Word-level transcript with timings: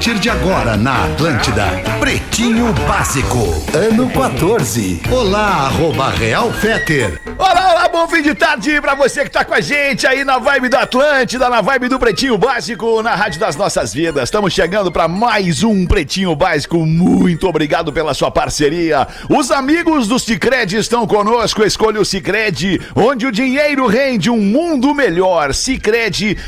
Partir 0.00 0.18
de 0.18 0.30
agora 0.30 0.78
na 0.78 1.04
Atlântida, 1.04 1.66
Pretinho 2.00 2.72
Básico, 2.88 3.36
ano 3.74 4.08
14. 4.08 5.02
Olá, 5.10 5.66
arroba 5.66 6.08
Real 6.08 6.50
Feter. 6.52 7.20
Olá, 7.36 7.72
olá, 7.72 7.88
bom 7.88 8.08
fim 8.08 8.22
de 8.22 8.34
tarde 8.34 8.80
pra 8.80 8.94
você 8.94 9.24
que 9.24 9.30
tá 9.30 9.44
com 9.44 9.52
a 9.52 9.60
gente 9.60 10.06
aí 10.06 10.24
na 10.24 10.38
vibe 10.38 10.70
do 10.70 10.76
Atlântida, 10.78 11.50
na 11.50 11.60
vibe 11.60 11.88
do 11.88 11.98
Pretinho 11.98 12.38
Básico, 12.38 13.02
na 13.02 13.14
Rádio 13.14 13.40
das 13.40 13.56
Nossas 13.56 13.92
Vidas. 13.92 14.24
Estamos 14.24 14.54
chegando 14.54 14.90
pra 14.90 15.06
mais 15.06 15.62
um 15.62 15.84
Pretinho 15.84 16.34
Básico. 16.34 16.78
Muito 16.86 17.46
obrigado 17.46 17.92
pela 17.92 18.14
sua 18.14 18.30
parceria. 18.30 19.06
Os 19.28 19.50
amigos 19.50 20.08
do 20.08 20.18
Cicred 20.18 20.78
estão 20.78 21.06
conosco. 21.06 21.62
Escolha 21.62 22.00
o 22.00 22.06
Cicred, 22.06 22.80
onde 22.96 23.26
o 23.26 23.32
dinheiro 23.32 23.86
rende 23.86 24.30
um 24.30 24.40
mundo 24.40 24.94
melhor. 24.94 25.52
Cicred.com.br 25.52 26.40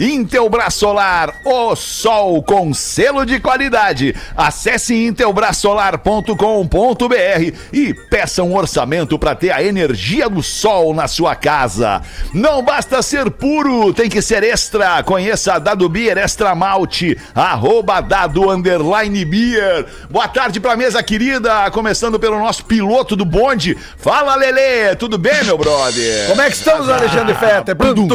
Intelbras 0.00 0.74
Solar, 0.94 1.34
o 1.44 1.74
sol 1.74 2.40
com 2.40 2.72
selo 2.72 3.26
de 3.26 3.40
qualidade. 3.40 4.14
Acesse 4.36 4.94
intelbrasolar.com.br 4.94 7.52
e 7.72 7.92
peça 8.08 8.44
um 8.44 8.54
orçamento 8.54 9.18
para 9.18 9.34
ter 9.34 9.50
a 9.50 9.60
energia 9.60 10.28
do 10.28 10.40
sol 10.40 10.94
na 10.94 11.08
sua 11.08 11.34
casa. 11.34 12.00
Não 12.32 12.62
basta 12.62 13.02
ser 13.02 13.28
puro, 13.28 13.92
tem 13.92 14.08
que 14.08 14.22
ser 14.22 14.44
extra. 14.44 15.02
Conheça 15.02 15.54
a 15.54 15.58
Dado 15.58 15.88
Beer 15.88 16.16
Extra 16.16 16.54
Malte, 16.54 17.18
arroba 17.34 18.00
Dado 18.00 18.48
Underline 18.48 19.24
Beer. 19.24 19.86
Boa 20.08 20.28
tarde 20.28 20.60
pra 20.60 20.76
mesa 20.76 21.02
querida, 21.02 21.68
começando 21.72 22.20
pelo 22.20 22.38
nosso 22.38 22.64
piloto 22.66 23.16
do 23.16 23.24
bonde. 23.24 23.76
Fala, 23.96 24.36
Lele, 24.36 24.94
tudo 24.94 25.18
bem, 25.18 25.42
meu 25.42 25.58
brother? 25.58 26.28
Como 26.28 26.40
é 26.40 26.48
que 26.48 26.56
estamos, 26.56 26.88
Alexandre 26.88 27.34
Fetter? 27.34 27.74
Pudum. 27.74 28.06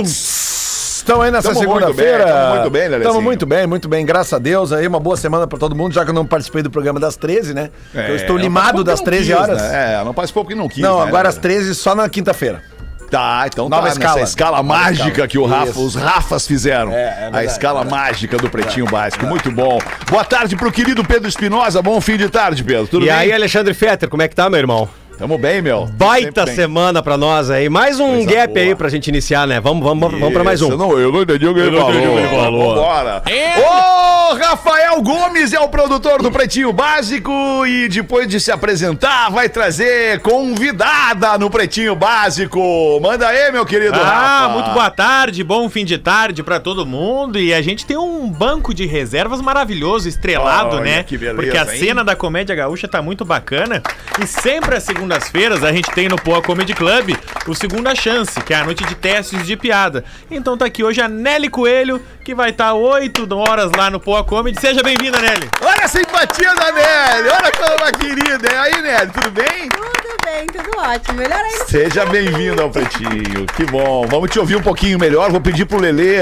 Estão 1.09 1.21
aí 1.23 1.31
nessa 1.31 1.55
segunda-feira. 1.55 2.23
bem, 2.25 2.33
tamo 2.33 2.49
muito 2.55 2.69
bem, 2.69 2.81
Lelezinho. 2.83 3.01
Estamos 3.01 3.23
muito 3.23 3.45
bem, 3.47 3.67
muito 3.67 3.89
bem, 3.89 4.05
graças 4.05 4.31
a 4.33 4.37
Deus. 4.37 4.71
Aí 4.71 4.85
uma 4.85 4.99
boa 4.99 5.17
semana 5.17 5.47
pra 5.47 5.57
todo 5.57 5.75
mundo, 5.75 5.91
já 5.91 6.03
que 6.03 6.11
eu 6.11 6.13
não 6.13 6.23
participei 6.23 6.61
do 6.61 6.69
programa 6.69 6.99
das 6.99 7.15
13, 7.17 7.55
né? 7.55 7.71
eu 7.95 8.15
estou 8.15 8.37
limado 8.37 8.83
das 8.83 9.01
porque 9.01 9.17
não 9.17 9.25
13 9.25 9.33
quis, 9.33 9.41
horas. 9.41 9.61
né? 9.61 9.93
É, 9.95 10.03
não 10.05 10.13
participou 10.13 10.43
porque 10.43 10.55
não 10.55 10.67
quis. 10.69 10.83
Não, 10.83 10.99
né, 10.99 11.07
agora 11.07 11.29
às 11.29 11.35
Lelê? 11.35 11.55
13 11.55 11.73
só 11.75 11.95
na 11.95 12.07
quinta-feira. 12.07 12.61
Tá, 13.09 13.43
então 13.47 13.67
Nova 13.67 13.87
tá 13.87 13.93
escala. 13.93 14.15
nessa 14.19 14.29
escala 14.29 14.57
Nova 14.57 14.63
mágica 14.63 15.07
escala. 15.09 15.27
que 15.27 15.39
o 15.39 15.45
Rafa, 15.47 15.71
Isso. 15.71 15.83
os 15.83 15.95
Rafas 15.95 16.45
fizeram. 16.45 16.91
É, 16.91 16.95
é 16.95 17.07
a 17.09 17.19
verdade, 17.21 17.45
escala 17.47 17.81
é 17.81 17.85
mágica 17.85 18.37
do 18.37 18.47
Pretinho 18.51 18.85
Básico. 18.85 19.25
Muito 19.25 19.51
bom. 19.51 19.79
Boa 20.11 20.23
tarde 20.23 20.55
pro 20.55 20.71
querido 20.71 21.03
Pedro 21.03 21.27
Espinosa. 21.27 21.81
Bom 21.81 21.99
fim 21.99 22.17
de 22.17 22.29
tarde, 22.29 22.63
Pedro. 22.63 22.85
Tudo 22.85 23.05
E 23.05 23.09
bem? 23.09 23.17
aí, 23.17 23.33
Alexandre 23.33 23.73
Fetter, 23.73 24.07
como 24.07 24.21
é 24.21 24.27
que 24.27 24.35
tá, 24.35 24.47
meu 24.47 24.59
irmão? 24.59 24.87
Tamo 25.19 25.37
bem, 25.37 25.61
meu. 25.61 25.85
Baita 25.85 26.27
Sempre 26.27 26.45
bem. 26.45 26.55
semana 26.55 27.03
pra 27.03 27.17
nós 27.17 27.49
aí. 27.51 27.67
Mais 27.67 27.99
um 27.99 28.23
Coisa 28.23 28.31
gap 28.31 28.53
boa. 28.53 28.65
aí 28.65 28.73
pra 28.73 28.87
gente 28.87 29.09
iniciar, 29.09 29.45
né? 29.45 29.59
Vamos, 29.59 29.83
vamos, 29.83 30.11
vamos 30.13 30.31
pra 30.33 30.45
mais 30.45 30.61
Isso, 30.61 30.73
um. 30.73 30.77
Não, 30.77 30.97
eu 30.97 31.11
não 31.11 31.23
entendi 31.23 31.45
o 31.45 31.53
que 31.53 31.59
ele 31.59 31.77
falou. 31.77 32.75
Vambora. 32.75 33.21
Ô, 33.57 34.33
Rafael 34.35 35.01
Gomes 35.01 35.51
é 35.51 35.59
o 35.59 35.67
produtor 35.67 36.21
do 36.21 36.31
Pretinho 36.31 36.71
Básico 36.71 37.33
e 37.67 37.89
depois 37.89 38.29
de 38.29 38.39
se 38.39 38.49
apresentar 38.49 39.29
vai 39.29 39.49
trazer 39.49 40.21
convidada 40.21 41.37
no 41.37 41.49
Pretinho 41.49 41.95
Básico. 41.97 42.97
Manda 43.01 43.27
aí, 43.27 43.51
meu 43.51 43.65
querido 43.65 43.99
Ah, 43.99 44.43
Rafa. 44.43 44.53
muito 44.53 44.69
boa 44.71 44.89
tarde, 44.89 45.43
bom 45.43 45.67
fim 45.69 45.83
de 45.83 45.97
tarde 45.97 46.43
pra 46.43 46.61
todo 46.61 46.85
mundo. 46.85 47.37
E 47.37 47.53
a 47.53 47.61
gente 47.61 47.85
tem 47.85 47.97
um 47.97 48.29
banco 48.29 48.73
de 48.73 48.85
reservas 48.85 49.41
maravilhoso, 49.41 50.07
estrelado, 50.07 50.77
Olha, 50.77 50.85
né? 50.97 51.03
que 51.03 51.17
beleza, 51.17 51.35
Porque 51.41 51.57
a 51.57 51.63
hein? 51.75 51.79
cena 51.79 52.05
da 52.05 52.15
comédia 52.15 52.55
gaúcha 52.55 52.87
tá 52.87 53.01
muito 53.01 53.25
bacana. 53.25 53.83
E 54.21 54.25
sempre 54.25 54.75
às 54.77 54.83
segundas-feiras 55.09 55.63
a 55.63 55.71
gente 55.71 55.89
tem 55.91 56.07
no 56.07 56.15
Poa 56.15 56.41
Comedy 56.41 56.73
Club 56.73 57.15
o 57.47 57.55
Segunda 57.55 57.95
Chance, 57.95 58.39
que 58.41 58.53
é 58.53 58.57
a 58.57 58.63
noite 58.63 58.83
de 58.85 58.93
testes 58.93 59.45
de 59.45 59.57
piada. 59.57 60.05
Então 60.29 60.55
tá 60.55 60.65
aqui 60.65 60.83
hoje 60.83 61.01
a 61.01 61.07
Nelly 61.07 61.49
Coelho, 61.49 61.99
que 62.23 62.35
vai 62.35 62.51
estar 62.51 62.73
8 62.73 63.27
horas 63.35 63.71
lá 63.75 63.89
no 63.89 63.99
Poa 63.99 64.23
Comedy. 64.23 64.61
Seja 64.61 64.83
bem-vinda, 64.83 65.19
Nelly. 65.19 65.49
Olha 65.61 65.85
a 65.85 65.87
simpatia 65.87 66.53
da 66.53 66.71
Nelly. 66.71 67.29
Olha 67.29 67.51
como 67.51 67.71
ela 67.71 67.87
é 67.87 67.91
querida. 67.91 68.51
E 68.51 68.55
aí, 68.55 68.81
Nelly, 68.81 69.11
tudo 69.11 69.31
bem? 69.31 69.69
Tudo 69.69 70.08
bem, 70.29 70.45
tudo 70.47 70.69
ótimo. 70.77 71.17
Melhor 71.17 71.39
ainda. 71.39 71.65
Seja 71.65 72.05
bem-vindo 72.05 72.61
ao 72.61 72.69
Pretinho. 72.69 73.45
Que 73.55 73.65
bom. 73.65 74.05
Vamos 74.07 74.29
te 74.29 74.39
ouvir 74.39 74.55
um 74.55 74.61
pouquinho 74.61 74.97
melhor. 74.99 75.31
Vou 75.31 75.41
pedir 75.41 75.65
pro 75.65 75.79
Lelê 75.79 76.17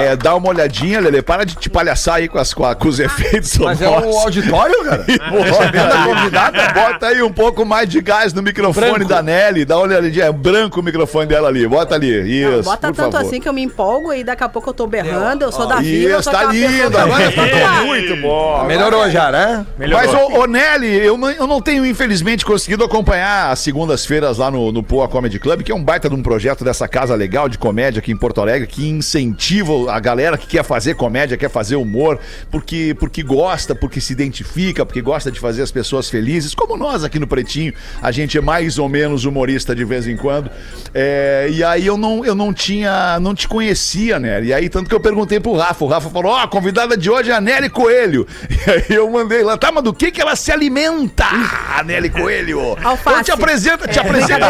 é, 0.00 0.16
dar 0.16 0.34
uma 0.36 0.48
olhadinha, 0.48 1.00
Lelê. 1.00 1.22
Para 1.22 1.44
de 1.44 1.54
te 1.56 1.68
palhaçar 1.68 2.16
aí 2.16 2.28
com, 2.28 2.38
as, 2.38 2.54
com, 2.54 2.64
a- 2.64 2.76
os 2.88 3.00
efeitos 3.00 3.56
Mas 3.58 3.82
é 3.82 3.88
o 3.88 4.18
auditório, 4.18 4.82
cara? 4.84 5.04
Bota 5.28 5.98
aí, 5.98 6.04
convidada, 6.04 6.68
bota 6.72 7.06
aí 7.08 7.22
um 7.22 7.32
pouco 7.32 7.64
mais 7.64 7.88
de 7.88 8.00
gás 8.00 8.32
no 8.32 8.42
microfone 8.42 8.90
Branco. 8.90 9.04
da 9.08 9.22
Nelly. 9.22 9.64
Dá 9.64 9.76
uma 9.76 9.84
olhadinha. 9.86 10.24
É 10.26 10.32
branco 10.32 10.80
o 10.80 10.82
microfone 10.82 11.26
dela 11.26 11.48
ali. 11.48 11.66
Bota 11.66 11.94
ali. 11.94 12.08
Isso. 12.42 12.56
Não, 12.56 12.62
bota 12.62 12.88
por 12.88 12.96
tanto 12.96 13.12
favor. 13.12 13.26
assim 13.26 13.40
que 13.40 13.48
eu 13.48 13.52
me 13.52 13.62
empolgo 13.62 14.12
e 14.12 14.24
daqui 14.24 14.42
a 14.44 14.48
pouco 14.48 14.70
eu 14.70 14.74
tô 14.74 14.86
berrando. 14.86 15.44
Eu 15.44 15.52
sou 15.52 15.66
da 15.66 15.76
vila, 15.76 16.14
eu 16.14 16.20
Isso, 16.20 16.30
tá 16.30 16.44
lindo. 16.44 16.96
Agora 16.96 17.24
É. 17.24 17.84
muito 17.84 18.16
bom. 18.16 18.64
Melhorou 18.64 19.10
já, 19.10 19.30
né? 19.30 19.66
Mas, 19.78 20.12
ô, 20.14 20.40
ô, 20.42 20.46
Nelly, 20.46 21.04
eu 21.04 21.16
não, 21.18 21.30
eu 21.30 21.46
não 21.46 21.60
tenho, 21.60 21.84
infelizmente, 21.84 22.44
conseguido 22.44 22.84
acompanhar 22.84 23.47
as 23.50 23.58
segundas-feiras 23.60 24.38
lá 24.38 24.50
no, 24.50 24.72
no 24.72 24.82
Poa 24.82 25.08
Comedy 25.08 25.38
Club, 25.38 25.62
que 25.62 25.72
é 25.72 25.74
um 25.74 25.82
baita 25.82 26.08
de 26.08 26.14
um 26.14 26.22
projeto 26.22 26.64
dessa 26.64 26.86
casa 26.86 27.14
legal 27.14 27.48
de 27.48 27.58
comédia 27.58 28.00
aqui 28.00 28.12
em 28.12 28.16
Porto 28.16 28.40
Alegre, 28.40 28.66
que 28.66 28.88
incentiva 28.88 29.92
a 29.92 30.00
galera 30.00 30.36
que 30.36 30.46
quer 30.46 30.64
fazer 30.64 30.94
comédia, 30.94 31.36
quer 31.36 31.50
fazer 31.50 31.76
humor, 31.76 32.18
porque, 32.50 32.96
porque 32.98 33.22
gosta, 33.22 33.74
porque 33.74 34.00
se 34.00 34.12
identifica, 34.12 34.84
porque 34.84 35.00
gosta 35.00 35.30
de 35.30 35.40
fazer 35.40 35.62
as 35.62 35.70
pessoas 35.70 36.08
felizes, 36.08 36.54
como 36.54 36.76
nós 36.76 37.04
aqui 37.04 37.18
no 37.18 37.26
Pretinho, 37.26 37.72
a 38.02 38.10
gente 38.10 38.36
é 38.36 38.40
mais 38.40 38.78
ou 38.78 38.88
menos 38.88 39.24
humorista 39.24 39.74
de 39.74 39.84
vez 39.84 40.06
em 40.06 40.16
quando. 40.16 40.50
É, 40.94 41.48
e 41.50 41.62
aí 41.62 41.86
eu 41.86 41.96
não, 41.96 42.24
eu 42.24 42.34
não 42.34 42.52
tinha, 42.52 43.18
não 43.20 43.34
te 43.34 43.46
conhecia, 43.48 44.18
né? 44.18 44.42
E 44.42 44.52
aí, 44.52 44.68
tanto 44.68 44.88
que 44.88 44.94
eu 44.94 45.00
perguntei 45.00 45.40
pro 45.40 45.54
Rafa, 45.54 45.84
o 45.84 45.88
Rafa 45.88 46.10
falou: 46.10 46.32
Ó, 46.32 46.38
a 46.38 46.48
convidada 46.48 46.96
de 46.96 47.10
hoje 47.10 47.30
é 47.30 47.34
a 47.34 47.40
Nelly 47.40 47.70
Coelho. 47.70 48.26
E 48.68 48.70
aí 48.70 48.84
eu 48.90 49.08
mandei 49.08 49.42
lá, 49.42 49.56
tá, 49.56 49.70
mas 49.72 49.84
do 49.84 49.94
que 49.94 50.10
que 50.10 50.20
ela 50.20 50.36
se 50.36 50.50
alimenta? 50.52 51.24
A 51.24 51.82
Nelly 51.82 52.10
Coelho. 52.10 52.76
Alface. 52.82 53.20
Então 53.20 53.37
apresenta, 53.42 53.88
te 53.88 53.98
É, 53.98 54.02
apresenta. 54.02 54.46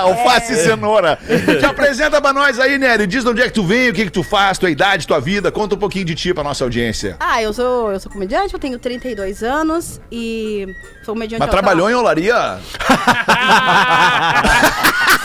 Alface 0.00 0.52
e 0.52 0.56
cenoura. 0.56 1.18
Te 1.58 1.64
apresenta 1.64 2.20
pra 2.20 2.32
nós 2.32 2.58
aí, 2.58 2.78
Nelly. 2.78 3.06
Diz 3.06 3.22
de 3.24 3.30
onde 3.30 3.42
é 3.42 3.46
que 3.46 3.52
tu 3.52 3.64
vem, 3.64 3.90
o 3.90 3.94
que 3.94 4.04
que 4.04 4.10
tu 4.10 4.22
faz, 4.22 4.58
tua 4.58 4.70
idade, 4.70 5.06
tua 5.06 5.20
vida. 5.20 5.50
Conta 5.52 5.74
um 5.74 5.78
pouquinho 5.78 6.04
de 6.04 6.14
ti 6.14 6.32
pra 6.34 6.42
nossa 6.44 6.64
audiência. 6.64 7.16
Ah, 7.20 7.42
eu 7.42 7.52
sou, 7.52 7.92
eu 7.92 8.00
sou 8.00 8.10
comediante, 8.10 8.52
eu 8.54 8.60
tenho 8.60 8.78
32 8.78 9.42
anos 9.42 10.00
e 10.10 10.66
sou 11.04 11.14
comediante 11.14 11.40
Mas 11.40 11.50
trabalhou 11.50 11.90
em 11.90 11.94
olaria? 11.94 12.58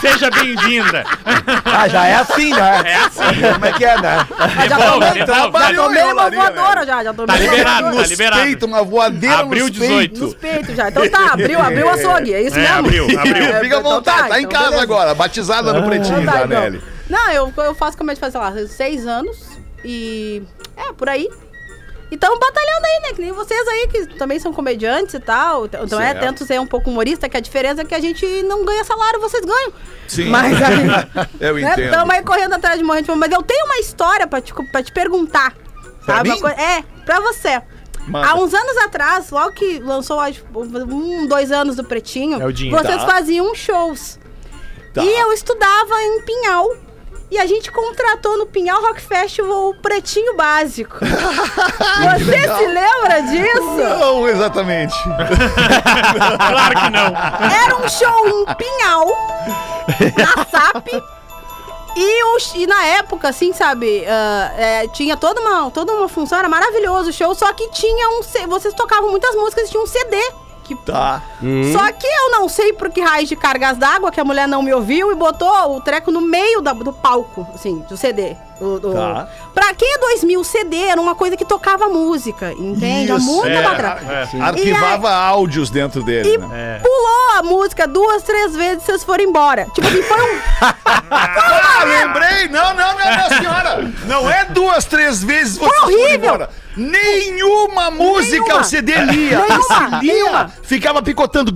Seja 0.02 0.30
bem-vinda. 0.32 1.04
Ah, 1.66 1.88
já 1.88 2.06
é 2.08 2.16
assim, 2.16 2.54
né? 2.54 2.82
É 2.86 2.96
assim. 2.96 3.42
Como 3.54 3.66
é 3.66 3.72
que 3.74 3.86
é, 3.86 4.02
né? 4.02 4.26
Ah, 4.38 4.68
já 4.68 4.78
Bom, 4.78 4.92
tomei, 4.94 5.14
já 5.20 5.26
trabalhou 5.26 5.86
tomei 5.88 6.02
em 6.02 6.06
uma 6.06 6.14
olaria, 6.14 6.40
voadora 6.40 6.86
já, 6.86 7.04
já 7.04 7.14
tomei 7.14 7.28
Tá 7.28 7.34
uma 7.34 7.40
liberado, 7.52 7.82
voadora. 7.82 8.04
tá 8.04 8.10
liberado. 8.10 8.42
Peito, 8.44 8.66
uma 8.66 8.84
voadeira 8.84 9.40
Abriu 9.40 9.64
nos 9.66 9.72
18. 9.74 9.98
peitos. 9.98 10.20
Nos 10.22 10.34
peitos 10.36 10.76
já. 10.76 10.90
Então 10.90 11.10
tá, 11.10 11.34
abriu, 11.34 11.60
abriu 11.60 11.88
o 11.88 11.90
açougue, 11.90 12.34
é 12.34 12.42
isso 12.42 12.59
É, 12.60 12.82
mesmo? 12.82 13.06
abriu, 13.06 13.06
abriu. 13.20 13.44
É, 13.44 13.60
Fica 13.62 13.78
à 13.78 13.80
então 13.80 13.84
vontade, 13.84 14.30
tá, 14.30 14.40
em 14.40 14.44
então 14.44 14.52
casa 14.52 14.66
beleza. 14.66 14.84
agora, 14.84 15.16
batizada 15.16 15.74
no 15.74 15.88
pretinho 15.88 16.26
tá, 16.26 16.46
da 16.46 16.68
então. 16.68 16.82
Não, 17.10 17.32
eu, 17.32 17.54
eu 17.58 17.74
faço 17.76 17.98
comédia 17.98 18.20
faz, 18.20 18.34
sei 18.34 18.42
lá, 18.42 18.68
seis 18.68 19.08
anos 19.08 19.58
e... 19.84 20.44
É, 20.78 20.94
por 20.94 21.10
aí. 21.10 21.28
E 22.12 22.16
estamos 22.16 22.40
batalhando 22.40 22.86
aí, 22.86 23.02
né? 23.04 23.14
Que 23.16 23.22
nem 23.22 23.32
vocês 23.32 23.68
aí, 23.68 23.88
que 23.88 24.18
também 24.18 24.40
são 24.40 24.52
comediantes 24.52 25.14
e 25.14 25.20
tal. 25.20 25.66
Então, 25.66 25.86
então 25.86 26.00
é, 26.00 26.12
Certo. 26.12 26.20
tento 26.22 26.46
ser 26.46 26.60
um 26.60 26.66
pouco 26.66 26.90
humorista, 26.90 27.30
que 27.30 27.38
a 27.38 27.40
diferença 27.40 27.82
é 27.82 27.86
que 27.86 27.94
a 27.94 28.00
gente 28.00 28.26
não 28.44 28.66
ganha 28.66 28.84
salário, 28.84 29.20
vocês 29.20 29.46
ganham. 29.46 29.74
Sim. 30.08 30.30
Mas 30.30 30.58
aí... 30.62 31.30
Eu 31.40 31.56
né, 31.56 31.72
entendo. 31.72 31.86
Estamos 31.86 32.16
aí 32.16 32.24
correndo 32.24 32.54
atrás 32.54 32.80
de 32.80 32.84
morrer 32.84 33.02
de 33.02 33.08
fome. 33.08 33.20
Mas 33.20 33.32
eu 33.32 33.44
tenho 33.44 33.64
uma 33.66 33.78
história 33.78 34.26
pra 34.26 34.42
te, 34.42 34.54
pra 34.72 34.82
te 34.82 34.92
perguntar. 34.92 35.54
Pra 36.04 36.18
sabe? 36.18 36.32
mim? 36.32 36.40
É, 36.58 36.84
pra 37.06 37.20
você. 37.20 37.62
Manda. 38.08 38.28
Há 38.28 38.36
uns 38.36 38.54
anos 38.54 38.78
atrás, 38.78 39.30
logo 39.30 39.52
que 39.52 39.80
lançou 39.80 40.20
um, 40.90 41.28
dois 41.28 41.52
anos 41.52 41.76
do 41.76 41.84
Pretinho, 41.84 42.42
É 42.42 42.46
o 42.46 42.52
dinho. 42.52 42.76
vocês 42.76 43.02
Tá. 43.02 43.08
faziam 43.08 43.54
shows. 43.54 44.18
Tá. 44.94 45.04
E 45.04 45.20
eu 45.20 45.32
estudava 45.32 46.02
em 46.02 46.22
Pinhal. 46.22 46.68
E 47.32 47.38
a 47.38 47.46
gente 47.46 47.72
contratou 47.72 48.40
no 48.40 48.48
Pinhal 48.48 48.82
Rock 48.82 49.00
Festival 49.02 49.70
o 49.70 49.76
Pretinho 49.76 50.36
Básico. 50.36 50.98
Você 51.06 52.24
legal. 52.26 52.58
se 52.58 52.66
lembra 52.66 53.22
disso? 53.22 53.78
Não, 54.00 54.28
exatamente. 54.28 54.96
Claro 55.04 56.80
que 56.82 56.90
não. 56.90 57.52
Era 57.64 57.76
um 57.78 57.88
show 57.88 58.28
em 58.28 58.46
Pinhal, 58.56 59.08
na 60.18 60.46
SAP. 60.46 60.88
E, 62.02 62.24
o, 62.24 62.38
e 62.56 62.66
na 62.66 62.86
época, 62.86 63.28
assim, 63.28 63.52
sabe, 63.52 64.06
ah, 64.08 64.54
é, 64.56 64.88
tinha 64.88 65.18
toda 65.18 65.42
uma, 65.42 65.70
toda 65.70 65.92
uma 65.92 66.08
função, 66.08 66.40
era 66.40 66.48
maravilhoso 66.48 67.10
o 67.10 67.14
show, 67.14 67.36
só 67.36 67.52
que 67.52 67.68
tinha 67.72 68.08
um. 68.08 68.22
Vocês 68.48 68.74
tocavam 68.74 69.12
muitas 69.12 69.36
músicas 69.36 69.68
e 69.68 69.72
tinha 69.72 69.84
um 69.84 69.86
CD 69.86 70.16
rock. 70.74 70.86
Tá. 70.86 71.22
Só 71.74 71.92
que 71.92 72.08
eu 72.08 72.32
não 72.32 72.50
sei 72.50 72.74
por 72.74 72.90
que 72.90 73.02
raiz 73.02 73.28
de 73.30 73.36
cargas 73.36 73.78
d'água 73.78 74.12
que 74.12 74.20
a 74.20 74.24
mulher 74.26 74.48
não 74.48 74.62
me 74.62 74.74
ouviu 74.74 75.12
e 75.12 75.16
botou 75.16 75.76
o 75.76 75.82
treco 75.82 76.12
no 76.12 76.22
meio 76.22 76.62
da- 76.62 76.74
do 76.74 76.92
palco, 76.94 77.48
assim, 77.54 77.84
do 77.90 77.96
CD. 77.98 78.36
Do, 78.60 78.78
do... 78.80 78.94
Tá. 78.94 79.28
Pra 79.54 79.74
quem 79.74 79.90
é 79.94 79.98
2000, 80.00 80.44
CD 80.44 80.76
era 80.78 81.00
uma 81.00 81.16
coisa 81.16 81.38
que 81.38 81.46
tocava 81.46 81.88
música, 81.88 82.52
entende? 82.52 83.12
Isso, 83.14 83.26
muito 83.26 83.48
é, 83.48 83.66
atrás. 83.66 84.34
é. 84.34 84.42
Arquivava 84.42 85.10
áudios 85.12 85.70
dentro 85.70 86.04
dele, 86.04 86.34
E 86.34 86.38
né? 86.38 86.82
pulou 86.84 87.38
a 87.38 87.44
música 87.44 87.88
duas, 87.88 88.22
três 88.24 88.54
vezes 88.56 88.84
e 88.84 88.86
vocês 88.86 89.04
foram 89.04 89.24
embora. 89.24 89.66
Tipo 89.74 89.88
assim, 89.88 90.02
foi 90.02 90.18
um. 90.22 90.40
Ah, 91.12 91.84
lembrei! 91.86 92.48
Não, 92.50 92.74
não, 92.74 92.94
não, 92.98 93.18
não, 93.18 93.38
senhora! 93.38 93.92
Não 94.06 94.30
é 94.30 94.46
duas, 94.46 94.86
três 94.86 95.24
vezes 95.24 95.58
você 95.58 95.70
Foi 95.70 95.80
horrível! 95.94 96.48
Nenhuma 96.80 97.92
música 97.92 98.40
Nenhuma. 98.44 98.62
o 98.62 98.64
CD 98.64 98.94
lia. 99.06 99.40
Nenhuma, 99.40 99.48
E 99.58 99.64
se 99.64 100.06
lia, 100.06 100.14
nenhuma. 100.14 100.54
ficava 100.64 101.02
picotando. 101.02 101.54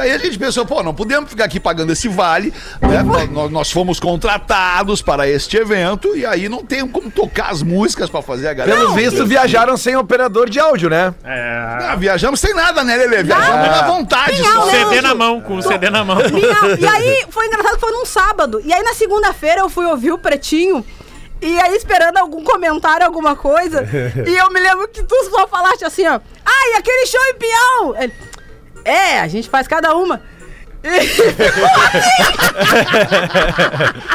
Aí 0.00 0.12
a 0.12 0.18
gente 0.18 0.38
pensou, 0.38 0.64
pô, 0.64 0.82
não 0.82 0.94
podemos 0.94 1.28
ficar 1.30 1.44
aqui 1.44 1.60
pagando 1.60 1.92
esse 1.92 2.08
vale. 2.08 2.52
né? 2.80 3.02
Nós, 3.30 3.50
nós 3.50 3.70
fomos 3.70 4.00
contratados 4.00 5.02
para 5.02 5.28
este 5.28 5.56
evento 5.56 6.16
e 6.16 6.24
aí 6.24 6.48
não 6.48 6.64
tem 6.64 6.86
como 6.86 7.10
tocar 7.10 7.50
as 7.50 7.62
músicas 7.62 8.08
para 8.08 8.22
fazer 8.22 8.48
a 8.48 8.54
galera. 8.54 8.78
Pelo 8.78 8.94
visto, 8.94 9.26
viajaram 9.26 9.76
sem 9.76 9.96
operador 9.96 10.48
de 10.48 10.58
áudio, 10.58 10.88
né? 10.90 11.14
Ah, 11.24 11.94
viajamos 11.98 12.40
sem 12.40 12.54
nada, 12.54 12.82
né, 12.84 12.96
Lelê? 12.96 13.22
Viajamos 13.22 13.66
na 13.68 13.82
vontade 13.82 14.36
só. 14.42 14.60
aula. 14.60 14.72
CD 14.72 15.00
na 15.00 15.14
mão, 15.14 15.40
com 15.40 15.56
o 15.56 15.62
CD 15.62 15.90
na 15.90 16.04
mão. 16.04 16.16
Minha- 16.32 16.76
e 16.78 16.86
aí, 16.86 17.24
foi 17.30 17.46
engraçado 17.46 17.74
que 17.74 17.80
foi 17.80 17.92
num 17.92 18.04
sábado. 18.06 18.60
E 18.64 18.72
aí, 18.72 18.82
na 18.82 18.94
segunda-feira, 18.94 19.60
eu 19.60 19.68
fui 19.68 19.84
ouvir 19.86 20.12
o 20.12 20.18
Pretinho. 20.18 20.84
E 21.42 21.58
aí, 21.58 21.74
esperando 21.74 22.18
algum 22.18 22.44
comentário, 22.44 23.06
alguma 23.06 23.34
coisa. 23.34 23.82
e 24.26 24.36
eu 24.36 24.50
me 24.50 24.60
lembro 24.60 24.86
que 24.88 25.02
tu 25.02 25.14
só 25.30 25.48
falaste 25.48 25.84
assim, 25.84 26.06
ó. 26.06 26.20
Ai, 26.44 26.72
aquele 26.78 27.06
show 27.06 27.20
em 27.30 27.34
peão! 27.34 27.94
Ele, 28.02 28.12
é, 28.84 29.20
a 29.20 29.28
gente 29.28 29.48
faz 29.48 29.66
cada 29.66 29.94
uma. 29.94 30.20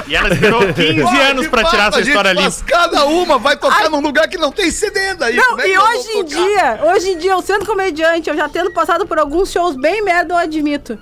E 0.07 0.15
ela 0.15 0.33
esperou 0.33 0.61
15 0.73 1.01
Pô, 1.01 1.07
anos 1.07 1.47
pra 1.47 1.63
tirar 1.65 1.89
essa 1.89 2.01
história 2.01 2.31
a 2.31 2.33
gente 2.33 2.43
limpa. 2.43 2.51
faz 2.51 2.63
Cada 2.63 3.05
uma 3.05 3.37
vai 3.37 3.55
tocar 3.55 3.87
num 3.89 4.01
lugar 4.01 4.27
que 4.27 4.37
não 4.37 4.51
tem 4.51 4.71
CD 4.71 5.13
daí. 5.13 5.35
Não, 5.35 5.49
Como 5.49 5.61
é 5.61 5.69
e 5.69 5.77
hoje 5.77 6.09
em 6.09 6.25
dia, 6.25 6.79
hoje 6.83 7.11
em 7.11 7.17
dia, 7.19 7.33
eu 7.33 7.41
sendo 7.43 7.65
comediante, 7.65 8.31
eu 8.31 8.35
já 8.35 8.49
tendo 8.49 8.71
passado 8.71 9.05
por 9.05 9.19
alguns 9.19 9.51
shows 9.51 9.75
bem 9.75 10.01
merda, 10.03 10.33
eu 10.33 10.37
admito. 10.37 10.97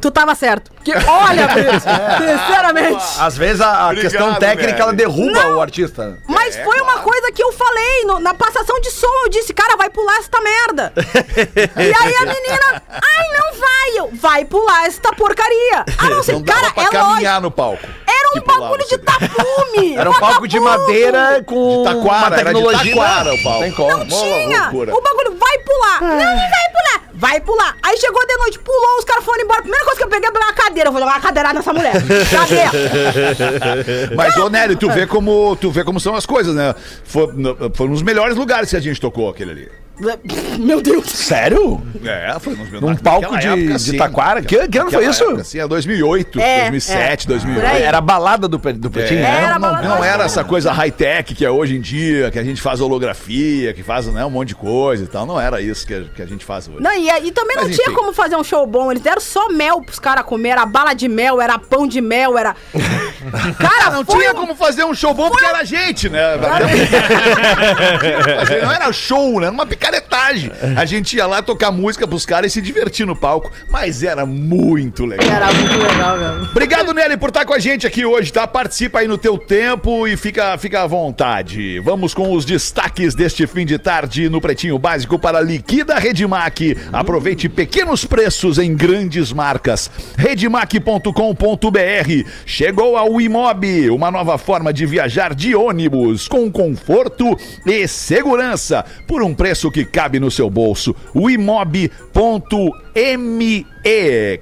Tu 0.00 0.10
tava 0.10 0.34
certo. 0.34 0.70
Porque, 0.72 0.92
olha, 1.06 1.46
Pedro, 1.52 1.78
sinceramente. 1.80 3.04
Às 3.18 3.36
vezes 3.36 3.60
a, 3.60 3.68
a 3.82 3.86
Obrigado, 3.88 4.02
questão 4.10 4.34
técnica 4.36 4.70
velho. 4.72 4.82
ela 4.82 4.92
derruba 4.94 5.42
Não. 5.44 5.56
o 5.58 5.60
artista. 5.60 6.18
Mas 6.26 6.56
foi 6.56 6.80
uma 6.80 6.98
coisa 7.00 7.30
que 7.32 7.42
eu 7.42 7.52
falei 7.52 8.04
no- 8.06 8.18
na 8.20 8.32
passação 8.34 8.80
de 8.80 8.90
som. 8.90 9.06
Eu 9.24 9.28
disse, 9.28 9.52
cara, 9.52 9.76
vai 9.76 9.90
pular 9.90 10.16
esta 10.18 10.40
merda. 10.40 10.92
e 10.96 11.80
aí 11.80 12.14
a 12.16 12.20
menina, 12.26 12.82
ai, 12.90 13.28
não 13.38 13.60
vai. 13.60 13.70
Eu, 13.98 14.10
vai 14.14 14.44
pular 14.44 14.86
esta 14.86 15.12
porcaria. 15.14 15.84
Ah, 15.98 16.08
não 16.08 16.22
sei, 16.22 16.34
Não 16.36 16.42
cara, 16.44 16.70
pra 16.70 16.82
é 16.84 16.86
lógico. 16.86 17.04
caminhar 17.10 17.40
no 17.40 17.50
palco. 17.50 17.86
Era 18.06 18.38
um 18.38 18.40
bagulho 18.44 18.82
de 18.84 18.88
CD. 18.90 19.04
tapume. 19.04 19.96
Era 19.96 20.10
um 20.10 20.14
palco 20.14 20.48
de 20.48 20.60
madeira 20.60 21.42
com 21.44 21.78
De 21.78 21.84
taquara, 21.84 22.00
uma 22.00 22.26
era 22.26 22.36
de 22.36 22.44
tecnologia. 22.44 22.94
taquara 22.94 23.34
o 23.34 23.42
palco. 23.42 23.72
Como. 23.74 23.96
Não 23.98 24.06
tinha. 24.06 24.60
loucura. 24.62 24.94
O 24.96 25.00
bagulho 25.02 25.36
vai 25.38 25.58
pular. 25.58 26.00
Não, 26.00 26.08
não 26.08 26.50
vai 26.50 26.68
pular. 26.70 27.09
Vai 27.20 27.38
pular. 27.38 27.76
Aí 27.82 27.98
chegou 27.98 28.26
de 28.26 28.34
noite, 28.38 28.58
pulou, 28.60 28.98
os 28.98 29.04
caras 29.04 29.22
foram 29.22 29.44
embora. 29.44 29.58
A 29.58 29.62
primeira 29.62 29.84
coisa 29.84 29.98
que 29.98 30.04
eu 30.04 30.08
peguei 30.08 30.30
foi 30.30 30.40
uma 30.40 30.52
cadeira. 30.54 30.88
Eu 30.88 30.92
vou 30.92 31.00
jogar 31.02 31.12
uma 31.12 31.20
cadeirada 31.20 31.54
nessa 31.54 31.72
mulher. 31.74 31.92
Cadê? 32.32 34.14
Mas, 34.16 34.36
ô 34.38 34.48
Nery, 34.48 34.74
tu 34.74 34.90
vê 34.90 35.06
como, 35.06 35.54
tu 35.56 35.70
vê 35.70 35.84
como 35.84 36.00
são 36.00 36.14
as 36.14 36.24
coisas, 36.24 36.54
né? 36.54 36.74
Foi, 37.04 37.28
foi 37.74 37.88
nos 37.88 38.00
melhores 38.00 38.36
lugares 38.36 38.70
que 38.70 38.76
a 38.76 38.80
gente 38.80 38.98
tocou 38.98 39.28
aquele 39.28 39.50
ali. 39.50 39.68
Meu 40.58 40.80
Deus. 40.82 41.06
Sério? 41.10 41.80
É, 42.04 42.36
foi 42.40 42.54
nos 42.54 42.70
Num 42.80 42.94
palco 42.96 43.36
de- 43.38 43.76
de 43.76 43.96
Taquara? 43.98 44.42
Que- 44.42 44.66
que 44.68 44.78
ano 44.78 44.90
foi 44.90 45.06
isso? 45.06 45.24
Época, 45.24 45.44
sim, 45.44 45.58
é 45.60 45.66
2008, 45.68 46.40
É, 46.40 46.60
2007, 46.62 47.24
é. 47.26 47.28
2008. 47.28 47.60
Por 47.60 47.76
aí. 47.76 47.82
Era 47.82 47.98
a 47.98 48.00
balada 48.00 48.48
do, 48.48 48.56
do 48.58 48.90
Pretinho? 48.90 49.20
É, 49.20 49.22
né? 49.22 49.42
Era 49.44 49.58
não, 49.58 49.82
não 49.82 49.96
do 49.98 50.04
era 50.04 50.24
essa 50.24 50.42
coisa 50.44 50.72
high-tech 50.72 51.34
que 51.34 51.44
é 51.44 51.50
hoje 51.50 51.76
em 51.76 51.80
dia, 51.80 52.30
que 52.30 52.38
a 52.38 52.44
gente 52.44 52.60
faz 52.62 52.80
holografia, 52.80 53.72
que 53.74 53.82
faz 53.82 54.06
né, 54.06 54.24
um 54.24 54.30
monte 54.30 54.48
de 54.48 54.54
coisa 54.54 55.04
e 55.04 55.06
tal. 55.06 55.26
Não 55.26 55.40
era 55.40 55.60
isso 55.60 55.86
que 55.86 55.94
a, 55.94 56.02
que 56.04 56.22
a 56.22 56.26
gente 56.26 56.44
faz 56.44 56.66
hoje. 56.68 56.80
Não, 56.80 56.92
e, 56.96 57.08
e 57.26 57.32
também 57.32 57.56
não 57.56 57.64
Mas, 57.64 57.76
tinha 57.76 57.86
enfim. 57.88 57.96
como 57.96 58.12
fazer 58.12 58.36
um 58.36 58.44
show 58.44 58.66
bom. 58.66 58.90
Eles 58.90 59.02
deram 59.02 59.20
só 59.20 59.48
mel 59.50 59.82
pros 59.82 59.98
caras 59.98 60.24
comer. 60.24 60.50
Era 60.50 60.64
bala 60.66 60.94
de 60.94 61.08
mel, 61.08 61.40
era 61.40 61.58
pão 61.58 61.86
de 61.86 62.00
mel, 62.00 62.36
era. 62.38 62.56
Cara, 63.58 63.90
Não 63.90 64.04
foi 64.04 64.18
tinha 64.20 64.32
um- 64.32 64.34
como 64.34 64.54
fazer 64.54 64.84
um 64.84 64.94
show 64.94 65.12
bom 65.12 65.28
porque 65.30 65.44
era 65.44 65.62
gente, 65.64 66.08
né? 66.08 66.20
Fazer- 68.38 68.62
Não 68.62 68.72
era 68.72 68.92
show, 68.92 69.38
né? 69.40 69.46
Era 69.46 69.54
uma 69.54 69.66
picaretagem. 69.90 70.50
A 70.76 70.84
gente 70.84 71.16
ia 71.16 71.26
lá 71.26 71.42
tocar 71.42 71.70
música 71.72 72.06
pros 72.06 72.24
caras 72.24 72.52
e 72.52 72.54
se 72.54 72.62
divertir 72.62 73.06
no 73.06 73.16
palco, 73.16 73.50
mas 73.68 74.02
era 74.02 74.24
muito 74.24 75.04
legal. 75.04 75.28
Era 75.28 75.52
muito 75.52 75.76
legal, 75.76 76.18
velho. 76.18 76.42
Obrigado, 76.50 76.94
Nelly, 76.94 77.16
por 77.16 77.28
estar 77.30 77.44
com 77.44 77.52
a 77.52 77.58
gente 77.58 77.86
aqui 77.86 78.04
hoje, 78.04 78.32
tá? 78.32 78.46
Participa 78.46 79.00
aí 79.00 79.08
no 79.08 79.18
teu 79.18 79.36
tempo 79.36 80.06
e 80.06 80.16
fica, 80.16 80.56
fica 80.58 80.82
à 80.82 80.86
vontade. 80.86 81.80
Vamos 81.80 82.14
com 82.14 82.32
os 82.32 82.44
destaques 82.44 83.14
deste 83.14 83.46
fim 83.46 83.66
de 83.66 83.78
tarde 83.78 84.28
no 84.28 84.40
Pretinho 84.40 84.78
Básico 84.78 85.18
para 85.18 85.40
Liquida 85.40 85.98
Redmac. 85.98 86.76
Aproveite 86.92 87.48
pequenos 87.48 88.04
preços 88.04 88.58
em 88.58 88.74
grandes 88.74 89.32
marcas. 89.32 89.90
Redmac.com.br. 90.16 91.10
Chegou 92.46 92.96
ao 92.96 93.20
Imob, 93.20 93.90
uma 93.90 94.10
nova 94.10 94.38
forma 94.38 94.72
de 94.72 94.86
viajar 94.86 95.34
de 95.34 95.54
ônibus 95.54 96.28
com 96.28 96.50
conforto 96.50 97.36
e 97.66 97.86
segurança 97.88 98.84
por 99.06 99.22
um 99.22 99.34
preço 99.34 99.70
que 99.70 99.79
cabe 99.84 100.20
no 100.20 100.30
seu 100.30 100.50
bolso. 100.50 100.94
O 101.14 101.30
imob.me 101.30 101.90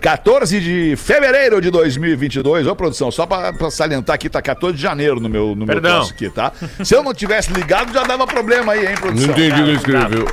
14 0.01 0.61
de 0.61 0.97
fevereiro 0.97 1.61
de 1.61 1.71
2022. 1.71 2.67
Ô, 2.67 2.75
produção, 2.75 3.11
só 3.11 3.25
pra, 3.25 3.53
pra 3.53 3.71
salientar 3.71 4.15
aqui, 4.15 4.29
tá 4.29 4.43
14 4.43 4.77
de 4.77 4.83
janeiro 4.83 5.21
no 5.21 5.29
meu, 5.29 5.51
no 5.51 5.65
meu 5.65 5.67
Perdão. 5.67 5.97
troço 5.97 6.13
aqui, 6.13 6.29
tá? 6.29 6.53
Se 6.83 6.95
eu 6.95 7.03
não 7.03 7.15
tivesse 7.15 7.53
ligado, 7.53 7.93
já 7.93 8.03
dava 8.03 8.27
problema 8.27 8.73
aí, 8.73 8.87
hein, 8.87 8.95
produção? 9.01 9.35
escreveu. 9.75 10.27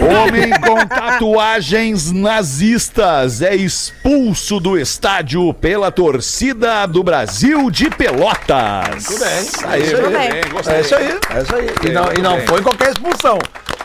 Homem 0.00 0.50
com 0.60 0.86
tatuagens 0.86 2.10
nazistas 2.12 3.42
é 3.42 3.54
expulso 3.54 4.58
do 4.58 4.78
estádio 4.78 5.52
pela 5.54 5.90
torcida 5.90 6.86
do 6.86 7.02
Brasil 7.02 7.70
de 7.70 7.90
Pelotas. 7.90 9.04
Tudo 9.04 9.20
bem. 9.20 9.28
Aí, 9.66 9.82
Isso 9.82 9.96
aí. 9.96 10.32
bem, 10.32 10.50
gostei. 10.50 10.76
É 10.76 10.80
isso 10.80 10.96
aí. 10.96 11.18
É 11.30 11.42
isso 11.42 11.54
aí. 11.54 11.66
E 11.84 11.90
não, 11.92 12.12
e 12.12 12.22
não 12.22 12.40
foi 12.46 12.62
qualquer 12.62 12.92
expulsão. 12.92 13.38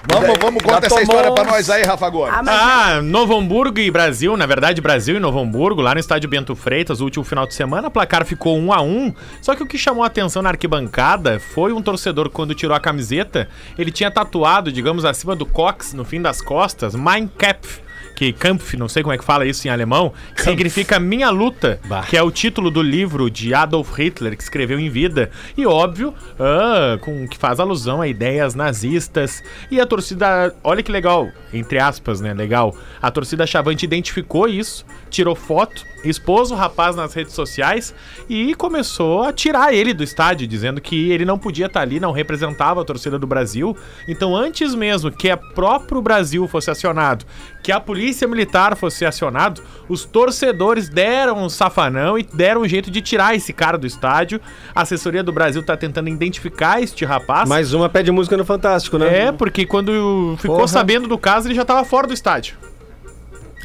Vamos, 0.07 0.37
vamos, 0.39 0.63
conta 0.63 0.81
Já 0.81 0.87
essa 0.87 1.01
história 1.03 1.31
pra 1.31 1.43
nós 1.43 1.69
aí, 1.69 1.83
Rafa 1.83 2.09
Gomes. 2.09 2.33
Ah, 2.35 2.41
mas 2.43 2.55
Ah, 2.55 3.01
Novo 3.03 3.37
Hamburgo 3.37 3.79
e 3.79 3.91
Brasil, 3.91 4.35
na 4.35 4.45
verdade 4.45 4.81
Brasil 4.81 5.15
e 5.17 5.19
Novo 5.19 5.39
Hamburgo, 5.39 5.81
lá 5.81 5.93
no 5.93 5.99
estádio 5.99 6.27
Bento 6.29 6.55
Freitas, 6.55 7.01
o 7.01 7.03
último 7.03 7.23
final 7.23 7.45
de 7.45 7.53
semana, 7.53 7.87
o 7.87 7.91
placar 7.91 8.25
ficou 8.25 8.57
1 8.57 8.73
a 8.73 8.81
1 8.81 9.13
Só 9.41 9.55
que 9.55 9.61
o 9.61 9.65
que 9.65 9.77
chamou 9.77 10.03
a 10.03 10.07
atenção 10.07 10.41
na 10.41 10.49
arquibancada 10.49 11.39
foi 11.39 11.71
um 11.71 11.81
torcedor, 11.81 12.29
quando 12.29 12.55
tirou 12.55 12.75
a 12.75 12.79
camiseta, 12.79 13.47
ele 13.77 13.91
tinha 13.91 14.09
tatuado, 14.09 14.71
digamos, 14.71 15.05
acima 15.05 15.35
do 15.35 15.45
cox, 15.45 15.93
no 15.93 16.03
fim 16.03 16.21
das 16.21 16.41
costas, 16.41 16.95
Mein 16.95 17.27
Kampf. 17.27 17.79
Que 18.21 18.31
Kampf, 18.31 18.77
não 18.77 18.87
sei 18.87 19.01
como 19.01 19.13
é 19.13 19.17
que 19.17 19.23
fala 19.23 19.47
isso 19.47 19.67
em 19.67 19.71
alemão, 19.71 20.13
que 20.35 20.43
significa 20.43 20.99
Minha 20.99 21.31
Luta, 21.31 21.79
Bah. 21.85 22.03
que 22.03 22.15
é 22.15 22.21
o 22.21 22.29
título 22.29 22.69
do 22.69 22.79
livro 22.79 23.31
de 23.31 23.51
Adolf 23.51 23.97
Hitler, 23.97 24.37
que 24.37 24.43
escreveu 24.43 24.79
em 24.79 24.89
vida. 24.91 25.31
E 25.57 25.65
óbvio, 25.65 26.13
ah, 26.39 26.99
com 27.01 27.27
que 27.27 27.35
faz 27.35 27.59
alusão 27.59 27.99
a 27.99 28.07
ideias 28.07 28.53
nazistas. 28.53 29.41
E 29.71 29.81
a 29.81 29.87
torcida, 29.87 30.53
olha 30.63 30.83
que 30.83 30.91
legal, 30.91 31.31
entre 31.51 31.79
aspas, 31.79 32.21
né? 32.21 32.31
Legal. 32.31 32.77
A 33.01 33.09
torcida 33.09 33.47
Chavante 33.47 33.85
identificou 33.85 34.47
isso, 34.47 34.85
tirou 35.11 35.35
foto, 35.35 35.85
expôs 36.03 36.49
o 36.49 36.55
rapaz 36.55 36.95
nas 36.95 37.13
redes 37.13 37.33
sociais 37.33 37.93
e 38.27 38.55
começou 38.55 39.23
a 39.23 39.33
tirar 39.33 39.73
ele 39.73 39.93
do 39.93 40.03
estádio, 40.03 40.47
dizendo 40.47 40.81
que 40.81 41.11
ele 41.11 41.25
não 41.25 41.37
podia 41.37 41.67
estar 41.67 41.81
ali, 41.81 41.99
não 41.99 42.11
representava 42.11 42.81
a 42.81 42.85
torcida 42.85 43.19
do 43.19 43.27
Brasil. 43.27 43.77
Então, 44.07 44.35
antes 44.35 44.73
mesmo 44.73 45.11
que 45.11 45.29
a 45.29 45.37
próprio 45.37 46.01
Brasil 46.01 46.47
fosse 46.47 46.71
acionado, 46.71 47.25
que 47.61 47.71
a 47.71 47.79
polícia 47.79 48.27
militar 48.27 48.75
fosse 48.75 49.05
acionado, 49.05 49.61
os 49.87 50.05
torcedores 50.05 50.89
deram 50.89 51.43
um 51.43 51.49
safanão 51.49 52.17
e 52.17 52.23
deram 52.23 52.61
um 52.61 52.67
jeito 52.67 52.89
de 52.89 53.01
tirar 53.01 53.35
esse 53.35 53.53
cara 53.53 53.77
do 53.77 53.85
estádio. 53.85 54.39
A 54.73 54.81
assessoria 54.81 55.21
do 55.21 55.31
Brasil 55.31 55.61
tá 55.61 55.75
tentando 55.75 56.09
identificar 56.09 56.81
este 56.81 57.05
rapaz. 57.05 57.47
Mais 57.47 57.73
uma 57.73 57.89
pede 57.89 58.11
música 58.11 58.37
no 58.37 58.45
Fantástico, 58.45 58.97
né? 58.97 59.25
É, 59.25 59.31
porque 59.31 59.65
quando 59.65 60.35
ficou 60.39 60.57
Porra. 60.57 60.67
sabendo 60.67 61.07
do 61.07 61.17
caso, 61.17 61.47
ele 61.47 61.55
já 61.55 61.65
tava 61.65 61.83
fora 61.83 62.07
do 62.07 62.13
estádio. 62.13 62.70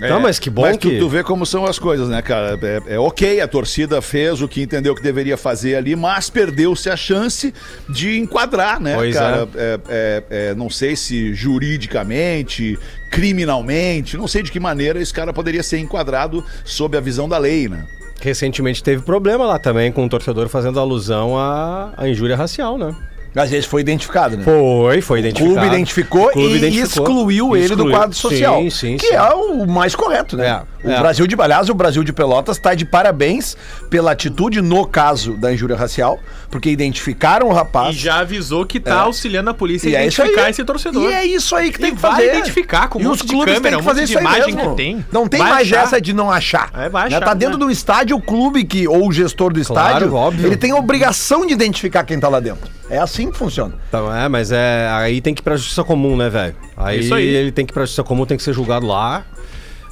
Não, 0.00 0.20
mas 0.20 0.38
que 0.38 0.50
bom 0.50 0.62
Mas 0.62 0.76
tu, 0.76 0.90
que- 0.90 0.98
tu 0.98 1.08
vê 1.08 1.22
como 1.24 1.46
são 1.46 1.64
as 1.64 1.78
coisas, 1.78 2.08
né, 2.08 2.20
cara? 2.20 2.58
É, 2.62 2.94
é 2.94 2.98
ok, 2.98 3.40
a 3.40 3.48
torcida 3.48 4.02
fez 4.02 4.42
o 4.42 4.48
que 4.48 4.60
entendeu 4.62 4.94
que 4.94 5.02
deveria 5.02 5.36
fazer 5.36 5.74
ali, 5.76 5.96
mas 5.96 6.28
perdeu-se 6.28 6.90
a 6.90 6.96
chance 6.96 7.52
de 7.88 8.18
enquadrar, 8.18 8.80
né, 8.80 8.94
Pois 8.94 9.14
cara? 9.14 9.48
É, 9.54 9.80
é, 9.88 10.22
é, 10.50 10.54
não 10.54 10.68
sei 10.68 10.96
se 10.96 11.32
juridicamente, 11.34 12.78
criminalmente, 13.10 14.16
não 14.16 14.28
sei 14.28 14.42
de 14.42 14.50
que 14.52 14.60
maneira 14.60 15.00
esse 15.00 15.12
cara 15.12 15.32
poderia 15.32 15.62
ser 15.62 15.78
enquadrado 15.78 16.44
sob 16.64 16.96
a 16.96 17.00
visão 17.00 17.28
da 17.28 17.38
lei, 17.38 17.68
né? 17.68 17.84
Recentemente 18.20 18.82
teve 18.82 19.02
problema 19.02 19.44
lá 19.46 19.58
também 19.58 19.92
com 19.92 20.04
o 20.04 20.08
torcedor 20.08 20.48
fazendo 20.48 20.80
alusão 20.80 21.38
à, 21.38 21.92
à 21.96 22.08
injúria 22.08 22.36
racial, 22.36 22.78
né? 22.78 22.94
Às 23.36 23.50
vezes 23.50 23.66
foi 23.66 23.82
identificado, 23.82 24.36
né? 24.36 24.42
Foi, 24.44 25.00
foi 25.02 25.18
O 25.18 25.20
identificado. 25.20 25.54
clube 25.54 25.66
identificou 25.74 26.26
O 26.26 26.30
clube 26.32 26.54
e 26.54 26.56
identificou. 26.56 27.06
excluiu 27.06 27.56
ele 27.56 27.66
do 27.68 27.72
Excluiu. 27.74 27.96
quadro 27.96 28.16
social. 28.16 28.60
Sim, 28.62 28.70
sim, 28.70 28.96
que 28.96 29.08
sim. 29.08 29.14
é 29.14 29.30
o 29.34 29.66
mais 29.66 29.94
correto, 29.94 30.36
né? 30.36 30.46
É, 30.48 30.62
o 30.86 30.92
é. 30.92 30.98
Brasil 31.00 31.26
de 31.26 31.36
aliás, 31.40 31.68
o 31.68 31.74
Brasil 31.74 32.02
de 32.04 32.12
Pelotas 32.12 32.56
está 32.56 32.74
de 32.74 32.84
parabéns 32.84 33.56
pela 33.90 34.12
atitude 34.12 34.60
no 34.62 34.86
caso 34.86 35.36
da 35.36 35.52
injúria 35.52 35.76
racial, 35.76 36.18
porque 36.50 36.70
identificaram 36.70 37.48
o 37.48 37.52
E 37.52 37.54
rapaz. 37.54 37.96
já 37.96 38.20
avisou 38.20 38.64
que 38.64 38.80
tá 38.80 39.00
auxiliando 39.00 39.50
a 39.50 39.54
polícia 39.54 39.88
E 39.88 39.94
a 39.96 40.00
é 40.00 40.02
identificar 40.02 40.44
aí. 40.44 40.50
esse 40.50 40.64
torcedor. 40.64 41.10
E 41.10 41.14
é 41.14 41.24
isso 41.24 41.54
aí 41.54 41.70
que 41.70 41.78
E 41.78 41.82
tem 41.82 41.94
que 41.94 42.00
vai 42.00 42.12
fazer. 42.12 42.30
identificar 42.32 42.88
com 42.88 42.98
um 42.98 43.02
e 43.02 43.06
os 43.08 43.18
de 43.20 43.28
clubes 43.28 43.54
câmera, 43.54 43.68
têm 43.70 43.76
um 43.76 43.78
que 43.80 43.84
fazer 43.84 44.02
isso 44.04 44.18
aí 44.18 44.24
imagem 44.24 44.54
mesmo. 44.54 44.70
que 44.70 44.76
tem. 44.76 45.04
Não 45.12 45.26
tem 45.28 45.40
Vai 45.40 45.50
mais 45.50 45.72
achar. 45.72 45.82
essa 45.84 46.00
de 46.00 46.12
não 46.12 46.30
achar. 46.30 46.70
É, 46.74 46.88
vai 46.88 47.08
Né? 47.10 47.16
achar, 47.16 47.24
Tá 47.26 47.34
dentro 47.34 47.58
né? 47.58 47.64
do 47.64 47.70
estádio, 47.70 48.16
o 48.16 48.20
clube 48.22 48.64
que, 48.64 48.86
ou 48.88 49.08
o 49.08 49.12
gestor 49.12 49.52
do 49.52 49.62
Claro, 49.64 49.88
estádio, 49.96 50.14
óbvio. 50.14 50.46
ele 50.46 50.56
tem 50.56 50.70
a 50.72 50.76
obrigação 50.76 51.44
de 51.46 51.52
identificar 51.52 52.04
quem 52.04 52.18
tá 52.20 52.28
lá 52.28 52.40
dentro. 52.40 52.68
É 52.88 52.98
assim 52.98 53.30
que 53.30 53.36
funciona. 53.36 53.74
Então, 53.88 54.14
é, 54.14 54.28
mas 54.28 54.52
é, 54.52 54.88
aí 54.92 55.20
tem 55.20 55.34
que 55.34 55.40
ir 55.40 55.44
pra 55.44 55.56
justiça 55.56 55.82
comum, 55.82 56.16
né, 56.16 56.30
velho? 56.30 56.54
Aí, 56.76 57.00
Isso 57.00 57.14
aí. 57.14 57.26
ele 57.26 57.50
tem 57.50 57.66
que 57.66 57.72
ir 57.72 57.74
pra 57.74 57.82
justiça 57.82 58.04
comum, 58.04 58.24
tem 58.24 58.36
que 58.36 58.42
ser 58.42 58.52
julgado 58.52 58.86
lá. 58.86 59.24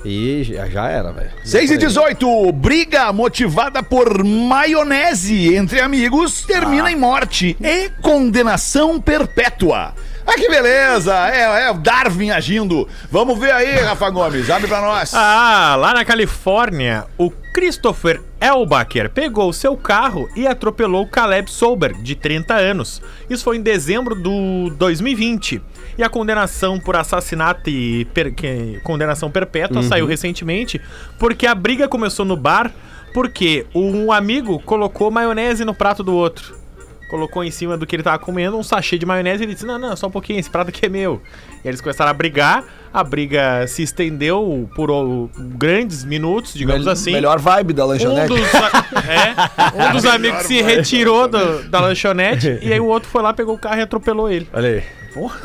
E 0.04 0.44
já, 0.44 0.88
era, 0.88 1.12
velho. 1.12 1.30
6 1.44 1.70
e 1.70 1.76
18, 1.78 2.52
briga 2.52 3.12
motivada 3.12 3.82
por 3.82 4.22
maionese 4.22 5.54
entre 5.54 5.80
amigos 5.80 6.42
termina 6.42 6.92
em 6.92 6.96
morte 6.96 7.56
e 7.60 7.88
condenação 8.02 9.00
perpétua. 9.00 9.94
Ah, 10.26 10.34
que 10.34 10.48
beleza! 10.48 11.14
É, 11.28 11.66
é 11.66 11.70
o 11.70 11.74
Darwin 11.74 12.30
agindo. 12.30 12.88
Vamos 13.10 13.38
ver 13.38 13.52
aí, 13.52 13.76
Rafa 13.76 14.08
Gomes. 14.10 14.48
Abre 14.48 14.68
pra 14.68 14.80
nós. 14.80 15.12
Ah, 15.14 15.76
lá 15.78 15.92
na 15.92 16.04
Califórnia, 16.04 17.04
o 17.18 17.30
Christopher 17.30 18.20
Elbacher 18.40 19.10
pegou 19.10 19.52
seu 19.52 19.76
carro 19.76 20.28
e 20.34 20.46
atropelou 20.46 21.06
Caleb 21.06 21.50
Solberg, 21.50 22.02
de 22.02 22.14
30 22.14 22.54
anos. 22.54 23.02
Isso 23.28 23.44
foi 23.44 23.58
em 23.58 23.62
dezembro 23.62 24.14
do 24.14 24.70
2020. 24.76 25.62
E 25.96 26.02
a 26.02 26.08
condenação 26.08 26.78
por 26.80 26.96
assassinato 26.96 27.70
e 27.70 28.04
per- 28.06 28.32
que- 28.34 28.80
condenação 28.82 29.30
perpétua 29.30 29.82
saiu 29.82 30.06
recentemente 30.06 30.80
porque 31.18 31.46
a 31.46 31.54
briga 31.54 31.86
começou 31.88 32.24
no 32.24 32.36
bar 32.36 32.72
porque 33.12 33.64
um 33.74 34.10
amigo 34.10 34.58
colocou 34.60 35.10
maionese 35.10 35.64
no 35.64 35.72
prato 35.74 36.02
do 36.02 36.12
outro 36.14 36.64
colocou 37.08 37.44
em 37.44 37.50
cima 37.50 37.76
do 37.76 37.86
que 37.86 37.94
ele 37.94 38.02
tava 38.02 38.18
comendo 38.18 38.56
um 38.58 38.62
sachê 38.62 38.98
de 38.98 39.06
maionese 39.06 39.42
e 39.42 39.46
ele 39.46 39.52
disse: 39.54 39.64
Não, 39.66 39.78
não, 39.78 39.94
só 39.94 40.08
um 40.08 40.10
pouquinho, 40.10 40.40
esse 40.40 40.50
prato 40.50 40.70
aqui 40.70 40.86
é 40.86 40.88
meu. 40.88 41.22
E 41.64 41.68
eles 41.68 41.80
começaram 41.80 42.10
a 42.10 42.14
brigar, 42.14 42.64
a 42.92 43.04
briga 43.04 43.64
se 43.68 43.82
estendeu 43.84 44.68
por 44.74 44.90
oh, 44.90 45.30
grandes 45.38 46.02
minutos, 46.04 46.54
digamos 46.54 46.84
Mel- 46.86 46.92
assim. 46.92 47.12
Melhor 47.12 47.38
vibe 47.38 47.72
da 47.72 47.84
Um 47.84 47.88
lanchonete. 47.90 48.28
dos, 48.28 48.40
é, 48.40 49.88
um 49.88 49.92
dos 49.92 50.04
amigos 50.10 50.42
se 50.46 50.60
retirou 50.60 51.28
do- 51.28 51.62
da 51.68 51.78
lanchonete 51.82 52.58
e 52.60 52.72
aí 52.72 52.80
o 52.80 52.86
outro 52.86 53.08
foi 53.08 53.22
lá, 53.22 53.32
pegou 53.32 53.54
o 53.54 53.58
carro 53.58 53.78
e 53.78 53.82
atropelou 53.82 54.28
ele. 54.28 54.48
Olha 54.52 54.68
aí. 54.70 54.82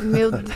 Meu 0.00 0.30
Deus, 0.32 0.50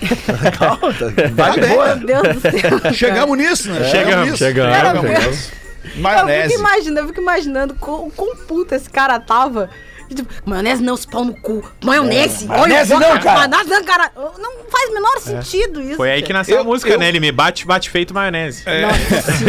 Vibe 1.32 1.66
boa. 1.68 1.96
meu 1.96 2.06
Deus 2.22 2.36
do 2.36 2.40
céu. 2.40 2.92
Chegamos 2.92 3.38
nisso, 3.38 3.70
né? 3.70 3.84
Chegamos, 3.84 4.24
nisso. 4.26 4.38
chegamos, 4.38 4.76
Cara, 4.76 5.00
chegamos. 5.00 5.50
Eu 5.96 6.00
Maionese. 6.02 6.48
fico 6.48 6.60
imaginando, 6.60 7.00
eu 7.00 7.06
fico 7.08 7.20
imaginando 7.20 7.74
quão, 7.74 8.10
quão 8.10 8.36
puta 8.36 8.74
esse 8.74 8.88
cara 8.90 9.18
tava. 9.20 9.70
Maionese 10.44 10.82
não, 10.82 10.94
esse 10.94 11.06
pau 11.06 11.24
no 11.24 11.34
cu. 11.34 11.62
Maionese? 11.84 12.46
olha, 12.48 12.58
maionese 12.60 12.92
olha, 12.94 13.08
não, 13.14 13.20
cara. 13.20 13.48
Maionese 13.48 13.70
não, 13.70 13.84
cara. 13.84 14.10
Não 14.38 14.52
faz 14.70 14.90
o 14.90 14.94
menor 14.94 15.20
sentido 15.20 15.80
isso. 15.82 15.96
Foi 15.96 16.10
aí 16.10 16.22
que 16.22 16.32
nasceu 16.32 16.56
Eu- 16.56 16.60
a 16.62 16.64
música, 16.64 16.92
eu- 16.92 16.98
né? 16.98 17.08
Ele 17.08 17.20
me 17.20 17.32
bate, 17.32 17.66
bate 17.66 17.90
feito 17.90 18.12
maionese. 18.14 18.64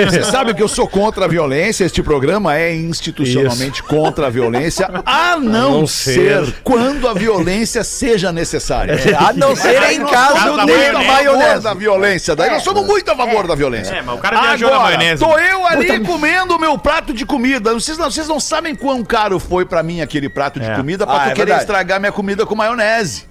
Você 0.10 0.24
sabe 0.24 0.54
que 0.54 0.62
eu 0.62 0.68
sou 0.68 0.88
contra 0.88 1.26
a 1.26 1.28
violência. 1.28 1.84
Este 1.86 2.02
programa 2.04 2.58
é 2.58 2.74
institucionalmente 2.76 3.82
contra 3.84 4.28
a 4.28 4.30
violência, 4.30 4.90
a 5.06 5.38
não, 5.38 5.80
não 5.82 5.88
ser. 5.88 6.46
ser. 6.46 6.54
quando 6.64 7.08
a 7.08 7.14
violência 7.14 7.84
seja 7.84 8.32
necessária. 8.32 8.96
A 9.20 9.34
não 9.34 9.56
ser 9.56 9.92
em 9.92 10.06
caso 10.06 10.56
da 10.58 10.66
de 10.66 10.74
a 10.74 10.92
favor 10.94 11.06
maionese. 11.06 11.64
da 11.64 11.74
violência. 11.74 12.36
Daí 12.36 12.50
nós 12.52 12.64
somos 12.64 12.86
muito 12.86 13.10
a 13.12 13.16
favor 13.16 13.48
da 13.48 13.56
violência. 13.56 13.94
É, 13.96 14.02
mas 14.02 14.16
o 14.16 14.18
cara 14.20 14.42
viajou 14.42 14.70
na 14.70 14.76
Agora, 14.76 14.98
maionese. 14.98 15.24
tô 15.24 15.38
eu 15.38 15.66
ali 15.66 16.00
comendo 16.02 16.56
o 16.56 16.60
meu 16.60 16.78
prato 16.78 17.14
de 17.14 17.26
comida. 17.26 17.74
Vocês 17.74 17.98
não, 17.98 18.10
vocês 18.10 18.28
não 18.28 18.40
sabem 18.40 18.76
quão 18.76 19.04
caro 19.04 19.40
foi 19.40 19.66
pra 19.66 19.82
mim 19.84 20.02
aquele 20.02 20.30
prato 20.30 20.55
de 20.60 20.66
É. 20.70 20.76
comida 20.76 21.06
pra 21.06 21.16
Ah, 21.16 21.20
tu 21.20 21.24
é 21.24 21.30
querer 21.30 21.38
verdade. 21.46 21.62
estragar 21.62 22.00
minha 22.00 22.12
comida 22.12 22.46
com 22.46 22.56
maionese. 22.56 23.26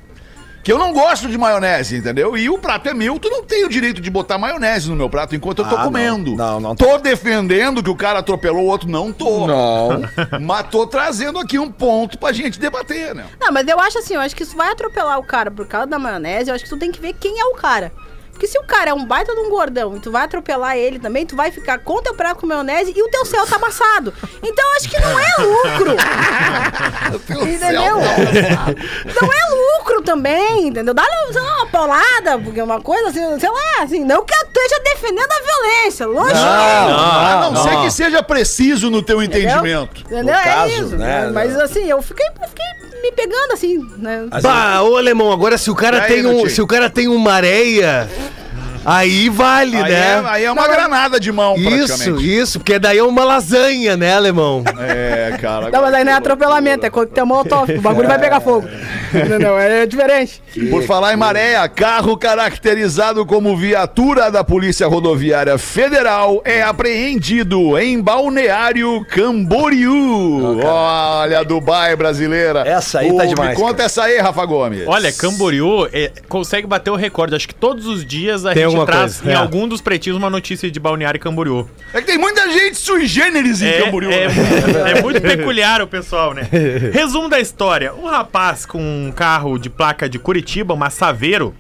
Que 0.63 0.73
eu 0.73 0.79
não 0.79 0.95
gosto 0.95 1.29
de 1.29 1.37
maionese, 1.37 1.99
entendeu? 1.99 2.39
E 2.39 2.49
o 2.49 2.57
prato 2.57 2.89
é 2.89 2.95
meu, 2.95 3.19
tu 3.19 3.29
não 3.29 3.45
tem 3.45 3.67
o 3.67 3.69
direito 3.69 4.01
de 4.01 4.09
botar 4.11 4.39
maionese 4.39 4.89
no 4.89 4.97
meu 4.97 5.11
prato 5.11 5.37
enquanto 5.37 5.59
eu 5.59 5.67
tô 5.69 5.75
Ah, 5.75 5.79
não. 5.79 5.85
comendo. 5.85 6.35
Não, 6.35 6.59
não 6.59 6.75
Tô 6.75 6.97
defendendo 6.97 7.83
que 7.83 7.91
o 7.91 7.95
cara 7.95 8.21
atropelou 8.21 8.63
o 8.63 8.67
outro, 8.67 8.89
não 8.89 9.13
tô. 9.13 9.47
Não. 9.47 10.01
Mas 10.41 10.67
tô 10.71 10.87
trazendo 10.87 11.39
aqui 11.39 11.59
um 11.59 11.71
ponto 11.71 12.17
pra 12.17 12.33
gente 12.33 12.59
debater, 12.59 13.15
né? 13.15 13.27
Não, 13.39 13.53
mas 13.53 13.69
eu 13.69 13.79
acho 13.79 13.99
assim, 13.99 14.15
eu 14.15 14.23
acho 14.23 14.35
que 14.35 14.43
isso 14.43 14.57
vai 14.57 14.71
atropelar 14.73 15.19
o 15.19 15.23
cara 15.23 15.51
por 15.51 15.67
causa 15.67 15.87
da 15.87 15.99
maionese. 15.99 16.49
Eu 16.49 16.55
acho 16.55 16.65
que 16.65 16.71
tu 16.71 16.79
tem 16.79 16.91
que 16.91 16.99
ver 17.01 17.13
quem 17.13 17.39
é 17.39 17.45
o 17.45 17.57
cara. 17.57 17.93
Porque 18.35 18.49
se 18.49 18.59
o 18.59 18.65
cara 18.65 18.91
é 18.91 18.95
um 18.95 19.07
baita 19.07 19.33
de 19.33 19.41
um 19.41 19.49
gordão 19.49 19.97
e 19.97 20.01
tu 20.01 20.11
vai 20.11 20.25
atropelar 20.25 20.77
ele 20.77 20.99
também, 20.99 21.25
tu 21.25 21.37
vai 21.37 21.53
ficar 21.53 21.79
com 21.79 22.03
teu 22.03 22.15
prato 22.15 22.41
com 22.41 22.47
maionese 22.47 22.93
e 22.95 23.03
o 23.03 23.09
teu 23.09 23.25
céu 23.25 23.47
tá 23.47 23.57
amassado. 23.57 24.13
Então 24.43 24.65
eu 24.65 24.77
acho 24.77 24.89
que 24.89 25.01
não 25.01 25.19
é 25.19 25.35
lucro. 25.39 25.97
entendeu? 27.49 27.97
Não 27.97 29.33
é 29.33 29.79
lucro 29.79 30.03
também, 30.03 30.69
entendeu? 30.69 30.93
Dá 30.93 31.05
uma 31.05 31.67
paulada, 31.67 32.39
porque 32.43 32.59
é 32.59 32.65
uma 32.65 32.81
coisa 32.81 33.09
assim, 33.09 33.39
sei 33.39 33.49
lá, 33.49 33.83
assim, 33.83 34.05
não 34.05 34.25
que 34.25 34.35
eu 34.35 34.43
esteja 34.43 34.83
defendendo 34.83 35.31
a 35.31 35.41
violência, 35.41 36.07
longe 36.07 36.35
a 36.35 37.51
não, 37.51 37.63
ser 37.63 37.77
que 37.83 37.91
seja 37.91 38.23
preciso 38.23 38.91
no 38.91 39.03
teu 39.03 39.23
Entendeu? 39.23 39.49
entendimento. 39.49 40.01
Entendeu? 40.01 40.25
No 40.25 40.31
é 40.31 40.43
caso, 40.43 40.73
isso. 40.73 40.97
né? 40.97 41.31
Mas 41.33 41.57
assim, 41.57 41.89
eu 41.89 42.03
fiquei, 42.03 42.27
eu 42.27 42.49
fiquei 42.49 42.65
me 43.03 43.13
pegando 43.13 43.53
assim, 43.53 43.79
né? 43.99 44.27
Bah, 44.43 44.83
ô 44.83 44.97
alemão, 44.97 45.31
agora 45.31 45.59
se 45.59 45.71
o 45.71 45.75
cara 45.75 46.03
aí, 46.03 46.09
tem 46.09 46.27
um, 46.27 46.49
se 46.49 46.63
o 46.63 46.67
cara 46.67 46.89
tem 46.89 47.07
uma 47.09 47.33
areia, 47.33 48.09
aí 48.85 49.29
vale, 49.29 49.77
Aí, 49.77 49.83
né? 49.93 50.23
é, 50.23 50.23
aí 50.27 50.45
é 50.45 50.53
uma 50.53 50.67
granada 50.69 51.19
de 51.21 51.31
mão, 51.33 51.55
Isso, 51.57 51.69
praticamente. 51.97 52.39
isso, 52.39 52.59
porque 52.59 52.79
daí 52.79 52.99
é 52.99 53.03
uma 53.05 53.25
lasanha, 53.25 53.97
né, 53.97 54.15
alemão? 54.15 54.63
É, 54.79 55.37
cara. 55.41 55.71
Não, 55.71 55.83
mas 55.83 55.95
aí 55.95 56.05
não 56.05 56.13
é 56.13 56.15
atropelamento, 56.17 56.87
é 56.87 56.91
coquetel 56.91 57.27
molotov. 57.27 57.71
O 57.71 57.81
bagulho 57.81 58.09
vai 58.09 58.19
pegar 58.19 58.41
fogo. 58.41 58.67
Entendeu? 59.15 59.59
É 59.59 59.87
diferente. 59.87 60.43
Por 60.71 60.83
falar 60.85 61.13
em 61.15 61.17
maré, 61.17 61.57
carro 61.69 62.17
caracterizado 62.17 63.25
como 63.25 63.57
viatura 63.57 64.31
da 64.31 64.43
Polícia 64.43 64.87
Rodoviária 64.87 65.57
Federal 65.59 66.43
é 66.45 66.63
apreendido 66.63 67.79
em 67.79 68.01
Balneário 68.01 69.05
Camboriú. 69.09 70.61
Olha, 70.65 71.45
Dubai 71.45 71.95
brasileira. 71.97 72.61
Essa 72.67 73.01
aí 73.01 73.15
tá 73.17 73.25
demais, 73.25 73.51
Me 73.51 73.57
conta 73.57 73.75
cara. 73.75 73.85
essa 73.87 74.03
aí, 74.05 74.19
Rafa 74.19 74.45
Gomes. 74.45 74.83
Olha, 74.87 75.13
Camboriú 75.13 75.87
é, 75.93 76.11
consegue 76.29 76.67
bater 76.67 76.91
o 76.91 76.97
recorde. 76.97 77.35
Acho 77.35 77.49
que 77.49 77.55
todos 77.55 77.87
os 77.87 78.05
dias 78.05 78.45
a 78.45 78.53
Tem 78.53 78.65
gente 78.65 78.74
alguma 78.81 78.87
traz 78.87 79.17
coisa, 79.17 79.33
em 79.33 79.35
é. 79.35 79.39
algum 79.39 79.67
dos 79.67 79.81
pretinhos 79.81 80.19
uma 80.19 80.31
notícia 80.31 80.71
de 80.71 80.79
Balneário 80.81 81.21
Camboriú. 81.21 81.69
É 81.93 82.01
que 82.01 82.07
tem 82.07 82.19
muita 82.19 82.51
gente 82.51 82.77
sui 82.77 83.07
generis 83.07 83.63
em 83.63 83.69
É, 83.69 83.83
Camboriú. 83.83 84.11
é, 84.11 84.29
né? 84.29 84.93
é 84.99 85.03
muito 85.03 85.21
peculiar 85.21 85.81
o 85.83 85.87
pessoal, 85.87 86.35
né? 86.35 86.49
Resumo 86.93 87.29
da 87.29 87.41
história: 87.41 87.95
um 87.95 88.07
rapaz 88.07 88.67
com 88.67 88.79
um 88.81 89.13
carro 89.13 89.59
de 89.59 89.71
placa 89.71 90.09
de 90.09 90.19
Curitiba, 90.19 90.75
uma 90.75 90.91
Saveiro, 90.91 91.55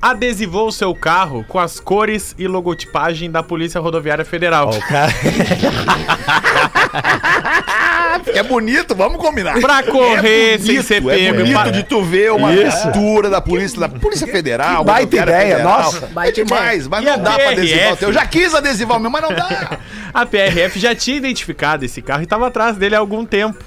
adesivou 0.00 0.70
seu 0.70 0.94
carro 0.94 1.44
com 1.48 1.58
as 1.58 1.80
cores 1.80 2.34
e 2.38 2.46
logotipagem 2.46 3.30
da 3.30 3.42
Polícia 3.42 3.80
Rodoviária 3.80 4.24
Federal. 4.24 4.70
O 4.70 4.80
cara... 4.80 5.12
É 8.26 8.42
bonito, 8.42 8.94
vamos 8.94 9.18
combinar. 9.20 9.60
Pra 9.60 9.82
correr 9.82 10.54
é 10.54 10.58
sem 10.58 10.66
bonito, 10.66 10.82
ser 10.84 10.94
É 10.96 11.00
pego. 11.00 11.38
bonito 11.38 11.54
Pa- 11.54 11.70
de 11.70 11.82
tu 11.84 12.02
ver 12.02 12.32
uma 12.32 12.50
mistura 12.52 13.30
da 13.30 13.40
polícia, 13.40 13.80
da 13.80 13.88
Polícia 13.88 14.26
Federal. 14.26 14.80
Que 14.84 14.90
baita 14.90 15.16
ideia, 15.16 15.56
Federal. 15.56 15.82
nossa. 15.82 16.04
É 16.04 16.08
Baita 16.08 16.44
demais, 16.44 16.86
mas 16.88 17.04
E 17.04 17.08
a 17.08 17.16
não 17.16 17.24
dá 17.24 17.32
pra 17.32 17.50
adesivar 17.50 17.78
o 17.78 17.82
PRF? 17.86 17.96
teu. 17.98 18.08
Eu 18.08 18.12
já 18.14 18.26
quis 18.26 18.54
adesivar 18.54 18.96
o 18.96 19.00
meu, 19.00 19.10
mas 19.10 19.22
não 19.22 19.32
dá. 19.34 19.78
A 20.14 20.24
PRF 20.26 20.78
já 20.78 20.94
tinha 20.94 21.16
identificado 21.16 21.84
esse 21.84 22.00
carro 22.02 22.20
e 22.20 22.24
estava 22.24 22.46
atrás 22.46 22.76
dele 22.76 22.94
há 22.94 22.98
algum 22.98 23.24
tempo. 23.24 23.62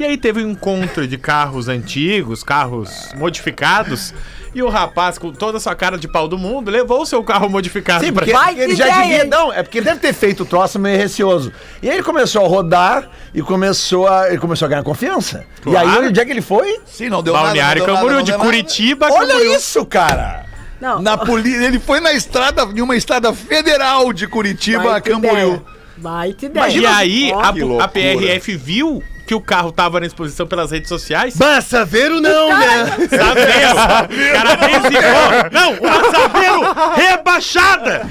E 0.00 0.04
aí 0.04 0.16
teve 0.16 0.42
um 0.42 0.50
encontro 0.50 1.06
de 1.06 1.18
carros 1.18 1.68
antigos, 1.68 2.42
carros 2.42 3.10
modificados, 3.14 4.12
e 4.54 4.62
o 4.62 4.68
rapaz, 4.68 5.18
com 5.18 5.32
toda 5.32 5.56
a 5.58 5.60
sua 5.60 5.74
cara 5.74 5.96
de 5.96 6.06
pau 6.06 6.28
do 6.28 6.36
mundo, 6.38 6.70
levou 6.70 7.02
o 7.02 7.06
seu 7.06 7.22
carro 7.24 7.48
modificado 7.48 8.04
Sim, 8.04 8.12
pra 8.12 8.24
porque 8.24 8.36
Vai, 8.36 8.58
ele 8.58 8.72
que 8.72 8.76
já 8.76 8.86
ideia, 8.88 9.02
devia. 9.02 9.22
hein? 9.24 9.28
Não, 9.30 9.52
é 9.52 9.62
porque 9.62 9.78
ele 9.78 9.86
deve 9.86 10.00
ter 10.00 10.12
feito 10.12 10.42
o 10.42 10.46
troço 10.46 10.78
meio 10.78 10.96
receoso. 10.98 11.52
E 11.82 11.88
aí 11.88 11.96
ele 11.96 12.02
começou 12.02 12.44
a 12.44 12.48
rodar 12.48 13.08
e 13.34 13.40
começou 13.42 14.06
a, 14.08 14.28
ele 14.28 14.38
começou 14.38 14.66
a 14.66 14.68
ganhar 14.68 14.82
confiança. 14.82 15.44
Claro. 15.62 15.88
E 15.88 15.90
aí, 15.98 16.06
onde 16.08 16.20
é 16.20 16.24
que 16.24 16.30
ele 16.30 16.42
foi? 16.42 16.80
Sim, 16.86 17.08
não 17.08 17.22
deu 17.22 17.32
Balneário 17.32 17.80
nada. 17.80 17.80
não 17.80 17.86
deu 17.86 17.94
Camboriú, 17.94 18.16
nada, 18.18 18.24
de 18.24 18.30
não 18.32 18.38
deu 18.38 18.46
nada. 18.46 18.50
Curitiba, 18.62 19.06
Olha 19.10 19.28
Camboriú. 19.28 19.54
isso, 19.56 19.86
cara! 19.86 20.44
Não, 20.80 21.00
Na 21.00 21.16
poli... 21.16 21.54
Ele 21.64 21.78
foi 21.78 22.00
na 22.00 22.12
estrada, 22.12 22.64
em 22.64 22.80
uma 22.80 22.96
estrada 22.96 23.32
federal 23.32 24.12
de 24.12 24.26
Curitiba 24.26 24.96
a 24.96 25.00
Camboriú. 25.00 25.48
ideia. 25.54 25.62
Baita 25.96 26.46
ideia. 26.46 26.68
E 26.68 26.84
aí, 26.86 27.32
Ó, 27.32 27.38
a, 27.40 27.52
que 27.52 27.60
a 27.60 27.64
loucura. 27.64 27.88
PRF 27.88 28.56
viu 28.56 29.00
que 29.32 29.34
o 29.34 29.40
carro 29.40 29.72
tava 29.72 29.98
na 29.98 30.04
exposição 30.04 30.46
pelas 30.46 30.70
redes 30.70 30.90
sociais. 30.90 31.34
Mas 31.38 31.64
Saveiro 31.64 32.20
não, 32.20 32.50
né? 32.50 32.84
Saveiro! 33.08 34.32
cara 34.32 34.54
desligou! 34.56 35.50
Não, 35.50 35.72
uma 35.80 36.10
Saveiro 36.10 36.60
rebaixada! 36.94 38.06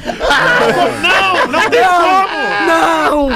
Não, 1.03 1.47
não 1.47 1.69
tem 1.69 1.83
como! 1.83 2.41
Não! 2.65 3.29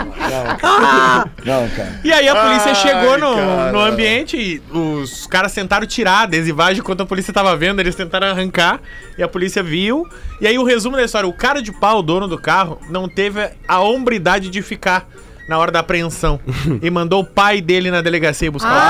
Não, 1.46 1.70
cara. 1.70 2.00
E 2.04 2.12
aí 2.12 2.28
a 2.28 2.36
polícia 2.36 2.70
Ai, 2.70 2.76
chegou 2.76 3.20
no, 3.20 3.36
cara. 3.36 3.72
no 3.72 3.80
ambiente 3.80 4.36
e 4.36 4.76
os 4.76 5.28
caras 5.28 5.54
tentaram 5.54 5.86
tirar 5.86 6.22
a 6.22 6.24
adesivagem 6.24 6.80
enquanto 6.80 7.02
a 7.02 7.06
polícia 7.06 7.32
tava 7.32 7.56
vendo, 7.56 7.80
eles 7.80 7.94
tentaram 7.94 8.28
arrancar 8.28 8.80
e 9.16 9.22
a 9.22 9.28
polícia 9.28 9.62
viu. 9.62 10.08
E 10.42 10.48
aí 10.48 10.58
o 10.58 10.64
resumo 10.64 10.98
da 10.98 11.04
história, 11.04 11.30
o 11.30 11.34
cara 11.34 11.62
de 11.62 11.72
pau, 11.72 12.00
o 12.00 12.02
dono 12.02 12.28
do 12.28 12.40
carro, 12.40 12.80
não 12.90 13.08
teve 13.08 13.48
a 13.68 13.80
hombridade 13.80 14.50
de 14.50 14.64
ficar 14.64 15.08
na 15.48 15.58
hora 15.58 15.72
da 15.72 15.80
apreensão 15.80 16.40
e 16.82 16.90
mandou 16.90 17.22
o 17.22 17.26
pai 17.26 17.62
dele 17.62 17.92
na 17.92 18.02
delegacia 18.02 18.52
buscar 18.52 18.70
o 18.70 18.74
carro. 18.74 18.86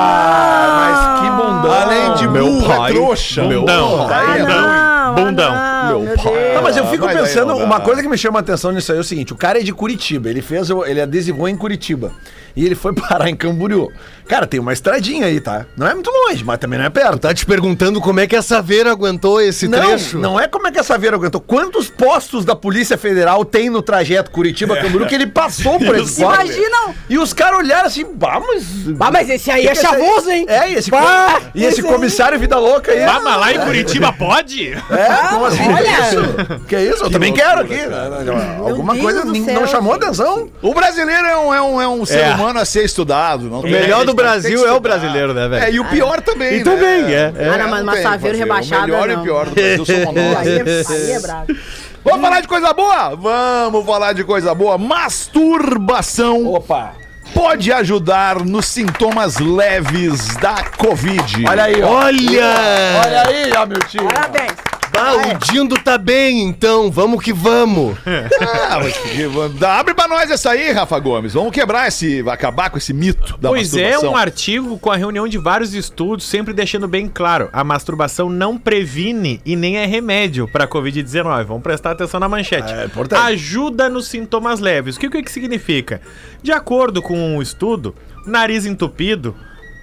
Ah, 0.00 0.68
mas 0.80 1.20
que 1.20 1.30
bundão. 1.30 1.72
Além 1.82 2.14
de 2.14 2.28
Meu 2.28 2.44
burro, 2.46 2.72
é 2.72 2.76
pai, 2.76 2.92
trouxa. 2.92 3.42
meu 3.44 3.60
Bundão. 3.60 4.10
É 4.10 4.14
ah, 4.14 5.12
não, 5.14 5.24
Bundão. 5.24 5.52
ah, 5.54 5.72
não, 5.74 5.77
Meu 5.88 6.00
meu 6.02 6.16
pai. 6.16 6.32
Deus. 6.32 6.54
Não, 6.54 6.62
mas 6.62 6.76
eu 6.76 6.86
fico 6.86 7.06
pensando, 7.08 7.48
não 7.48 7.58
dá. 7.58 7.64
uma 7.64 7.80
coisa 7.80 8.02
que 8.02 8.08
me 8.08 8.18
chama 8.18 8.38
a 8.38 8.40
atenção 8.40 8.72
nisso 8.72 8.90
aí 8.92 8.98
é 8.98 9.00
o 9.00 9.04
seguinte: 9.04 9.32
o 9.32 9.36
cara 9.36 9.60
é 9.60 9.62
de 9.62 9.72
Curitiba, 9.72 10.28
ele 10.28 10.42
fez, 10.42 10.70
o- 10.70 10.84
ele 10.84 11.00
adesivou 11.00 11.48
em 11.48 11.56
Curitiba. 11.56 12.12
E 12.56 12.64
ele 12.66 12.74
foi 12.74 12.92
parar 12.94 13.28
em 13.28 13.36
Camboriú. 13.36 13.90
Cara, 14.26 14.46
tem 14.46 14.58
uma 14.60 14.72
estradinha 14.72 15.26
aí, 15.26 15.40
tá? 15.40 15.64
Não 15.76 15.86
é 15.86 15.94
muito 15.94 16.10
longe, 16.10 16.44
mas 16.44 16.58
também 16.58 16.78
não 16.78 16.84
é 16.86 16.90
perto. 16.90 17.18
Tá 17.18 17.32
te 17.32 17.46
perguntando 17.46 17.98
como 18.00 18.20
é 18.20 18.26
que 18.26 18.36
a 18.36 18.42
Saveiro 18.42 18.90
aguentou 18.90 19.40
esse 19.40 19.66
Não, 19.68 19.78
trecho? 19.78 20.18
não 20.18 20.38
é 20.38 20.46
como 20.46 20.66
é 20.66 20.72
que 20.72 20.78
essa 20.78 20.98
veira 20.98 21.16
aguentou. 21.16 21.40
Quantos 21.40 21.88
postos 21.88 22.44
da 22.44 22.54
Polícia 22.54 22.98
Federal 22.98 23.42
tem 23.44 23.70
no 23.70 23.80
trajeto 23.80 24.30
Curitiba-Camboriú 24.30 25.06
que 25.06 25.14
ele 25.14 25.26
passou 25.28 25.78
por 25.78 25.94
esse 25.96 26.20
posto? 26.20 26.34
Imaginam. 26.44 26.94
E 27.08 27.16
os 27.16 27.32
caras 27.32 27.58
olharam 27.60 27.86
assim, 27.86 28.04
bah, 28.12 28.38
mas... 28.46 28.64
Ah, 29.00 29.10
mas 29.10 29.30
esse 29.30 29.50
aí 29.50 29.62
Que 29.62 29.68
é 29.68 29.72
que 29.72 29.80
chavoso, 29.80 30.28
hein? 30.30 30.44
É, 30.46 30.70
e 30.72 30.74
esse, 30.74 30.90
Bah, 30.90 31.40
e 31.54 31.64
esse 31.64 31.78
esse 31.80 31.86
aí- 31.86 31.92
comissário 31.94 32.38
Vida 32.38 32.58
Louca 32.58 32.92
aí. 32.92 33.02
Ah, 33.02 33.20
mas 33.24 33.40
lá 33.40 33.52
em 33.54 33.60
Curitiba 33.60 34.12
pode? 34.12 34.72
É, 34.90 35.28
como 35.30 35.46
assim? 35.46 35.62
Olha. 35.78 36.60
Que 36.68 36.76
isso? 36.78 37.04
Eu 37.04 37.10
também 37.10 37.32
quero 37.32 37.60
aqui. 37.60 37.78
Alguma 38.60 38.92
Deus 38.94 39.04
coisa 39.04 39.22
céu, 39.22 39.60
não 39.60 39.66
chamou 39.66 39.94
gente. 39.94 40.04
atenção. 40.04 40.48
O 40.62 40.74
brasileiro 40.74 41.26
é 41.26 41.36
um, 41.38 41.54
é 41.54 41.62
um, 41.62 41.80
é 41.82 41.88
um 41.88 42.04
ser 42.06 42.18
É. 42.20 42.34
humano 42.34 42.60
a 42.60 42.64
ser 42.64 42.84
estudado. 42.84 43.52
O 43.52 43.62
melhor 43.62 44.04
do 44.04 44.14
Brasil 44.14 44.66
é 44.66 44.72
o 44.72 44.80
brasileiro, 44.80 45.32
né, 45.34 45.46
É, 45.46 45.48
velho? 45.48 45.74
e 45.74 45.80
o 45.80 45.84
pior 45.86 46.20
também, 46.20 46.54
E 46.54 46.58
né? 46.58 46.64
também, 46.64 47.04
é, 47.14 47.32
é. 47.36 47.48
Ah, 47.54 47.58
não, 47.58 47.68
mas 47.68 47.78
tem 47.80 47.88
o 47.88 47.92
que 47.92 48.02
Saveiro 48.02 48.20
fazer. 48.20 48.36
rebaixada, 48.36 48.82
O 48.82 48.86
melhor 48.86 49.10
e 49.10 49.12
não. 49.14 49.20
o 49.20 49.24
pior 49.24 49.46
do 49.46 49.54
Brasil 49.54 49.86
somos 49.86 50.14
nós. 50.14 50.46
é, 50.46 51.52
é. 51.52 51.54
Vamos 52.04 52.20
falar 52.22 52.40
de 52.40 52.48
coisa 52.48 52.72
boa? 52.72 53.14
Vamos 53.16 53.84
falar 53.86 54.12
de 54.12 54.24
coisa 54.24 54.54
boa. 54.54 54.78
Masturbação 54.78 56.46
Opa. 56.46 56.92
pode 57.34 57.70
ajudar 57.72 58.44
nos 58.44 58.66
sintomas 58.66 59.38
leves 59.38 60.28
da 60.36 60.64
Covid. 60.78 61.44
Olha 61.46 61.64
aí, 61.64 61.82
ó. 61.82 61.88
Olha! 61.88 62.54
Olha 63.04 63.22
aí, 63.28 63.52
ó, 63.56 63.66
meu 63.66 63.78
tio. 63.80 64.04
Parabéns. 64.08 64.52
Ah, 64.96 65.14
o 65.16 65.52
Dindo 65.52 65.76
tá 65.78 65.96
bem, 65.98 66.42
então. 66.42 66.90
Vamos 66.90 67.22
que 67.22 67.32
vamos. 67.32 67.96
Ah, 68.70 68.80
mas 68.82 68.96
que- 68.96 69.64
abre 69.64 69.94
pra 69.94 70.06
nós 70.06 70.30
essa 70.30 70.50
aí, 70.50 70.70
Rafa 70.72 70.98
Gomes. 70.98 71.32
Vamos 71.32 71.52
quebrar 71.52 71.88
esse. 71.88 72.22
acabar 72.28 72.68
com 72.70 72.76
esse 72.78 72.92
mito 72.92 73.36
da 73.38 73.48
Pois 73.48 73.74
é, 73.74 73.82
masturbação. 73.92 74.12
um 74.12 74.16
artigo 74.16 74.78
com 74.78 74.90
a 74.90 74.96
reunião 74.96 75.26
de 75.26 75.38
vários 75.38 75.72
estudos, 75.74 76.26
sempre 76.26 76.52
deixando 76.52 76.86
bem 76.86 77.08
claro: 77.08 77.48
a 77.52 77.64
masturbação 77.64 78.28
não 78.28 78.58
previne 78.58 79.40
e 79.44 79.56
nem 79.56 79.78
é 79.78 79.86
remédio 79.86 80.46
para 80.48 80.64
a 80.64 80.68
Covid-19. 80.68 81.44
Vamos 81.44 81.62
prestar 81.62 81.92
atenção 81.92 82.20
na 82.20 82.28
manchete. 82.28 82.72
É 82.72 82.84
importante. 82.84 83.22
Ajuda 83.32 83.88
nos 83.88 84.06
sintomas 84.08 84.60
leves. 84.60 84.96
O 84.96 85.00
que, 85.00 85.06
o 85.06 85.10
que 85.10 85.22
que 85.22 85.32
significa? 85.32 86.00
De 86.42 86.52
acordo 86.52 87.00
com 87.00 87.18
um 87.36 87.40
estudo, 87.42 87.94
nariz 88.26 88.66
entupido. 88.66 89.34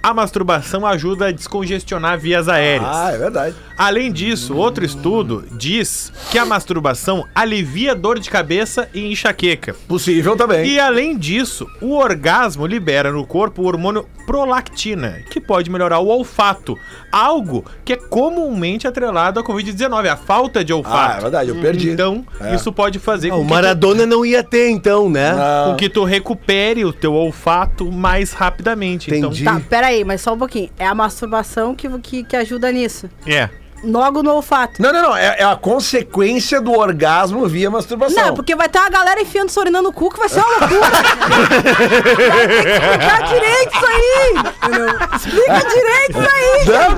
A 0.06 0.14
masturbação 0.14 0.86
ajuda 0.86 1.26
a 1.26 1.32
descongestionar 1.32 2.16
vias 2.16 2.48
aéreas. 2.48 2.88
Ah, 2.94 3.10
é 3.12 3.18
verdade. 3.18 3.56
Além 3.76 4.12
disso, 4.12 4.54
outro 4.54 4.84
estudo 4.84 5.44
diz 5.50 6.12
que 6.30 6.38
a 6.38 6.44
masturbação 6.44 7.24
alivia 7.34 7.92
dor 7.92 8.20
de 8.20 8.30
cabeça 8.30 8.88
e 8.94 9.10
enxaqueca. 9.10 9.74
Possível 9.88 10.36
também. 10.36 10.64
E 10.64 10.78
além 10.78 11.18
disso, 11.18 11.66
o 11.80 11.96
orgasmo 11.96 12.64
libera 12.66 13.10
no 13.10 13.26
corpo 13.26 13.62
o 13.62 13.66
hormônio 13.66 14.06
prolactina, 14.24 15.18
que 15.30 15.40
pode 15.40 15.70
melhorar 15.70 15.98
o 15.98 16.06
olfato, 16.08 16.78
algo 17.12 17.64
que 17.84 17.92
é 17.94 17.96
comumente 17.96 18.86
atrelado 18.86 19.40
à 19.40 19.44
Covid-19, 19.44 20.06
a 20.08 20.16
falta 20.16 20.64
de 20.64 20.72
Ah, 20.72 20.76
é 20.76 20.78
olfato. 20.78 21.22
verdade, 21.22 21.48
eu 21.50 21.56
perdi. 21.56 21.90
Então, 21.90 22.24
É. 22.40 22.54
isso 22.54 22.72
pode 22.72 22.98
fazer 22.98 23.28
Ah, 23.28 23.34
com 23.34 23.42
o 23.42 23.46
que, 23.46 23.52
Maradona 23.52 24.06
não 24.06 24.24
ia 24.24 24.42
ter, 24.42 24.70
então, 24.70 25.10
né? 25.10 25.32
Não. 25.34 25.70
com 25.72 25.76
que 25.76 25.88
tu 25.88 26.04
recupere 26.04 26.84
o 26.84 26.92
teu 26.92 27.12
olfato 27.12 27.90
mais 27.92 28.32
rapidamente. 28.32 29.10
Entendi. 29.10 29.44
Tá, 29.44 29.60
peraí, 29.68 29.95
mas 30.04 30.20
só 30.20 30.34
um 30.34 30.38
pouquinho. 30.38 30.70
É 30.78 30.86
a 30.86 30.94
masturbação 30.94 31.74
que, 31.74 31.88
que, 32.00 32.24
que 32.24 32.36
ajuda 32.36 32.70
nisso. 32.72 33.08
É. 33.26 33.48
Logo 33.84 34.22
no 34.22 34.32
olfato. 34.34 34.80
Não, 34.82 34.92
não, 34.92 35.02
não. 35.02 35.16
É, 35.16 35.36
é 35.40 35.44
a 35.44 35.54
consequência 35.56 36.60
do 36.60 36.72
orgasmo 36.72 37.46
via 37.46 37.70
masturbação. 37.70 38.26
Não, 38.28 38.34
porque 38.34 38.54
vai 38.56 38.68
ter 38.68 38.78
uma 38.78 38.88
galera 38.90 39.20
enfiando 39.20 39.50
sorina 39.50 39.80
no 39.82 39.92
cu 39.92 40.10
que 40.10 40.18
vai 40.18 40.28
ser 40.28 40.40
uma 40.40 40.48
loucura. 40.66 40.80
vai 40.90 41.62
ter 41.62 42.56
que 42.56 42.68
explicar 42.68 43.22
direito 43.28 43.76
isso 43.76 43.86
aí. 43.86 44.34
Entendeu? 44.36 44.88
Explica 45.16 45.68
direito 45.68 46.18
isso 46.18 46.30
aí. 46.34 46.66
Não, 46.66 46.90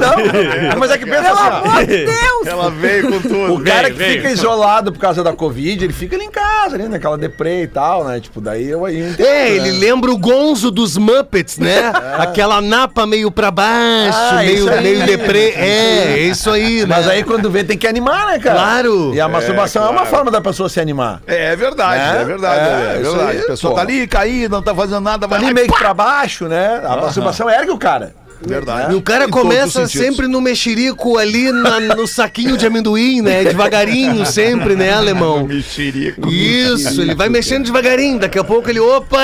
não. 0.73 0.79
Mas 0.79 0.91
é 0.91 0.99
que 0.99 1.05
pensa 1.07 1.23
Pelo 1.23 1.35
assim, 1.39 1.49
ó. 1.49 1.57
amor 1.69 1.87
de 1.87 2.05
Deus. 2.07 2.47
Ela 2.47 2.71
veio 2.71 3.09
com 3.11 3.21
tudo. 3.21 3.55
O 3.55 3.65
cara 3.65 3.91
que 3.91 3.97
veio. 3.97 4.13
fica 4.23 4.31
isolado 4.31 4.93
por 4.93 4.99
causa 5.01 5.23
da 5.23 5.33
Covid, 5.33 5.85
ele 5.85 5.93
fica 5.93 6.17
ali 6.17 6.25
em 6.25 6.31
casa, 6.31 6.77
ali, 6.77 6.89
naquela 6.89 7.19
deprê 7.19 7.63
e 7.65 7.69
tal, 7.69 8.05
né? 8.05 8.21
Tipo, 8.21 8.41
daí 8.41 8.69
eu 8.69 8.85
aí. 8.85 8.99
entendo, 9.11 9.27
É, 9.27 9.51
ele 9.51 9.73
né? 9.73 9.79
lembra 9.79 10.11
o 10.11 10.19
Gonzo 10.19 10.71
dos 10.71 10.97
Muppets, 10.97 11.59
né? 11.59 11.93
Aquela 12.19 12.61
napa 12.61 13.07
meio 13.07 13.31
pra 13.31 13.51
baixo, 13.51 14.17
Ah, 14.19 14.37
meio, 14.43 14.65
meio 14.81 15.05
deprê. 15.07 15.51
É, 15.57 16.13
é 16.15 16.19
isso 16.21 16.51
aí, 16.51 16.68
né? 16.87 16.87
Mas 16.97 17.09
aí 17.09 17.23
quando 17.25 17.51
vem 17.51 17.65
tem 17.65 17.77
que 17.79 17.87
animar, 17.87 18.27
né, 18.27 18.39
cara? 18.39 18.57
Claro. 18.59 19.15
E 19.15 19.21
a 19.21 19.29
masturbação 19.29 19.83
é, 19.83 19.87
claro. 19.89 20.03
uma 20.03 20.07
forma 20.07 20.31
da 20.31 20.41
pessoa 20.41 20.69
se 20.69 20.81
animar. 20.81 21.21
É, 21.27 21.55
verdade, 21.57 22.19
É, 22.19 22.23
é, 22.23 22.25
verdade. 22.25 22.61
é, 22.61 22.97
É, 22.97 22.99
verdade. 23.03 23.31
aí, 23.31 23.41
a 23.41 23.47
pessoa 23.47 23.71
pô. 23.73 23.77
tá 23.77 23.83
ali 23.83 24.07
caída, 24.07 24.55
não 24.57 24.63
tá 24.63 24.75
fazendo 24.75 25.01
nada, 25.01 25.21
Tá 25.21 25.27
vai 25.27 25.39
ali 25.45 25.55
meio 25.55 25.67
que 25.67 25.73
pá! 25.73 25.79
pra 25.79 25.95
baixo, 25.95 26.47
né? 26.49 26.81
A 26.85 26.97
masturbação 26.97 27.49
ergue 27.51 27.71
o 27.71 27.79
cara. 27.79 28.15
Verdade. 28.41 28.93
E 28.93 28.97
o 28.97 29.03
cara 29.03 29.25
Em 29.25 29.31
começa 29.31 29.87
sempre 29.89 30.29
no 30.29 30.41
mexerico 30.41 31.19
ali 31.19 31.51
na- 31.51 31.81
no 31.81 32.07
saquinho 32.07 32.57
de 32.57 32.67
amendoim, 32.67 33.21
né? 33.21 33.43
Devagarinho 33.45 34.25
sempre, 34.25 34.77
né, 34.77 34.93
alemão? 34.93 35.45
Mexerico. 35.47 36.29
Isso, 36.29 37.01
ele 37.03 37.15
vai 37.15 37.29
mexendo 37.29 37.65
devagarinho. 37.65 38.19
Daqui 38.19 38.39
a 38.39 38.45
pouco 38.45 38.71
ele, 38.71 38.79
opa, 38.81 39.19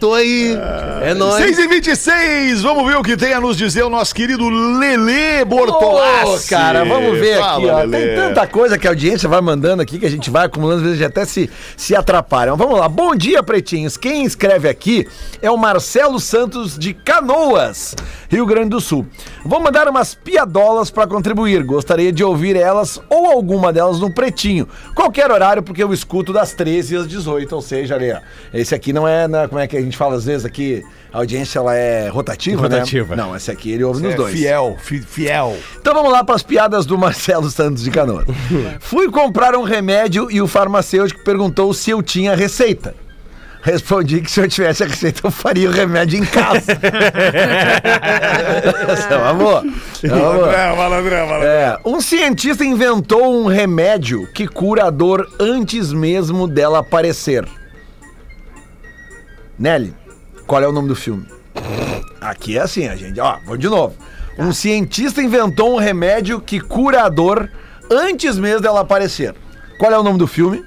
tô 0.00 0.14
aí. 0.14 0.56
É 1.02 1.14
nóis. 1.14 1.36
6 1.44 1.58
e 1.58 1.68
26 1.68 2.62
vamos 2.62 2.86
ver 2.90 2.96
o 2.96 3.02
que 3.02 3.16
tem 3.16 3.32
a 3.32 3.40
nos 3.40 3.56
dizer 3.56 3.82
o 3.84 3.90
nosso 3.90 4.14
querido 4.14 4.48
Lelê 4.48 5.44
Bortolassi. 5.44 6.46
Ô, 6.46 6.48
cara, 6.48 6.84
vamos 6.84 7.18
ver 7.18 7.38
Fala, 7.38 7.56
aqui, 7.56 7.66
ó. 7.66 7.78
Lelê. 7.84 8.06
Tem 8.06 8.16
tanta 8.16 8.46
coisa 8.46 8.76
que 8.78 8.86
a 8.86 8.90
audiência 8.90 9.28
vai 9.28 9.40
mandando 9.40 9.82
aqui 9.82 9.98
que 9.98 10.06
a 10.06 10.10
gente 10.10 10.28
vai 10.30 10.46
acumulando, 10.46 10.80
às 10.82 10.86
vezes 10.88 11.02
até 11.02 11.24
se, 11.24 11.48
se 11.76 11.94
atrapalham. 11.94 12.56
Vamos 12.56 12.78
lá. 12.80 12.88
Bom 12.88 13.14
dia, 13.14 13.42
pretinhos. 13.42 13.96
Quem 13.96 14.24
escreve 14.24 14.68
aqui 14.68 15.06
é 15.40 15.50
o 15.50 15.56
Marcelo 15.56 16.18
Santos 16.18 16.76
de 16.78 16.92
Canoas, 16.92 17.94
Rio 18.28 18.44
Grande 18.44 18.55
do 18.64 18.80
Sul. 18.80 19.04
Vou 19.44 19.60
mandar 19.60 19.88
umas 19.88 20.14
piadolas 20.14 20.90
para 20.90 21.06
contribuir. 21.06 21.62
Gostaria 21.64 22.12
de 22.12 22.22
ouvir 22.24 22.56
elas 22.56 23.00
ou 23.10 23.26
alguma 23.26 23.72
delas 23.72 23.98
no 24.00 24.10
pretinho. 24.10 24.66
Qualquer 24.94 25.30
horário, 25.30 25.62
porque 25.62 25.82
eu 25.82 25.92
escuto 25.92 26.32
das 26.32 26.52
13 26.54 26.96
às 26.96 27.08
18, 27.08 27.54
ou 27.54 27.60
seja, 27.60 27.94
ali, 27.96 28.12
ó. 28.12 28.18
Esse 28.54 28.74
aqui 28.74 28.92
não 28.92 29.06
é, 29.06 29.26
na, 29.28 29.48
como 29.48 29.60
é 29.60 29.66
que 29.66 29.76
a 29.76 29.80
gente 29.80 29.96
fala 29.96 30.14
às 30.14 30.24
vezes 30.24 30.44
aqui, 30.46 30.82
a 31.12 31.18
audiência 31.18 31.58
ela 31.58 31.74
é 31.74 32.08
rotativa, 32.08 32.62
Rotativa. 32.62 33.16
né? 33.16 33.22
Não, 33.22 33.34
esse 33.36 33.50
aqui 33.50 33.72
ele 33.72 33.84
ouve 33.84 34.02
nos 34.02 34.12
É 34.12 34.16
dois. 34.16 34.32
Fiel, 34.34 34.76
fi- 34.80 35.00
fiel. 35.02 35.56
Então 35.80 35.92
vamos 35.94 36.12
lá 36.12 36.22
para 36.24 36.34
as 36.36 36.42
piadas 36.42 36.86
do 36.86 36.96
Marcelo 36.96 37.50
Santos 37.50 37.82
de 37.82 37.90
Canoas. 37.90 38.24
Fui 38.80 39.10
comprar 39.10 39.54
um 39.56 39.62
remédio 39.62 40.30
e 40.30 40.40
o 40.40 40.46
farmacêutico 40.46 41.22
perguntou 41.24 41.72
se 41.74 41.90
eu 41.90 42.02
tinha 42.02 42.34
receita. 42.36 42.94
Respondi 43.66 44.20
que 44.20 44.30
se 44.30 44.40
eu 44.40 44.48
tivesse 44.48 44.84
a 44.84 44.86
receita 44.86 45.22
eu 45.24 45.30
faria 45.32 45.68
o 45.68 45.72
remédio 45.72 46.20
em 46.20 46.24
casa. 46.24 46.70
Essa 48.88 49.14
é 49.14 49.16
uma 49.16 49.34
boa. 49.34 49.64
É 50.04 50.06
uma 50.06 50.32
boa. 50.34 50.76
malandrão, 50.76 51.26
malandrão. 51.26 51.50
É, 51.50 51.76
um 51.84 52.00
cientista 52.00 52.64
inventou 52.64 53.42
um 53.42 53.46
remédio 53.48 54.24
que 54.32 54.46
cura 54.46 54.84
a 54.84 54.90
dor 54.90 55.28
antes 55.40 55.92
mesmo 55.92 56.46
dela 56.46 56.78
aparecer. 56.78 57.44
Nelly, 59.58 59.92
qual 60.46 60.62
é 60.62 60.68
o 60.68 60.72
nome 60.72 60.86
do 60.86 60.94
filme? 60.94 61.26
Aqui 62.20 62.56
é 62.56 62.60
assim, 62.60 62.86
a 62.86 62.94
gente. 62.94 63.18
Ó, 63.18 63.36
vou 63.44 63.56
de 63.56 63.68
novo. 63.68 63.96
Um 64.38 64.52
cientista 64.52 65.20
inventou 65.20 65.74
um 65.74 65.78
remédio 65.78 66.40
que 66.40 66.60
cura 66.60 67.02
a 67.02 67.08
dor 67.08 67.50
antes 67.90 68.38
mesmo 68.38 68.60
dela 68.60 68.82
aparecer. 68.82 69.34
Qual 69.76 69.90
é 69.90 69.98
o 69.98 70.04
nome 70.04 70.20
do 70.20 70.28
filme? 70.28 70.64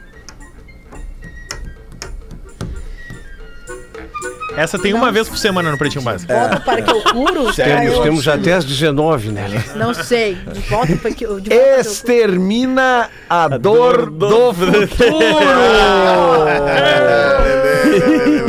Essa 4.57 4.77
tem 4.79 4.93
uma 4.93 5.12
vez 5.12 5.29
por 5.29 5.38
semana 5.38 5.71
no 5.71 5.77
Pretinho 5.77 6.03
Básico. 6.03 6.31
Volta 6.33 6.59
para 6.59 6.81
que 6.81 6.91
eu 6.91 7.01
curo. 7.03 7.53
Temos, 7.53 7.85
eu- 7.93 8.01
temos 8.03 8.27
até 8.27 8.53
as 8.53 8.65
19, 8.65 9.29
né? 9.31 9.45
Não 9.75 9.93
sei. 9.93 10.35
De 10.35 10.59
volta 10.62 10.95
para 10.97 11.12
que 11.12 11.25
eu. 11.25 11.39
De 11.39 11.53
Extermina 11.53 13.09
a, 13.29 13.47
dor, 13.47 14.09
do, 14.09 14.53
futuro. 14.53 15.19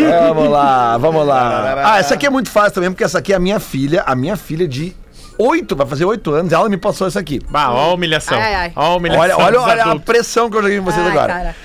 É, 0.00 0.28
Vamos 0.28 0.50
lá, 0.50 0.98
vamos 0.98 1.26
lá. 1.26 1.92
Ah, 1.94 1.98
essa 1.98 2.14
aqui 2.14 2.26
é 2.26 2.30
muito 2.30 2.50
fácil 2.50 2.72
também, 2.74 2.90
porque 2.90 3.04
essa 3.04 3.18
aqui 3.18 3.32
é 3.32 3.36
a 3.36 3.40
minha 3.40 3.60
filha, 3.60 4.02
a 4.06 4.14
minha 4.14 4.36
filha 4.36 4.66
de 4.66 4.94
oito, 5.38 5.74
vai 5.76 5.86
fazer 5.86 6.04
oito 6.04 6.32
anos, 6.32 6.52
ela 6.52 6.68
me 6.68 6.76
passou 6.76 7.06
essa 7.06 7.18
aqui. 7.20 7.40
Bah, 7.48 7.70
ó 7.72 7.90
a 7.90 7.94
humilhação. 7.94 8.38
Ai, 8.38 8.54
ai. 8.54 8.72
Ó 8.76 8.82
a 8.92 8.96
humilhação. 8.96 9.22
Olha, 9.22 9.38
olha, 9.38 9.60
olha 9.60 9.84
a 9.84 9.98
pressão 9.98 10.50
que 10.50 10.56
eu 10.56 10.62
joguei 10.62 10.76
em 10.78 10.80
vocês 10.80 11.04
Ai, 11.04 11.12
agora. 11.12 11.32
cara. 11.32 11.56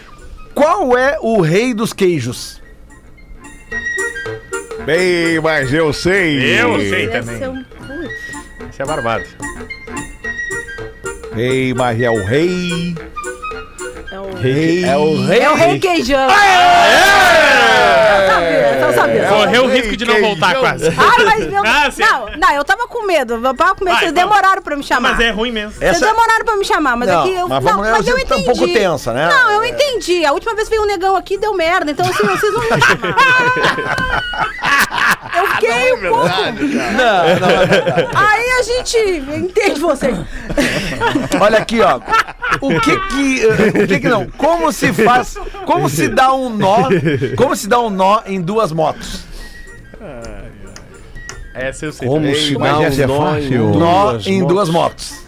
Qual 0.54 0.98
é 0.98 1.18
o 1.22 1.42
rei 1.42 1.74
dos 1.74 1.92
queijos? 1.94 2.62
Bem, 4.86 5.40
mas 5.42 5.74
eu 5.74 5.92
sei. 5.92 6.60
Eu 6.62 6.80
sei 6.80 7.08
também. 7.08 7.48
um- 7.48 7.66
Isso 8.70 8.82
é 8.82 8.86
barbado. 8.86 9.26
Ei, 11.36 11.74
mas 11.74 12.00
é 12.00 12.10
o 12.10 12.24
rei. 12.24 12.96
É 14.16 14.20
o 14.20 14.36
Rei. 14.38 14.86
É 14.86 14.96
o 14.98 15.26
rei. 15.26 15.40
É 15.42 15.52
o 15.52 15.56
rei 15.56 15.80
queijão. 15.80 16.24
Eu 16.24 16.30
sabia, 18.32 18.80
eu 18.80 18.94
sabia. 18.94 19.26
Correu 19.28 19.64
o 19.64 19.68
rei 19.68 19.82
risco 19.82 19.98
de 19.98 20.06
não 20.06 20.14
queijão. 20.14 20.30
voltar 20.32 20.56
quase. 20.56 20.88
Ah, 20.88 21.24
mas 21.26 21.48
meu... 21.50 21.64
Ah, 21.66 21.92
sim. 21.92 22.02
não, 22.02 22.30
não, 22.38 22.52
eu 22.56 22.64
tava 22.64 22.88
com 22.88 23.06
medo. 23.06 23.34
Eu 23.46 23.54
tava 23.54 23.76
com 23.76 23.84
medo. 23.84 23.96
Ah, 23.96 24.00
Vocês 24.00 24.12
então- 24.12 24.28
demoraram 24.30 24.62
pra 24.62 24.76
me 24.78 24.84
chamar. 24.84 25.12
Mas 25.12 25.20
é 25.20 25.32
ruim 25.32 25.52
mesmo. 25.52 25.72
Vocês 25.72 25.98
Essa- 25.98 26.06
demoraram 26.06 26.46
pra 26.46 26.56
me 26.56 26.64
chamar, 26.66 26.96
mas 26.96 27.10
Não, 27.10 27.20
aqui 27.22 27.34
eu. 27.34 27.48
mas 27.50 27.64
não, 27.64 27.72
vamos- 27.74 27.90
mas 27.92 28.08
eu 28.08 28.18
você 28.18 28.26
tá 28.26 28.36
um 28.36 28.40
entendi. 28.40 28.58
pouco 28.60 28.74
tensa, 28.74 29.14
né? 29.14 29.28
Não, 29.30 29.52
eu 29.52 29.66
entendi. 29.66 30.26
A 30.26 30.32
última 30.32 30.56
vez 30.56 30.70
veio 30.70 30.84
um 30.84 30.86
negão 30.86 31.16
aqui 31.18 31.34
e 31.34 31.38
deu 31.38 31.54
merda. 31.54 31.92
Então, 31.92 32.06
assim, 32.10 32.26
vocês 32.26 32.54
não 32.54 32.62
me 32.62 32.82
chamaram. 32.82 33.16
Eu 35.36 35.48
fiquei 35.48 35.94
um 35.94 36.00
pouco. 36.00 36.30
Não, 36.30 37.40
não 37.42 37.50
é 37.50 37.66
verdade. 37.66 38.08
Aí 38.16 38.50
a 38.60 38.64
gente 38.64 38.98
entende 39.36 39.80
vocês. 39.82 40.16
Olha 41.42 41.58
aqui, 41.58 41.82
ó. 41.82 42.00
O 42.62 42.80
que 42.80 42.98
que. 43.10 43.46
O 43.84 43.88
que 43.88 44.00
que 44.06 44.10
não? 44.10 44.28
Como 44.38 44.72
se 44.72 44.94
faz. 44.94 45.36
Como 45.66 45.90
se 45.90 46.08
dá 46.08 46.34
um 46.34 46.50
nó. 46.50 46.88
Como 47.36 47.56
se 47.56 47.68
dá 47.68 47.80
um 47.80 47.90
nó 47.90 48.22
em 48.26 48.42
duas 48.42 48.72
motos? 48.72 49.26
Essa 51.54 51.86
eu 51.86 51.94
sei. 51.94 52.08
Como 52.08 52.20
também. 52.26 52.36
se 52.36 52.58
dá 52.58 52.82
essa 52.84 53.02
é 53.04 53.06
um 53.06 53.08
nó 53.08 53.32
fácil. 53.32 53.52
em 53.54 53.78
Nó 53.78 54.12
duas 54.12 54.28
em 54.28 54.42
motos. 54.42 54.54
duas 54.56 54.70
motos. 54.70 55.26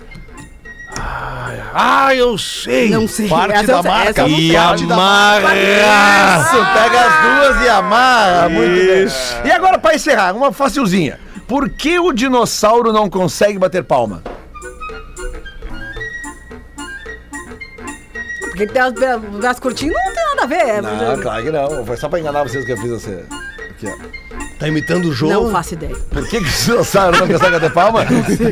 Ah, 1.80 2.14
eu 2.16 2.38
sei. 2.38 2.90
Não 2.90 3.08
sei. 3.08 3.28
Parte 3.30 3.54
Essa 3.54 3.68
da 3.68 3.74
eu- 3.80 3.84
marca. 3.84 4.28
E 4.28 4.56
amarra. 4.56 5.54
Isso, 5.56 6.58
pega 6.74 7.02
as 7.06 7.24
duas 7.54 7.66
e 7.66 7.70
amarra. 7.70 8.50
Muito 8.50 8.86
bem. 8.88 9.08
E 9.46 9.52
agora, 9.52 9.78
pra 9.78 9.94
encerrar, 9.96 10.36
uma 10.36 10.52
facilzinha. 10.52 11.20
Por 11.48 11.70
que 11.70 11.98
o 12.00 12.12
dinossauro 12.12 12.92
não 12.92 13.10
consegue 13.10 13.58
bater 13.60 13.84
palma? 13.84 14.22
Porque 18.58 18.74
tem 18.74 18.82
as, 18.82 18.94
as 19.46 19.60
cortinas 19.60 19.96
não 20.04 20.14
tem 20.14 20.26
nada 20.26 20.42
a 20.42 20.46
ver. 20.48 20.82
Não, 20.82 21.22
claro 21.22 21.44
que 21.44 21.52
não. 21.52 21.86
Foi 21.86 21.96
só 21.96 22.10
pra 22.10 22.20
enganar 22.20 22.42
vocês 22.42 22.66
que 22.66 22.72
eu 22.72 22.78
fiz 22.78 22.92
essa. 22.92 23.24
Aqui, 23.70 23.86
ó. 23.88 24.47
Tá 24.60 24.68
imitando 24.68 25.06
o 25.10 25.14
jogo? 25.14 25.34
Não 25.34 25.52
faço 25.52 25.76
ideia. 25.76 25.96
Por 26.10 26.28
que, 26.28 26.40
que 26.42 26.48
o 26.48 26.52
dinossauro 26.66 27.18
não 27.20 27.28
consegue 27.28 27.52
bater 27.52 27.72
palma? 27.72 28.06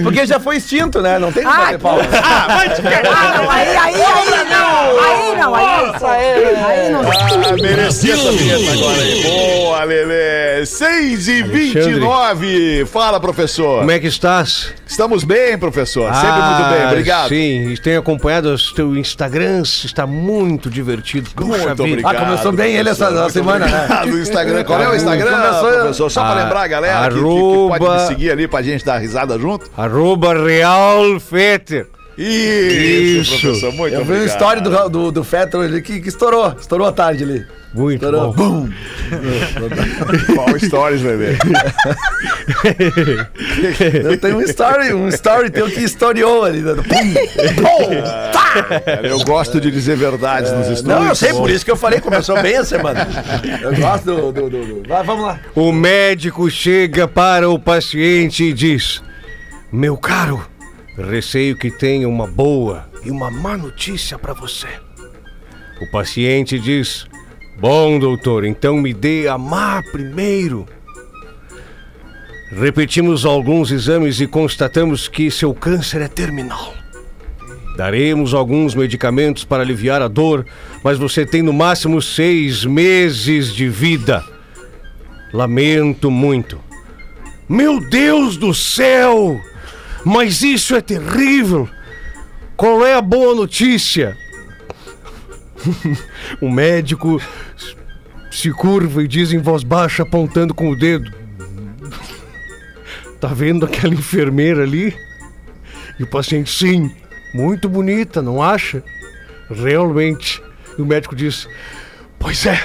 Porque 0.04 0.26
já 0.26 0.40
foi 0.40 0.58
extinto, 0.58 1.02
né? 1.02 1.18
Não 1.18 1.32
tem 1.32 1.44
como 1.44 1.56
Ah, 1.56 1.60
bater 1.66 1.80
palma. 1.80 2.04
Ah, 2.24 2.48
vai 2.56 2.70
te 2.70 2.82
Ah, 2.82 3.34
não, 3.38 3.50
aí, 3.50 3.70
aí, 3.78 4.02
aí 4.02 4.50
não. 4.50 5.04
Aí 5.04 5.36
não, 5.38 5.56
aí. 5.56 5.66
Aí 6.06 6.90
não. 6.92 7.02
Ah, 7.02 7.54
merecia 7.62 8.14
essa 8.14 8.32
vinheta 8.32 8.72
agora 8.74 9.02
aí. 9.02 9.24
Boa, 9.24 9.84
Lelê. 9.84 10.66
6 10.66 11.28
e 11.28 11.44
29. 11.44 12.86
Fala, 12.86 13.20
professor. 13.20 13.80
Como 13.80 13.92
é 13.92 14.00
que 14.00 14.08
estás? 14.08 14.74
Estamos 14.88 15.24
bem, 15.24 15.58
professor. 15.58 16.14
Sempre 16.14 16.42
muito 16.42 16.70
bem. 16.74 16.88
Obrigado. 16.88 17.26
Ah, 17.26 17.30
Sim, 17.30 17.70
e 17.72 17.78
tenho 17.78 18.00
acompanhado 18.00 18.54
os 18.54 18.72
teus 18.72 18.98
Instagrams, 18.98 19.86
está 19.86 20.06
muito 20.06 20.70
divertido. 20.70 21.30
Muito 21.40 21.84
obrigado. 21.84 22.16
Ah, 22.16 22.20
começou 22.26 22.52
bem 22.52 22.76
ele 22.76 22.90
essa- 22.90 23.30
semana, 23.30 23.66
né? 23.66 23.86
Obrigado, 23.86 24.08
o 24.14 24.20
Instagram. 24.22 24.64
Qual 24.64 24.82
é 24.82 24.90
o 24.90 24.96
Instagram, 24.96 25.32
Começou- 25.32 25.82
professor? 25.98 26.10
Só 26.10 26.22
pra 26.22 26.32
Ah, 26.32 26.44
lembrar 26.44 26.62
a 26.62 26.68
galera 26.68 27.08
que, 27.10 27.16
que- 27.16 27.16
que 27.16 27.20
arroba- 27.26 27.78
pode 27.78 28.02
me 28.02 28.08
seguir 28.08 28.32
ali 28.32 28.48
pra 28.48 28.62
gente 28.62 28.86
dar 28.86 28.98
risada 28.98 29.38
junto. 29.40 29.70
Arroba 29.78 30.34
Real 30.34 31.20
Fetter. 31.20 31.88
Isso, 32.18 33.22
Isso. 33.34 33.40
professor. 33.42 33.74
Muito 33.74 33.94
Eu 33.94 34.06
vi 34.06 34.12
uma 34.12 34.16
obrigado. 34.18 34.28
história 34.28 34.62
do, 34.62 34.90
do, 34.90 35.12
do 35.12 35.24
Fetter 35.24 35.60
ali 35.60 35.82
que, 35.82 36.00
que 36.00 36.08
estourou. 36.10 36.54
Estourou 36.60 36.88
a 36.88 36.92
tarde 36.92 37.24
ali. 37.24 37.46
Muito 37.76 38.06
Estourou. 38.06 38.34
bom. 38.34 38.70
Qual 40.34 40.60
stories, 40.60 41.02
Lelê? 41.02 41.36
Eu 44.04 44.18
tenho 44.20 44.38
um 44.38 44.42
story, 44.42 44.94
um 44.94 45.08
story 45.10 45.50
teu 45.50 45.70
que 45.70 45.82
historiou 45.82 46.44
ali. 46.46 46.62
Pum. 46.64 46.76
Pum. 46.84 48.02
Tá. 48.32 49.02
Eu 49.04 49.20
gosto 49.26 49.60
de 49.60 49.70
dizer 49.72 49.98
verdades 49.98 50.52
nos 50.52 50.66
stories. 50.68 50.84
Não, 50.84 51.06
eu 51.06 51.16
sei, 51.16 51.34
por 51.34 51.50
isso 51.50 51.66
que 51.66 51.72
eu 51.72 51.76
falei, 51.76 52.00
começou 52.00 52.42
bem 52.42 52.56
a 52.58 52.64
semana. 52.64 53.08
Eu 53.62 53.76
gosto 53.76 54.06
do. 54.06 54.32
do, 54.32 54.50
do, 54.50 54.66
do- 54.82 54.88
Vai, 54.88 55.04
vamos 55.04 55.26
lá. 55.26 55.40
O 55.54 55.72
médico 55.72 56.50
chega 56.50 57.08
para 57.08 57.50
o 57.50 57.60
paciente 57.60 58.46
e 58.46 58.54
diz: 58.54 59.02
Meu 59.72 59.98
caro, 59.98 60.46
receio 60.98 61.58
que 61.58 61.70
tenha 61.70 62.08
uma 62.08 62.28
boa 62.28 62.88
e 63.04 63.12
uma 63.12 63.30
má 63.30 63.58
notícia 63.58 64.18
para 64.18 64.34
você. 64.34 64.68
O 65.82 65.92
paciente 65.92 66.58
diz: 66.58 67.06
Bom, 67.58 67.98
doutor, 67.98 68.44
então 68.44 68.78
me 68.78 68.94
dê 68.94 69.28
a 69.28 69.38
má 69.38 69.82
primeiro. 69.92 70.66
Repetimos 72.52 73.26
alguns 73.26 73.72
exames 73.72 74.20
e 74.20 74.28
constatamos 74.28 75.08
que 75.08 75.32
seu 75.32 75.54
câncer 75.54 76.02
é 76.02 76.08
terminal. 76.08 76.74
Daremos 77.78 78.34
alguns 78.34 78.76
medicamentos 78.76 79.44
para 79.44 79.64
aliviar 79.64 80.02
a 80.02 80.08
dor, 80.08 80.46
mas 80.84 80.98
você 80.98 81.26
tem 81.26 81.42
no 81.42 81.52
máximo 81.52 82.02
seis 82.02 82.64
meses 82.66 83.54
de 83.54 83.68
vida. 83.68 84.24
Lamento 85.34 86.10
muito. 86.12 86.60
Meu 87.48 87.80
Deus 87.80 88.38
do 88.38 88.54
céu! 88.54 89.40
Mas 90.06 90.42
isso 90.42 90.76
é 90.76 90.82
terrível! 90.82 91.70
Qual 92.56 92.86
é 92.86 92.94
a 92.94 93.02
boa 93.02 93.36
notícia? 93.36 94.18
O 96.42 96.50
médico 96.50 97.22
se 98.32 98.52
curva 98.52 99.04
e 99.04 99.08
diz 99.08 99.32
em 99.32 99.40
voz 99.40 99.64
baixa, 99.64 100.04
apontando 100.04 100.54
com 100.54 100.70
o 100.70 100.78
dedo: 100.78 101.12
Tá 103.20 103.30
vendo 103.30 103.66
aquela 103.66 103.94
enfermeira 103.94 104.64
ali? 104.64 104.96
E 106.00 106.04
o 106.04 106.08
paciente, 106.08 106.52
sim, 106.52 106.92
muito 107.34 107.70
bonita, 107.70 108.22
não 108.22 108.42
acha? 108.42 108.84
Realmente. 109.50 110.42
E 110.78 110.82
o 110.82 110.86
médico 110.86 111.16
diz: 111.16 111.48
Pois 112.20 112.46
é, 112.46 112.62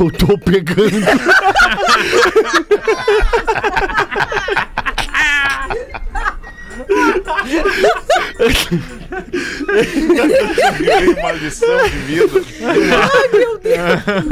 eu 0.00 0.10
tô 0.10 0.38
pegando. 0.38 0.92
Uma 11.18 11.32
lição 11.32 11.68
de 11.84 11.98
vida. 11.98 12.40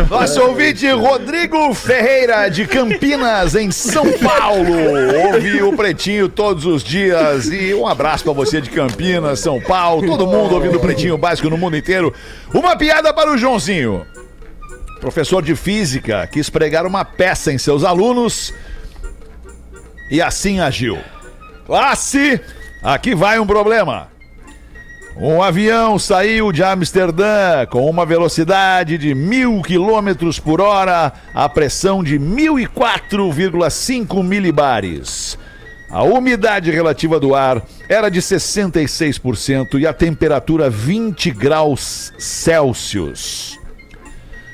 Nosso 0.09 0.41
ouvinte 0.43 0.91
Rodrigo 0.91 1.73
Ferreira, 1.75 2.49
de 2.49 2.67
Campinas, 2.67 3.55
em 3.55 3.71
São 3.71 4.11
Paulo. 4.19 4.73
Ouve 5.27 5.63
o 5.63 5.77
Pretinho 5.77 6.29
todos 6.29 6.67
os 6.67 6.83
dias. 6.83 7.47
E 7.47 7.75
um 7.75 7.87
abraço 7.87 8.25
pra 8.25 8.33
você 8.33 8.61
de 8.61 8.71
Campinas, 8.71 9.41
São 9.41 9.61
Paulo. 9.61 10.07
Todo 10.07 10.27
mundo 10.27 10.55
ouvindo 10.55 10.79
o 10.79 10.81
Pretinho 10.81 11.19
Básico 11.19 11.51
no 11.51 11.59
mundo 11.59 11.77
inteiro. 11.77 12.13
Uma 12.53 12.77
piada 12.77 13.13
para 13.13 13.31
o 13.31 13.37
Joãozinho. 13.37 14.07
Professor 15.01 15.43
de 15.43 15.57
física 15.57 16.27
quis 16.27 16.51
pregar 16.51 16.85
uma 16.85 17.05
peça 17.05 17.53
em 17.53 17.59
seus 17.59 17.85
alunos 17.85 18.53
e 20.11 20.21
assim 20.21 20.61
agiu. 20.61 20.99
Classe, 21.67 22.41
aqui 22.83 23.15
vai 23.15 23.39
um 23.39 23.47
problema. 23.47 24.09
Um 25.17 25.43
avião 25.43 25.99
saiu 25.99 26.53
de 26.53 26.63
Amsterdã 26.63 27.67
com 27.69 27.91
uma 27.91 28.07
velocidade 28.07 28.97
de 28.97 29.13
mil 29.15 29.61
quilômetros 29.61 30.39
por 30.39 30.61
hora 30.61 31.13
a 31.35 31.49
pressão 31.49 32.01
de 32.03 32.17
1004,5 32.19 34.23
milibares. 34.23 35.37
A 35.91 36.05
umidade 36.05 36.71
relativa 36.71 37.19
do 37.19 37.35
ar 37.35 37.61
era 37.89 38.09
de 38.09 38.23
66% 38.23 39.81
e 39.81 39.87
a 39.87 39.93
temperatura 39.93 40.71
20 40.71 41.33
graus 41.33 42.13
Celsius. 42.17 43.59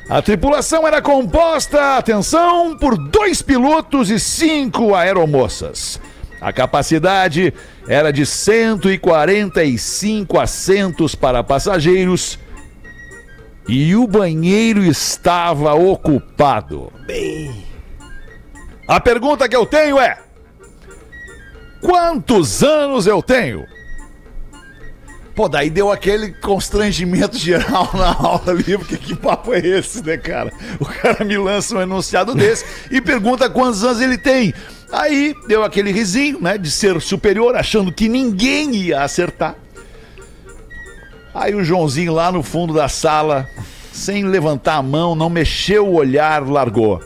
A 0.08 0.22
tripulação 0.22 0.86
era 0.86 1.02
composta, 1.02 1.98
atenção, 1.98 2.78
por 2.78 2.96
dois 2.96 3.42
pilotos 3.42 4.08
e 4.08 4.18
cinco 4.18 4.94
aeromoças. 4.94 6.00
A 6.40 6.52
capacidade 6.52 7.52
era 7.88 8.12
de 8.12 8.26
145 8.26 10.38
assentos 10.38 11.14
para 11.14 11.44
passageiros 11.44 12.38
e 13.68 13.96
o 13.96 14.06
banheiro 14.06 14.84
estava 14.84 15.74
ocupado. 15.74 16.92
Bem. 17.06 17.64
A 18.86 19.00
pergunta 19.00 19.48
que 19.48 19.56
eu 19.56 19.66
tenho 19.66 19.98
é: 19.98 20.18
quantos 21.80 22.62
anos 22.62 23.06
eu 23.06 23.22
tenho? 23.22 23.66
Pô, 25.34 25.48
daí 25.50 25.68
deu 25.68 25.92
aquele 25.92 26.32
constrangimento 26.32 27.36
geral 27.36 27.90
na 27.92 28.14
aula 28.14 28.52
ali, 28.52 28.78
porque 28.78 28.96
que 28.96 29.14
papo 29.14 29.52
é 29.52 29.58
esse, 29.58 30.02
né, 30.02 30.16
cara? 30.16 30.50
O 30.80 30.86
cara 30.86 31.22
me 31.24 31.36
lança 31.36 31.76
um 31.76 31.82
enunciado 31.82 32.34
desse 32.34 32.64
e 32.90 33.02
pergunta 33.02 33.50
quantos 33.50 33.84
anos 33.84 34.00
ele 34.00 34.16
tem. 34.16 34.54
Aí 34.92 35.34
deu 35.48 35.64
aquele 35.64 35.90
risinho, 35.90 36.40
né, 36.40 36.56
de 36.56 36.70
ser 36.70 37.00
superior, 37.00 37.56
achando 37.56 37.92
que 37.92 38.08
ninguém 38.08 38.74
ia 38.74 39.02
acertar. 39.02 39.56
Aí 41.34 41.54
o 41.54 41.64
Joãozinho 41.64 42.14
lá 42.14 42.32
no 42.32 42.42
fundo 42.42 42.72
da 42.72 42.88
sala, 42.88 43.48
sem 43.92 44.24
levantar 44.24 44.76
a 44.76 44.82
mão, 44.82 45.14
não 45.14 45.28
mexeu 45.28 45.86
o 45.86 45.94
olhar, 45.94 46.46
largou. 46.46 47.02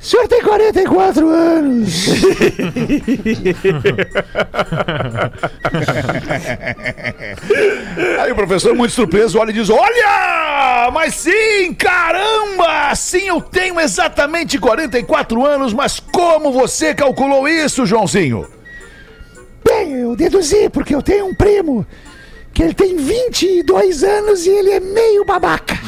O 0.00 0.04
senhor 0.04 0.26
tem 0.28 0.40
44 0.40 1.28
anos. 1.28 2.06
Aí 8.18 8.32
o 8.32 8.34
professor, 8.34 8.74
muito 8.74 8.92
surpreso, 8.92 9.38
olha 9.38 9.50
e 9.50 9.52
diz: 9.52 9.68
Olha! 9.68 10.90
Mas 10.90 11.16
sim, 11.16 11.74
caramba! 11.74 12.94
Sim, 12.94 13.28
eu 13.28 13.42
tenho 13.42 13.78
exatamente 13.78 14.58
44 14.58 15.44
anos, 15.44 15.74
mas 15.74 16.00
como 16.00 16.50
você 16.50 16.94
calculou 16.94 17.46
isso, 17.46 17.84
Joãozinho? 17.84 18.48
Bem, 19.62 19.92
eu 19.92 20.16
deduzi 20.16 20.70
porque 20.70 20.94
eu 20.94 21.02
tenho 21.02 21.26
um 21.26 21.34
primo 21.34 21.86
que 22.54 22.62
ele 22.62 22.72
tem 22.72 22.96
22 22.96 24.02
anos 24.02 24.46
e 24.46 24.50
ele 24.50 24.70
é 24.70 24.80
meio 24.80 25.26
babaca. 25.26 25.78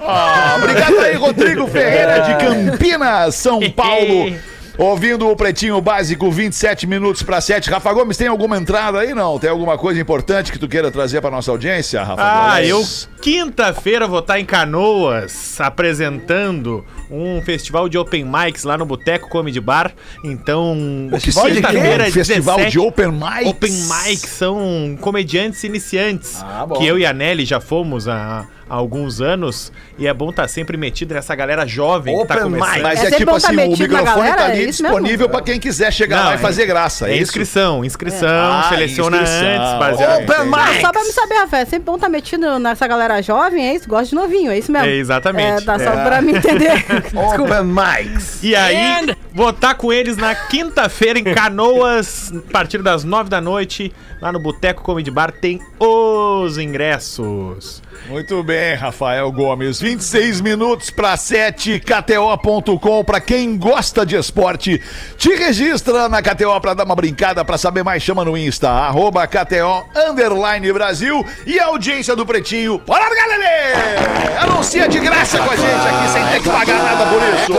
Ah, 0.00 0.56
obrigado 0.58 0.98
aí, 1.00 1.14
Rodrigo 1.14 1.66
Ferreira 1.66 2.20
de 2.20 2.34
Campinas, 2.44 3.34
São 3.34 3.60
Paulo. 3.72 4.32
Ouvindo 4.78 5.28
o 5.28 5.36
Pretinho 5.36 5.78
Básico, 5.82 6.30
27 6.30 6.86
minutos 6.86 7.22
para 7.22 7.42
7. 7.42 7.68
Rafa 7.68 7.92
Gomes, 7.92 8.16
tem 8.16 8.26
alguma 8.26 8.56
entrada 8.56 9.00
aí? 9.00 9.14
Não? 9.14 9.38
Tem 9.38 9.50
alguma 9.50 9.76
coisa 9.76 10.00
importante 10.00 10.50
que 10.50 10.58
tu 10.58 10.66
queira 10.66 10.90
trazer 10.90 11.20
para 11.20 11.30
nossa 11.30 11.50
audiência, 11.50 12.02
Rafa 12.02 12.22
Ah, 12.22 12.54
Gomes? 12.54 12.68
eu 12.70 13.18
quinta-feira 13.20 14.08
vou 14.08 14.20
estar 14.20 14.40
em 14.40 14.46
Canoas 14.46 15.60
apresentando 15.60 16.82
um 17.12 17.42
festival 17.42 17.88
de 17.88 17.98
open 17.98 18.24
mics 18.24 18.64
lá 18.64 18.78
no 18.78 18.86
Boteco 18.86 19.28
Comedy 19.28 19.60
Bar. 19.60 19.92
Então, 20.24 21.08
Festival 21.10 21.50
de 21.50 21.60
quê? 21.60 22.10
Festival 22.10 22.56
17, 22.56 22.70
de 22.72 22.78
open 22.78 23.12
mics? 23.12 23.46
Open 23.46 23.70
mics 23.72 24.30
são 24.30 24.96
comediantes 25.00 25.62
iniciantes. 25.64 26.42
Ah, 26.42 26.64
bom. 26.66 26.76
que 26.76 26.86
eu 26.86 26.98
e 26.98 27.04
a 27.04 27.12
Nelly 27.12 27.44
já 27.44 27.60
fomos 27.60 28.08
há, 28.08 28.46
há 28.68 28.74
alguns 28.74 29.20
anos. 29.20 29.70
E 29.98 30.06
é 30.06 30.14
bom 30.14 30.30
estar 30.30 30.48
sempre 30.48 30.76
metido 30.76 31.12
nessa 31.14 31.34
galera 31.34 31.66
jovem 31.66 32.18
que 32.18 32.26
tá 32.26 32.34
Open 32.34 32.44
começando. 32.44 32.70
mic. 32.72 32.82
Mas 32.82 33.04
É 33.04 33.06
é, 33.06 33.10
tipo 33.10 33.30
tá 33.30 33.36
assim, 33.36 33.52
o 33.56 33.70
microfone 33.70 34.04
galera, 34.04 34.36
tá 34.36 34.42
é 34.42 34.46
ali 34.52 34.66
mesmo? 34.66 34.70
disponível 34.88 35.28
para 35.28 35.42
quem 35.42 35.60
quiser 35.60 35.92
chegar 35.92 36.16
Não, 36.16 36.24
lá 36.26 36.32
e 36.32 36.34
é- 36.34 36.38
fazer 36.38 36.66
graça. 36.66 37.08
É, 37.10 37.12
É 37.12 37.20
inscrição, 37.20 37.84
inscrição, 37.84 38.28
Ah, 38.28 38.66
seleciona 38.70 39.18
inscrição. 39.22 39.46
antes, 39.48 39.78
baseado 39.78 40.22
Open 40.22 40.44
mic. 40.46 40.80
Só 40.80 40.90
pra 40.92 41.02
me 41.04 41.12
saber, 41.12 41.34
Rafa, 41.34 41.56
é 41.58 41.64
sempre 41.66 41.84
bom 41.84 41.94
estar 41.96 42.08
metido 42.08 42.58
nessa 42.58 42.86
galera 42.86 43.20
jovem, 43.22 43.68
é 43.68 43.74
isso? 43.74 43.88
Gosto 43.88 44.10
de 44.10 44.14
novinho, 44.16 44.50
é 44.50 44.58
isso 44.58 44.72
mesmo? 44.72 44.86
É, 44.88 44.94
exatamente. 44.96 45.62
É, 45.62 45.66
dá 45.66 45.78
só 45.78 45.92
É. 45.92 46.04
pra 46.04 46.22
me 46.22 46.32
entender. 46.32 46.72
Desculpa. 47.02 47.44
Open 47.60 47.64
mics. 47.64 48.42
E 48.42 48.54
aí, 48.54 49.14
vou 49.34 49.50
estar 49.50 49.74
com 49.74 49.92
eles 49.92 50.16
na 50.16 50.34
quinta-feira 50.34 51.18
em 51.18 51.24
Canoas, 51.24 52.32
a 52.32 52.52
partir 52.52 52.82
das 52.82 53.04
nove 53.04 53.28
da 53.30 53.40
noite, 53.40 53.92
lá 54.20 54.30
no 54.32 54.38
Boteco 54.38 54.82
Comedy 54.82 55.10
Bar, 55.10 55.32
tem 55.32 55.60
os 55.78 56.58
ingressos. 56.58 57.82
Muito 58.08 58.42
bem, 58.42 58.74
Rafael 58.74 59.30
Gomes. 59.30 59.80
26 59.80 60.40
minutos 60.40 60.90
para 60.90 61.16
7, 61.16 61.80
KTO.com. 61.80 63.04
Para 63.04 63.20
quem 63.20 63.56
gosta 63.56 64.04
de 64.04 64.16
esporte, 64.16 64.82
te 65.16 65.34
registra 65.34 66.08
na 66.08 66.20
KTO 66.20 66.60
para 66.60 66.74
dar 66.74 66.84
uma 66.84 66.96
brincada. 66.96 67.44
Para 67.44 67.56
saber 67.56 67.84
mais, 67.84 68.02
chama 68.02 68.24
no 68.24 68.36
Insta, 68.36 68.68
arroba 68.68 69.26
KTO 69.26 69.86
Underline 69.94 70.72
Brasil. 70.72 71.24
E 71.46 71.60
a 71.60 71.66
audiência 71.66 72.16
do 72.16 72.26
Pretinho. 72.26 72.78
Bora, 72.84 73.08
galera! 73.14 74.42
Anuncia 74.42 74.88
de 74.88 74.98
graça 74.98 75.38
com 75.38 75.50
a 75.50 75.56
gente 75.56 75.86
aqui, 75.86 76.08
sem 76.08 76.26
ter 76.26 76.42
que 76.42 76.48
pagar 76.48 76.82
nada 76.82 77.06
por 77.06 77.22
isso. 77.22 77.52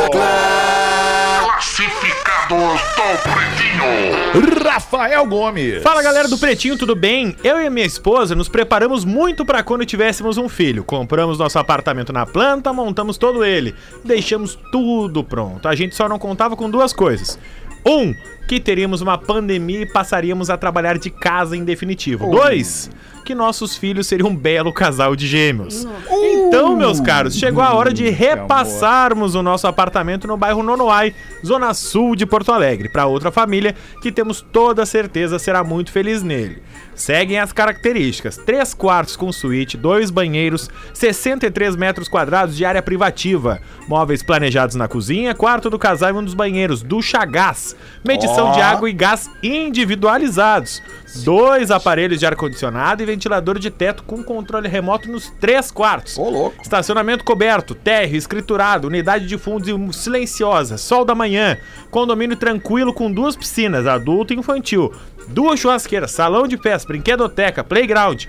Classificados 1.64 2.82
do 2.96 3.24
Pretinho. 3.24 4.64
Rafael 4.70 5.26
Gomes. 5.26 5.82
Fala 5.82 6.04
galera 6.04 6.28
do 6.28 6.38
Pretinho, 6.38 6.78
tudo 6.78 6.94
bem? 6.94 7.38
Eu 7.42 7.58
e 7.60 7.66
a 7.66 7.70
minha 7.70 7.86
esposa 7.86 8.36
nos 8.36 8.50
preparamos 8.50 9.06
muito 9.06 9.46
para 9.46 9.64
quando 9.64 9.86
tivéssemos 9.86 10.38
um 10.38 10.50
filho. 10.50 10.84
Compramos 10.84 11.40
nosso 11.40 11.58
apartamento 11.58 12.12
na 12.12 12.26
planta, 12.26 12.74
montamos 12.74 13.18
todo 13.18 13.46
ele, 13.46 13.74
deixamos 14.04 14.60
tudo 14.74 15.24
pronto. 15.24 15.68
A 15.68 15.74
gente 15.74 15.96
só 15.96 16.10
não 16.10 16.20
contava 16.20 16.56
com 16.58 16.70
duas 16.70 16.92
coisas. 16.92 17.40
Um, 17.86 18.14
que 18.48 18.60
teríamos 18.60 19.02
uma 19.02 19.18
pandemia 19.18 19.82
e 19.82 19.86
passaríamos 19.86 20.50
a 20.50 20.58
trabalhar 20.58 20.98
de 20.98 21.10
casa 21.10 21.56
em 21.56 21.64
definitivo. 21.64 22.30
Dois, 22.30 22.90
que 23.24 23.34
nossos 23.34 23.76
filhos 23.76 24.08
seriam 24.08 24.30
um 24.30 24.36
belo 24.36 24.72
casal 24.74 25.16
de 25.16 25.28
gêmeos. 25.28 25.88
Então, 26.12 26.76
meus 26.76 27.00
caros, 27.00 27.36
chegou 27.36 27.64
a 27.64 27.74
hora 27.74 27.94
de 27.94 28.10
repassarmos 28.10 29.36
o 29.36 29.42
nosso 29.42 29.66
apartamento 29.66 30.28
no 30.28 30.38
bairro 30.38 30.62
Nonoai, 30.62 31.16
zona 31.46 31.74
sul 31.74 32.16
de 32.16 32.26
Porto 32.26 32.52
Alegre, 32.52 32.90
para 32.90 33.06
outra 33.06 33.32
família 33.32 33.76
que 34.02 34.12
temos 34.12 34.42
toda 34.42 34.86
certeza 34.86 35.40
será 35.40 35.64
muito 35.64 35.92
feliz 35.92 36.22
nele. 36.22 36.62
Seguem 36.96 37.40
as 37.40 37.52
características: 37.52 38.38
3 38.38 38.74
quartos 38.74 39.16
com 39.16 39.32
suíte, 39.32 39.78
dois 39.78 40.10
banheiros, 40.10 40.70
63 40.94 41.76
metros 41.76 42.08
quadrados 42.08 42.56
de 42.56 42.66
área 42.66 42.82
privativa, 42.82 43.60
móveis 43.88 44.24
planejados 44.24 44.76
na 44.76 44.88
cozinha, 44.88 45.34
quarto 45.34 45.70
do 45.70 45.80
casal 45.80 46.10
e 46.10 46.14
um 46.14 46.24
dos 46.24 46.34
banheiros, 46.34 46.82
ducha 46.82 47.20
a 47.20 47.26
gás, 47.26 47.76
medição 48.04 48.52
de 48.52 48.62
água 48.62 48.90
e 48.90 48.94
gás 48.94 49.30
individualizados, 49.42 50.82
dois 51.24 51.72
aparelhos 51.72 52.20
de 52.20 52.26
ar-condicionado 52.26 53.02
e 53.02 53.06
ventilador 53.06 53.60
de 53.60 53.70
teto 53.70 54.04
com 54.04 54.24
controle 54.24 54.68
remoto 54.68 55.12
nos 55.12 55.30
três 55.40 55.72
quartos. 55.72 56.18
Ô, 56.18 56.30
louco. 56.30 56.62
Estacionamento 56.62 57.24
coberto, 57.24 57.76
térreo 57.76 58.18
escriturado, 58.18 58.88
unidade 58.88 59.28
de 59.28 59.38
fundos 59.38 59.64
silenciosa, 59.96 60.78
sol 60.78 61.06
da 61.06 61.16
manhã, 61.16 61.58
condomínio 61.90 62.38
tranquilo 62.38 62.94
com 62.94 63.12
duas 63.12 63.36
piscinas, 63.36 63.88
adulto 63.88 64.34
e 64.34 64.38
infantil, 64.38 64.94
duas 65.28 65.60
churrasqueiras, 65.60 66.12
salão 66.12 66.48
de 66.48 66.58
festas, 66.58 66.86
brinquedoteca, 66.86 67.64
playground. 67.64 68.26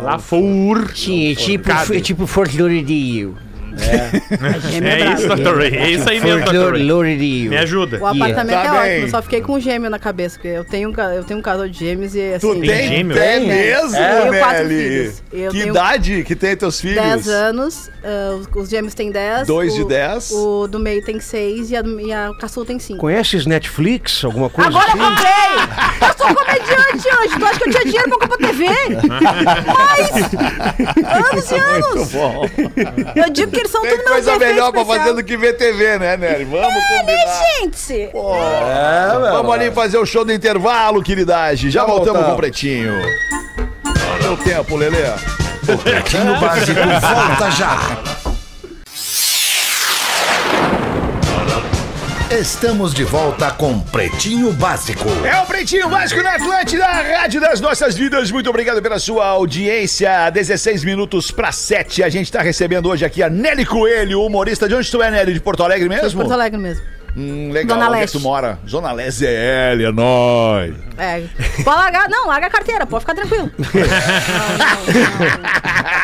Lafour. 0.00 0.90
Sim, 0.94 1.32
é 1.32 1.34
tipo, 1.34 1.70
é 1.70 2.00
tipo 2.00 2.26
Fort 2.26 2.54
Lauderdale. 2.54 3.34
É 4.82 5.12
isso, 5.14 5.28
Dr. 5.28 5.56
Ray. 5.58 5.76
É 5.76 5.90
isso 5.90 6.08
aí 6.08 6.20
mesmo, 6.20 6.44
Dr. 6.44 6.72
Ray. 7.02 7.48
Me 7.48 7.56
ajuda. 7.56 7.98
O 7.98 8.06
apartamento 8.06 8.54
Tá 8.54 8.64
é 8.64 8.70
bem. 8.70 8.78
ótimo, 8.92 9.06
eu 9.06 9.10
só 9.10 9.22
fiquei 9.22 9.40
com 9.40 9.54
um 9.54 9.60
gêmeo 9.60 9.90
na 9.90 9.98
cabeça, 9.98 10.36
porque 10.36 10.48
eu 10.48 10.64
tenho, 10.64 10.90
um 10.90 10.94
eu 11.14 11.24
tenho 11.24 11.38
um 11.40 11.42
casal 11.42 11.68
de 11.68 11.78
gêmeos 11.78 12.14
e 12.14 12.34
assim. 12.34 12.46
Tu 12.54 12.60
tem, 12.60 12.88
gêmeo? 12.88 13.16
É 13.18 13.40
mesmo, 13.40 13.96
Eu 13.96 14.22
tenho 14.30 14.38
quatro 14.38 14.64
Nelly? 14.68 14.82
filhos. 14.88 15.22
Eu 15.32 15.50
que 15.50 15.58
idade 15.66 16.24
que 16.24 16.34
tem 16.36 16.56
teus 16.56 16.80
filhos? 16.80 17.02
10 17.02 17.28
anos, 17.28 17.90
ah, 18.04 18.36
os, 18.38 18.48
os 18.62 18.68
gêmeos 18.68 18.94
têm 18.94 19.10
10. 19.10 19.46
Dois 19.46 19.72
o- 19.74 19.76
de 19.76 19.84
10. 19.86 20.30
O 20.32 20.66
do 20.68 20.78
meio 20.78 21.04
tem 21.04 21.18
6 21.20 21.70
e 21.70 21.76
a, 21.76 21.80
e 21.82 22.12
a 22.12 22.30
caçula 22.38 22.66
tem 22.66 22.78
5. 22.78 22.98
Conheces 23.00 23.46
Netflix? 23.46 24.24
Alguma 24.24 24.48
coisa 24.50 24.70
Agora 24.70 24.86
eu 24.96 25.02
assim? 25.02 25.14
comprei! 25.14 26.08
Eu 26.08 26.14
sou 26.18 26.34
comediante 26.34 27.08
hoje! 27.08 27.38
Tu 27.38 27.44
acha 27.46 27.58
que 27.58 27.68
eu 27.68 27.70
tinha 27.72 27.84
dinheiro 27.84 28.08
pra 28.08 28.18
comprar 28.28 28.48
TV? 28.48 28.64
Mas! 29.66 30.10
Anos 31.32 31.50
e 31.50 31.54
anos! 31.54 31.94
Muito 31.94 32.06
bom. 32.12 32.46
Eu 33.16 33.30
digo 33.30 33.50
que 33.52 33.60
eles 33.62 33.70
são 33.72 33.80
Tem 33.82 33.90
tudo 33.90 33.98
meus 34.04 34.10
coisa 34.10 34.38
melhor 34.38 34.70
pra 34.72 34.80
especial. 34.82 35.04
fazer 35.04 35.14
do 35.16 35.24
que 35.24 35.36
ver 35.36 35.56
TV, 35.56 35.98
né, 35.98 36.16
Nery? 36.16 36.44
Vamos 36.44 36.84
combinar. 36.88 37.42
Gente! 37.60 38.02
É, 38.02 39.18
meu. 39.18 39.32
Vamos 39.32 39.54
ali 39.54 39.70
fazer 39.70 39.98
o 39.98 40.06
show 40.06 40.24
do 40.24 40.32
intervalo, 40.32 41.02
queridade. 41.02 41.70
Já 41.70 41.80
Já 41.80 41.86
voltamos 41.86 42.12
voltamos. 42.22 42.26
com 42.28 42.34
o 42.34 42.36
Pretinho. 42.36 42.92
Deu 44.20 44.36
tempo, 44.36 44.76
Lelê. 44.76 44.98
Pretinho 45.82 46.38
Básico 46.40 46.80
volta 46.80 47.50
já. 47.52 47.78
Estamos 52.32 52.94
de 52.94 53.04
volta 53.04 53.50
com 53.50 53.78
Pretinho 53.78 54.54
Básico. 54.54 55.06
É 55.22 55.38
o 55.42 55.44
Pretinho 55.44 55.86
Básico 55.90 56.22
na 56.22 56.36
Atlântida, 56.36 56.86
a 56.86 57.18
rádio 57.20 57.38
das 57.42 57.60
nossas 57.60 57.94
vidas. 57.94 58.30
Muito 58.30 58.48
obrigado 58.48 58.80
pela 58.80 58.98
sua 58.98 59.26
audiência. 59.26 60.30
16 60.30 60.82
minutos 60.82 61.30
para 61.30 61.52
7. 61.52 62.02
A 62.02 62.08
gente 62.08 62.24
está 62.24 62.40
recebendo 62.40 62.88
hoje 62.88 63.04
aqui 63.04 63.22
a 63.22 63.28
Nelly 63.28 63.66
Coelho, 63.66 64.22
humorista. 64.22 64.66
De 64.66 64.74
onde 64.74 64.90
tu 64.90 65.02
é, 65.02 65.10
Nelly? 65.10 65.34
De 65.34 65.40
Porto 65.40 65.62
Alegre 65.62 65.86
Sou 65.86 65.94
de 65.94 66.02
mesmo? 66.02 66.20
Porto 66.20 66.32
Alegre 66.32 66.58
mesmo. 66.58 66.82
Hum, 67.14 67.50
legal. 67.52 67.76
Zona 67.76 67.90
Onde 67.90 68.02
é 68.02 68.06
que 68.06 68.12
tu 68.12 68.20
mora? 68.20 68.58
Zona 68.66 68.92
Leste, 68.92 69.26
ZL, 69.26 69.84
é 69.84 69.92
nóis. 69.92 70.74
É. 70.96 71.24
Pode 71.62 71.76
largar. 71.76 72.08
Não, 72.08 72.28
larga 72.28 72.46
a 72.46 72.50
carteira, 72.50 72.86
pode 72.86 73.02
ficar 73.02 73.14
tranquilo. 73.14 73.50
Não, 73.58 74.56
não, 74.58 74.58
não. 74.58 74.84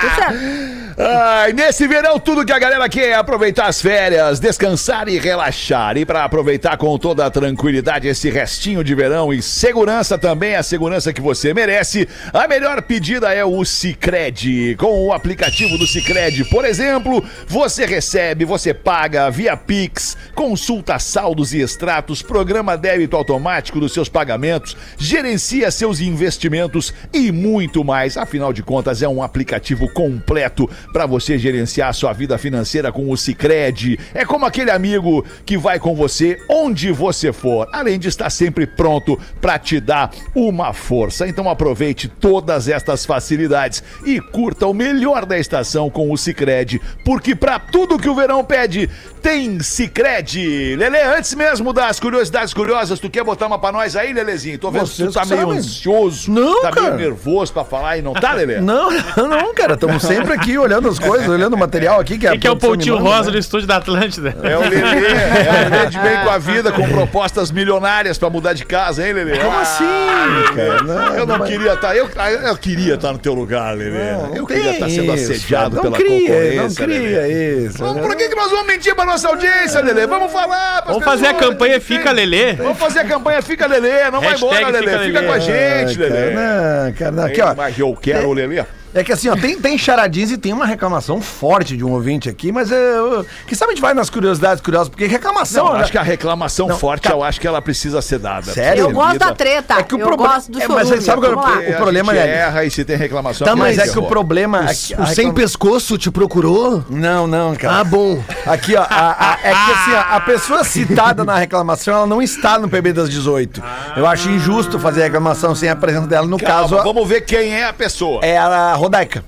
Tudo 0.00 0.14
certo. 0.14 0.87
Ai, 1.00 1.52
nesse 1.52 1.86
verão, 1.86 2.18
tudo 2.18 2.44
que 2.44 2.50
a 2.50 2.58
galera 2.58 2.88
quer 2.88 3.10
é 3.10 3.14
aproveitar 3.14 3.66
as 3.66 3.80
férias, 3.80 4.40
descansar 4.40 5.08
e 5.08 5.16
relaxar. 5.16 5.96
E 5.96 6.04
para 6.04 6.24
aproveitar 6.24 6.76
com 6.76 6.98
toda 6.98 7.24
a 7.24 7.30
tranquilidade 7.30 8.08
esse 8.08 8.28
restinho 8.28 8.82
de 8.82 8.96
verão 8.96 9.32
e 9.32 9.40
segurança 9.40 10.18
também, 10.18 10.56
a 10.56 10.62
segurança 10.64 11.12
que 11.12 11.20
você 11.20 11.54
merece, 11.54 12.08
a 12.34 12.48
melhor 12.48 12.82
pedida 12.82 13.32
é 13.32 13.44
o 13.44 13.64
Cicred. 13.64 14.74
Com 14.74 15.06
o 15.06 15.12
aplicativo 15.12 15.78
do 15.78 15.86
Cicred, 15.86 16.44
por 16.46 16.64
exemplo, 16.64 17.24
você 17.46 17.86
recebe, 17.86 18.44
você 18.44 18.74
paga 18.74 19.30
via 19.30 19.56
Pix, 19.56 20.16
consulta 20.34 20.98
saldos 20.98 21.54
e 21.54 21.60
extratos, 21.60 22.22
programa 22.22 22.76
débito 22.76 23.16
automático 23.16 23.78
dos 23.78 23.92
seus 23.92 24.08
pagamentos, 24.08 24.76
gerencia 24.98 25.70
seus 25.70 26.00
investimentos 26.00 26.92
e 27.12 27.30
muito 27.30 27.84
mais. 27.84 28.16
Afinal 28.16 28.52
de 28.52 28.64
contas, 28.64 29.00
é 29.00 29.08
um 29.08 29.22
aplicativo 29.22 29.88
completo 29.92 30.68
para 30.92 31.06
você 31.06 31.38
gerenciar 31.38 31.92
sua 31.94 32.12
vida 32.12 32.36
financeira 32.38 32.90
com 32.92 33.10
o 33.10 33.16
Cicred. 33.16 33.98
É 34.14 34.24
como 34.24 34.44
aquele 34.46 34.70
amigo 34.70 35.24
que 35.44 35.56
vai 35.58 35.78
com 35.78 35.94
você 35.94 36.38
onde 36.48 36.90
você 36.92 37.32
for, 37.32 37.68
além 37.72 37.98
de 37.98 38.08
estar 38.08 38.30
sempre 38.30 38.66
pronto 38.66 39.18
para 39.40 39.58
te 39.58 39.80
dar 39.80 40.10
uma 40.34 40.72
força. 40.72 41.26
Então 41.26 41.48
aproveite 41.48 42.08
todas 42.08 42.68
estas 42.68 43.04
facilidades 43.06 43.82
e 44.04 44.20
curta 44.20 44.66
o 44.66 44.74
melhor 44.74 45.24
da 45.26 45.38
estação 45.38 45.88
com 45.90 46.10
o 46.10 46.16
Cicred, 46.16 46.80
porque 47.04 47.34
para 47.34 47.58
tudo 47.58 47.98
que 47.98 48.08
o 48.08 48.14
verão 48.14 48.44
pede, 48.44 48.88
tem 49.22 49.60
Cicred. 49.60 50.76
Lele, 50.76 50.98
antes 51.02 51.34
mesmo 51.34 51.72
das 51.72 51.98
curiosidades 52.00 52.54
curiosas, 52.54 52.98
tu 53.00 53.10
quer 53.10 53.24
botar 53.24 53.46
uma 53.46 53.58
pra 53.58 53.72
nós 53.72 53.96
aí, 53.96 54.12
Lelezinho? 54.12 54.58
Tô 54.58 54.70
vendo 54.70 54.84
que 54.88 54.90
tu 54.90 54.96
Vocês 54.96 55.14
tá 55.14 55.24
meio 55.24 55.40
sabem. 55.42 55.58
ansioso, 55.58 56.30
Não, 56.30 56.62
tá 56.62 56.70
cara. 56.70 56.94
meio 56.94 57.10
nervoso 57.10 57.52
pra 57.52 57.64
falar 57.64 57.98
e 57.98 58.02
não 58.02 58.12
tá, 58.14 58.32
Lele? 58.32 58.60
Não, 58.68 58.90
não, 59.16 59.54
cara. 59.54 59.74
Estamos 59.74 60.02
sempre 60.02 60.32
aqui 60.32 60.56
olhando 60.58 60.77
as 60.86 60.98
coisas, 60.98 61.26
olhando 61.28 61.54
o 61.54 61.58
material 61.58 61.98
aqui. 62.00 62.18
Que, 62.18 62.26
a 62.26 62.30
Quem 62.32 62.40
que 62.40 62.46
é 62.46 62.50
o 62.50 62.56
Poutinho 62.56 62.98
Rosa 62.98 63.26
né? 63.26 63.30
do 63.32 63.38
estúdio 63.38 63.66
da 63.66 63.76
Atlântida? 63.76 64.36
É 64.42 64.56
o 64.56 64.60
Lelê, 64.60 64.76
é 64.76 65.66
o 65.66 65.70
Lelê 65.70 65.86
de 65.86 65.98
bem 65.98 66.18
com 66.22 66.30
a 66.30 66.38
vida, 66.38 66.70
com 66.72 66.88
propostas 66.88 67.50
milionárias 67.50 68.18
pra 68.18 68.28
mudar 68.30 68.52
de 68.52 68.64
casa, 68.64 69.06
hein, 69.06 69.12
Lelê? 69.14 69.38
Como 69.38 69.56
Ah, 69.56 69.62
assim, 69.62 70.54
cara? 70.54 70.82
Não, 70.82 71.14
Eu 71.16 71.26
não 71.26 71.38
mas- 71.38 71.48
queria 71.48 71.72
estar, 71.72 71.96
eu, 71.96 72.08
eu 72.44 72.56
queria 72.56 72.94
estar 72.94 73.12
no 73.12 73.18
teu 73.18 73.34
lugar, 73.34 73.74
Lelê. 73.76 74.12
Não, 74.12 74.28
não 74.28 74.36
eu 74.36 74.46
queria 74.46 74.70
estar 74.72 74.88
sendo 74.88 75.14
isso, 75.14 75.32
assediado 75.32 75.76
não 75.76 75.82
pela 75.82 75.96
cria, 75.96 76.20
concorrência. 76.28 76.62
Não 76.62 76.74
cria 76.74 77.20
Lelê. 77.22 77.66
isso. 77.66 77.78
Vamos, 77.78 77.96
né? 77.96 78.02
por 78.02 78.16
que, 78.16 78.28
que 78.28 78.34
nós 78.34 78.50
vamos 78.50 78.66
mentir 78.66 78.94
pra 78.94 79.04
nossa 79.04 79.28
audiência, 79.28 79.80
Lelê? 79.80 80.06
Vamos 80.06 80.30
falar 80.30 80.82
Vamos 80.86 81.04
fazer 81.04 81.26
a 81.28 81.34
campanha 81.34 81.80
Fica 81.80 82.12
Lelê. 82.12 82.52
Vamos 82.54 82.78
fazer 82.78 83.00
a 83.00 83.04
campanha 83.04 83.40
Fica 83.42 83.66
Lelê, 83.66 84.10
não 84.10 84.20
vai 84.20 84.34
embora, 84.34 84.68
Lelê. 84.68 84.98
Fica 85.06 85.22
com 85.22 85.32
a 85.32 85.38
gente, 85.38 85.96
Ah, 85.96 86.06
Lelê. 86.06 86.34
não, 86.34 86.92
cara, 86.92 87.10
não. 87.12 87.24
Aqui, 87.24 87.40
ó. 87.40 87.54
Mas 87.54 87.78
eu 87.78 87.94
quero 87.94 88.28
o 88.28 88.32
Lelê. 88.32 88.64
É 88.94 89.04
que 89.04 89.12
assim, 89.12 89.28
ó, 89.28 89.36
tem, 89.36 89.58
tem 89.60 89.76
charadinhas 89.76 90.30
e 90.30 90.38
tem 90.38 90.52
uma 90.52 90.64
reclamação 90.66 91.20
forte 91.20 91.76
de 91.76 91.84
um 91.84 91.92
ouvinte 91.92 92.28
aqui, 92.28 92.50
mas 92.50 92.72
é. 92.72 92.76
eu- 92.98 93.24
Que 93.46 93.54
sabe 93.54 93.72
a 93.72 93.74
gente 93.74 93.82
vai 93.82 93.92
nas 93.94 94.08
curiosidades 94.10 94.62
curiosas, 94.62 94.88
porque 94.88 95.06
reclamação. 95.06 95.64
Não, 95.66 95.72
eu 95.72 95.76
né? 95.78 95.82
acho 95.84 95.92
que 95.92 95.98
a 95.98 96.02
reclamação 96.02 96.68
Não, 96.68 96.78
forte, 96.78 97.02
cara. 97.02 97.14
eu 97.16 97.22
acho 97.22 97.40
que 97.40 97.46
ela 97.46 97.60
precisa 97.60 98.00
ser 98.00 98.18
dada. 98.18 98.52
Sério? 98.52 98.84
Eu 98.84 98.90
gosto 98.92 99.18
da 99.18 99.32
treta. 99.34 99.74
É 99.74 99.82
que 99.82 99.94
o 99.94 99.98
eu 100.00 100.06
problema- 100.06 100.34
gosto 100.34 100.50
do 100.52 100.60
é, 100.62 100.68
mas 100.68 100.86
chorume. 100.88 101.02
sabe 101.04 101.20
qual 101.20 101.32
é 101.32 101.68
o 101.68 101.72
o 101.72 101.76
problema, 101.76 102.12
Nelly? 102.12 102.28
erra 102.28 102.64
e 102.64 102.70
se 102.70 102.84
tem 102.84 102.96
reclamação. 102.96 103.46
Tá, 103.46 103.54
Mas 103.54 103.76
mas 103.76 103.88
é 103.88 103.92
que 103.92 103.98
o 103.98 104.02
problema. 104.06 104.60
O, 104.62 104.64
aqui- 104.64 104.94
a 104.94 105.02
o 105.02 105.06
sem 105.06 105.14
reclama- 105.16 105.34
pescoço 105.34 105.98
te 105.98 106.10
procurou? 106.10 106.84
Não, 106.88 107.26
não, 107.26 107.54
cara. 107.54 107.80
Ah, 107.80 107.84
bom. 107.84 108.22
Aqui, 108.46 108.74
ó, 108.74 108.82
a- 108.82 108.86
a- 109.34 109.38
é 109.42 109.50
que 109.52 109.70
assim, 109.72 109.92
ó, 109.92 110.16
a 110.16 110.20
pessoa 110.20 110.64
citada 110.64 111.24
na 111.24 111.36
reclamação, 111.36 111.94
ela 111.94 112.06
não 112.06 112.22
está 112.22 112.58
no 112.58 112.68
PB 112.68 112.92
das 112.94 113.10
18. 113.10 113.62
Eu 113.96 114.06
acho 114.06 114.30
injusto 114.30 114.78
fazer 114.78 115.02
a 115.02 115.04
reclamação 115.04 115.54
sem 115.54 115.68
a 115.68 115.76
presença 115.76 116.06
dela. 116.06 116.26
No 116.26 116.38
Calma, 116.38 116.62
caso, 116.68 116.82
vamos 116.82 117.06
ver 117.06 117.20
quem 117.22 117.52
é 117.54 117.66
a 117.66 117.72
pessoa. 117.72 118.20
é 118.24 118.38
a 118.38 118.74
Rodaica. 118.78 119.24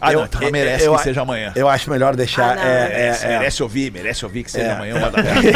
Ah, 0.00 0.12
não, 0.12 0.20
eu- 0.20 0.26
então 0.26 0.40
ela 0.42 0.50
merece 0.52 0.84
eu- 0.84 0.94
que 0.94 1.02
seja 1.02 1.22
amanhã. 1.22 1.52
Eu 1.56 1.68
acho 1.68 1.90
melhor 1.90 2.14
deixar. 2.14 2.52
Ah, 2.52 2.54
não. 2.54 2.62
é, 2.62 2.88
merece, 2.88 3.26
é, 3.26 3.28
é. 3.32 3.38
merece 3.38 3.62
ouvir, 3.64 3.90
merece 3.92 4.24
ouvir 4.24 4.44
que 4.44 4.50
seja 4.52 4.66
É. 4.68 4.72
amanhã 4.72 4.94
uma 4.94 5.10
da 5.10 5.20
tarde. 5.22 5.48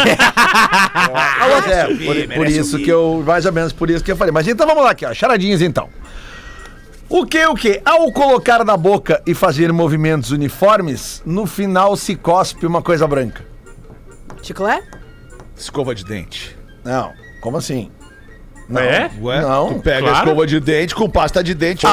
É, 1.73 1.87
ouvir, 1.87 2.27
por, 2.29 2.35
por 2.37 2.47
isso 2.49 2.73
ouvir. 2.73 2.85
que 2.85 2.91
eu. 2.91 3.23
Mais 3.25 3.47
ou 3.47 3.53
menos 3.53 3.73
por 3.73 3.89
isso 3.91 4.03
que 4.05 4.11
eu 4.11 4.17
falei. 4.17 4.33
Mas 4.33 4.49
então 4.49 4.67
vamos 4.67 4.83
lá 4.83 4.91
aqui, 4.91 5.07
ó. 5.07 5.15
Charadinhas 5.15 5.63
então. 5.63 5.89
O 7.09 7.27
que, 7.27 7.45
o 7.47 7.55
que? 7.55 7.81
Ao 7.85 8.11
colocar 8.11 8.65
na 8.65 8.77
boca 8.77 9.23
e 9.27 9.35
fazer 9.35 9.71
movimentos 9.73 10.31
uniformes, 10.31 11.23
no 11.27 11.47
final 11.47 11.95
se 11.95 12.17
cospe 12.17 12.67
uma 12.67 12.81
coisa 12.83 13.07
branca. 13.07 13.45
Chiclé? 14.43 14.83
Escova 15.57 15.95
de 15.95 16.05
dente. 16.05 16.57
Não, 16.83 17.13
como 17.43 17.59
assim? 17.59 17.91
Não. 18.69 18.81
É? 18.81 19.11
Ué? 19.21 19.41
Não. 19.43 19.75
Tu 19.75 19.81
pega 19.83 19.99
a 19.99 20.11
Claro. 20.11 20.17
escova 20.31 20.47
de 20.47 20.59
dente 20.59 20.95
com 20.95 21.09
pasta 21.11 21.45
de 21.45 21.55
dente. 21.55 21.87
Ah, 21.87 21.91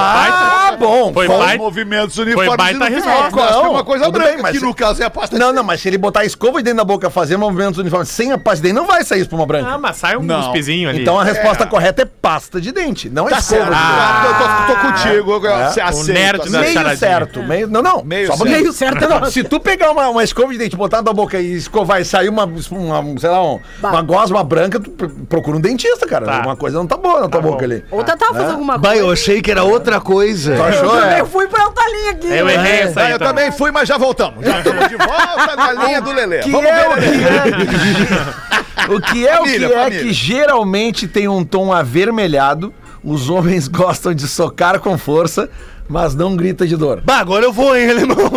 bom. 0.77 1.13
Foi 1.13 1.27
baita- 1.27 1.57
movimentos 1.57 2.17
uniformes 2.17 2.55
baita 2.55 2.85
resposta. 2.85 3.11
final 3.11 3.31
cospe 3.31 3.63
Não, 3.63 3.71
uma 3.71 3.83
coisa 3.83 4.09
branca, 4.11 4.29
bem, 4.33 4.41
mas 4.41 4.51
que 4.53 4.59
se- 4.59 4.65
no 4.65 4.73
caso 4.73 5.01
é 5.01 5.05
a 5.05 5.09
pasta 5.09 5.35
de 5.35 5.39
Não, 5.39 5.47
dente. 5.47 5.57
não, 5.57 5.63
mas 5.63 5.81
se 5.81 5.87
ele 5.87 5.97
botar 5.97 6.21
a 6.21 6.25
escova 6.25 6.61
dentro 6.61 6.77
da 6.77 6.83
boca, 6.83 7.09
fazer 7.09 7.37
movimentos 7.37 7.77
uniformes 7.79 8.09
sem 8.09 8.31
a 8.31 8.37
pasta 8.37 8.57
de 8.57 8.63
dente, 8.63 8.75
não 8.75 8.85
vai 8.87 9.03
sair 9.03 9.21
espuma 9.21 9.45
branca. 9.45 9.69
Ah, 9.71 9.77
mas 9.77 9.97
sai 9.97 10.17
um 10.17 10.23
Não. 10.23 10.41
cuspizinho 10.43 10.89
ali. 10.89 11.01
Então 11.01 11.19
a 11.19 11.23
resposta 11.23 11.63
É. 11.63 11.67
correta 11.67 12.01
é 12.01 12.05
pasta 12.05 12.59
de 12.61 12.71
dente, 12.71 13.09
não 13.09 13.27
é 13.27 13.31
Tá 13.31 13.39
escova 13.39 13.61
certo. 13.65 13.73
de 13.73 13.79
dente. 13.79 13.99
Ah, 13.99 14.25
eu 14.25 14.33
tô, 14.67 14.73
tô 14.73 14.87
contigo. 14.87 15.47
É. 15.47 15.69
você 15.69 15.79
O 15.81 15.83
aceita, 15.85 16.13
nerd 16.13 16.39
aceita. 16.41 16.59
Meio 16.59 16.73
charadinha. 16.73 16.97
certo, 16.97 17.43
meio. 17.43 17.67
Não, 17.67 17.81
não. 17.81 18.03
Meio 18.03 18.27
só 18.27 18.37
certo. 18.37 18.49
Meio 18.49 18.73
certo, 18.73 19.07
não. 19.09 19.25
Se 19.31 19.43
tu 19.43 19.59
pegar 19.59 19.91
uma, 19.91 20.09
uma 20.09 20.23
escova 20.23 20.51
de 20.51 20.57
dente, 20.57 20.75
botar 20.75 21.01
na 21.01 21.13
boca 21.13 21.39
e 21.39 21.53
escovar 21.55 22.01
e 22.01 22.05
sair 22.05 22.29
uma, 22.29 22.45
uma 22.45 23.19
sei 23.19 23.29
lá, 23.29 23.43
um- 23.43 23.59
Bah. 23.79 23.89
uma 23.91 24.01
gosma 24.01 24.43
branca, 24.43 24.79
tu 24.79 24.89
pr- 24.91 25.07
procura 25.27 25.57
um 25.57 25.61
dentista, 25.61 26.05
cara. 26.07 26.25
Tá. 26.25 26.41
Uma 26.41 26.55
coisa 26.55 26.77
não 26.77 26.87
tá 26.87 26.97
boa 26.97 27.21
na 27.21 27.29
tua 27.29 27.41
boca 27.41 27.65
ali. 27.65 27.83
Ou 27.91 28.03
tentar 28.03 28.27
fazer 28.33 28.51
alguma 28.51 28.77
Bah, 28.77 28.89
coisa. 28.89 29.03
eu 29.03 29.11
achei 29.11 29.41
que 29.41 29.51
era 29.51 29.63
outra 29.63 29.99
coisa. 29.99 30.55
Tu 30.59 30.63
achou? 30.69 30.95
Eu 30.95 31.03
É. 31.03 31.09
também 31.09 31.25
fui 31.25 31.47
pra 31.47 31.63
outra 31.65 31.83
linha 31.91 32.11
aqui. 32.11 32.27
Eu 32.27 32.49
errei 32.49 32.79
essa 32.81 33.01
Ah, 33.01 33.05
aí. 33.05 33.11
eu 33.11 33.19
também 33.19 33.51
fui, 33.51 33.71
mas 33.71 33.87
já 33.87 33.97
voltamos. 33.97 34.45
Já 34.45 34.59
estamos 34.59 34.87
de 34.89 34.95
volta 34.95 35.55
na 35.55 35.71
linha 35.85 36.01
do 36.01 36.11
Lelê. 36.11 36.39
Que 36.39 36.51
Vamos 36.51 36.69
é 36.69 36.73
ver, 36.73 36.87
o 36.87 36.95
Lelê. 36.95 37.65
que 37.67 38.87
é, 38.87 38.93
o 38.95 39.01
que 39.01 39.27
é 39.27 39.33
o 39.35 39.37
Família, 39.39 39.67
que 39.67 39.73
é 39.73 39.83
família. 39.83 40.03
que 40.03 40.13
geralmente 40.13 41.07
tem 41.07 41.27
um 41.27 41.43
tom 41.43 41.71
avermelhado. 41.73 42.73
Os 43.03 43.29
homens 43.29 43.67
gostam 43.67 44.13
de 44.13 44.27
socar 44.27 44.79
com 44.79 44.97
força, 44.97 45.49
mas 45.89 46.13
não 46.13 46.35
grita 46.35 46.67
de 46.67 46.77
dor. 46.77 47.01
Bah, 47.03 47.17
agora 47.17 47.43
eu 47.43 47.51
vou, 47.51 47.75
hein, 47.75 47.89
alemão? 47.91 48.31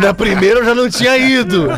Na 0.00 0.14
primeira 0.14 0.60
eu 0.60 0.64
já 0.64 0.74
não 0.74 0.88
tinha 0.88 1.16
ido. 1.18 1.68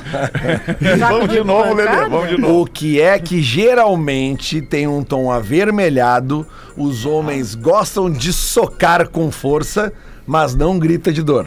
Vamos 0.98 1.28
de 1.28 1.42
novo, 1.42 1.74
Lelê. 1.74 2.08
Vamos 2.08 2.28
de 2.28 2.38
novo. 2.38 2.62
O 2.62 2.66
que 2.66 3.00
é 3.00 3.18
que 3.18 3.42
geralmente 3.42 4.62
tem 4.62 4.86
um 4.86 5.02
tom 5.02 5.30
avermelhado, 5.30 6.46
os 6.76 7.04
homens 7.04 7.56
gostam 7.56 8.08
de 8.08 8.32
socar 8.32 9.08
com 9.08 9.30
força, 9.32 9.92
mas 10.24 10.54
não 10.54 10.78
grita 10.78 11.12
de 11.12 11.22
dor. 11.22 11.46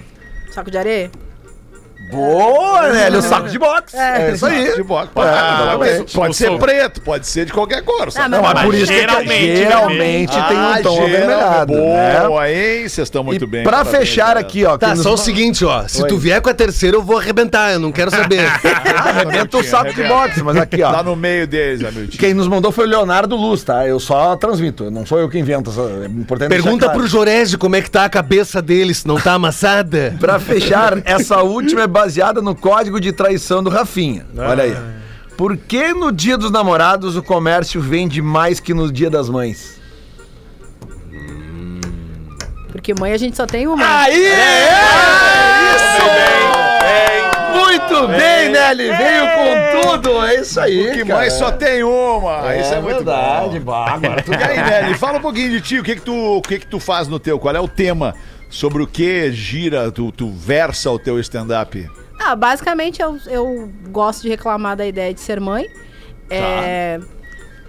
Saco 0.51 0.69
de 0.69 0.77
areia? 0.77 1.09
Boa, 2.11 2.89
Nélio, 2.89 3.19
o 3.19 3.21
saco 3.21 3.49
de 3.49 3.57
boxe. 3.59 3.95
É, 3.95 4.31
isso 4.33 4.45
aí. 4.45 4.75
De 4.75 4.83
boxe. 4.83 5.09
Pode, 5.13 5.29
É, 5.29 6.03
pode- 6.13 6.35
ser 6.35 6.57
preto, 6.57 7.01
pode 7.01 7.27
ser 7.27 7.45
de 7.45 7.53
qualquer 7.53 7.83
cor. 7.83 8.11
sabe? 8.11 8.25
Ah, 8.25 8.29
Não, 8.29 8.41
mas 8.41 8.53
Mas 8.53 8.63
por 8.65 8.75
isso 8.75 8.85
geralmente, 8.85 9.29
que 9.29 9.47
né, 9.47 9.55
geralmente 9.57 10.31
tem 10.31 10.57
um 10.57 10.59
Ah, 10.71 10.79
tom 10.83 10.95
geral- 10.95 11.05
avermelhado. 11.07 11.73
né? 11.73 12.23
Boa, 12.27 12.49
hein? 12.51 12.79
Vocês 12.89 12.97
estão 13.07 13.23
muito 13.23 13.43
e 13.43 13.47
bem. 13.47 13.63
pra 13.63 13.71
parabéns, 13.83 13.97
fechar 13.97 14.21
galera. 14.23 14.39
aqui, 14.41 14.65
ó. 14.65 14.77
Tá, 14.77 14.89
nos 14.89 15.01
só 15.03 15.13
o 15.13 15.17
seguinte, 15.17 15.63
ó. 15.65 15.87
Se 15.87 16.01
Oi. 16.03 16.07
tu 16.07 16.17
vier 16.17 16.41
com 16.41 16.49
a 16.49 16.53
terceira, 16.53 16.97
eu 16.97 17.01
vou 17.03 17.17
arrebentar. 17.17 17.71
Eu 17.73 17.79
não 17.79 17.91
quero 17.91 18.11
saber. 18.11 18.39
Arrebenta 18.95 19.57
o 19.57 19.63
saco 19.63 19.93
de 19.93 20.03
boxe, 20.03 20.43
mas 20.43 20.57
aqui, 20.57 20.81
ó. 20.83 20.91
Tá 20.91 21.03
no 21.03 21.15
meio 21.15 21.47
deles, 21.47 21.83
amigo. 21.85 22.11
Quem 22.17 22.33
nos 22.33 22.47
mandou 22.47 22.71
foi 22.71 22.85
o 22.85 22.89
Leonardo 22.89 23.35
Luz, 23.35 23.63
tá? 23.63 23.87
Eu 23.87 23.99
só 23.99 24.35
transmito, 24.35 24.89
não 24.91 25.05
sou 25.05 25.19
eu 25.19 25.29
que 25.29 25.37
invento. 25.37 25.69
É 26.03 26.05
importante 26.07 26.49
Pergunta 26.49 26.85
claro. 26.85 26.99
pro 26.99 27.07
Jorese 27.07 27.57
como 27.57 27.75
é 27.75 27.81
que 27.81 27.89
tá 27.89 28.05
a 28.05 28.09
cabeça 28.09 28.61
dele, 28.61 28.93
se 28.93 29.07
não 29.07 29.19
tá 29.19 29.33
amassada. 29.33 30.15
Pra 30.19 30.39
fechar, 30.39 30.97
essa 31.05 31.41
última 31.41 31.81
é 31.83 31.87
baseada 31.99 32.41
no 32.41 32.55
código 32.55 32.99
de 32.99 33.11
traição 33.11 33.61
do 33.61 33.69
Rafinha. 33.69 34.25
Olha 34.37 34.63
aí. 34.63 34.75
Por 35.37 35.57
que 35.57 35.93
no 35.93 36.11
dia 36.11 36.37
dos 36.37 36.49
namorados 36.49 37.17
o 37.17 37.23
comércio 37.23 37.81
vende 37.81 38.21
mais 38.21 38.59
que 38.59 38.73
no 38.73 38.89
dia 38.91 39.09
das 39.09 39.29
mães? 39.29 39.79
Porque 42.71 42.93
mãe 42.97 43.11
a 43.11 43.17
gente 43.17 43.35
só 43.35 43.45
tem 43.45 43.67
uma. 43.67 43.83
Aí! 44.01 44.27
Isso! 45.75 46.03
Muito 47.53 47.89
Muito 47.89 48.07
bem, 48.07 48.49
Nelly. 48.49 48.91
Veio 48.95 49.25
com 49.35 49.81
tudo. 49.97 50.25
É 50.25 50.35
isso 50.39 50.59
aí, 50.59 50.91
Que 50.91 51.03
cara. 51.05 51.19
mãe 51.19 51.29
só 51.29 51.51
tem 51.51 51.83
uma. 51.83 52.55
Isso 52.55 52.73
é 52.73 52.79
muito 52.79 52.95
verdade. 52.97 53.59
bom. 53.59 53.71
Bah, 53.71 53.93
agora 53.93 54.21
tu 54.23 54.31
E 54.31 54.35
aí, 54.35 54.63
Nelly, 54.63 54.93
fala 54.97 55.17
um 55.17 55.21
pouquinho 55.21 55.49
de 55.51 55.59
ti. 55.59 55.79
O 55.79 55.83
que 55.83 55.95
que 55.95 56.01
tu, 56.01 56.13
o 56.15 56.41
que 56.41 56.59
que 56.59 56.67
tu 56.67 56.79
faz 56.79 57.07
no 57.09 57.19
teu? 57.19 57.37
Qual 57.39 57.53
é 57.53 57.59
o 57.59 57.67
tema? 57.67 58.15
Sobre 58.49 58.81
o 58.81 58.87
que 58.87 59.31
gira, 59.31 59.91
tu, 59.91 60.11
tu 60.11 60.29
versa 60.31 60.89
o 60.91 60.97
teu 60.97 61.19
stand-up? 61.19 61.87
Ah, 62.19 62.35
basicamente 62.35 63.01
eu, 63.01 63.17
eu 63.27 63.71
gosto 63.89 64.23
de 64.23 64.29
reclamar 64.29 64.75
da 64.75 64.85
ideia 64.85 65.13
de 65.13 65.21
ser 65.21 65.39
mãe. 65.39 65.65
É, 66.29 66.99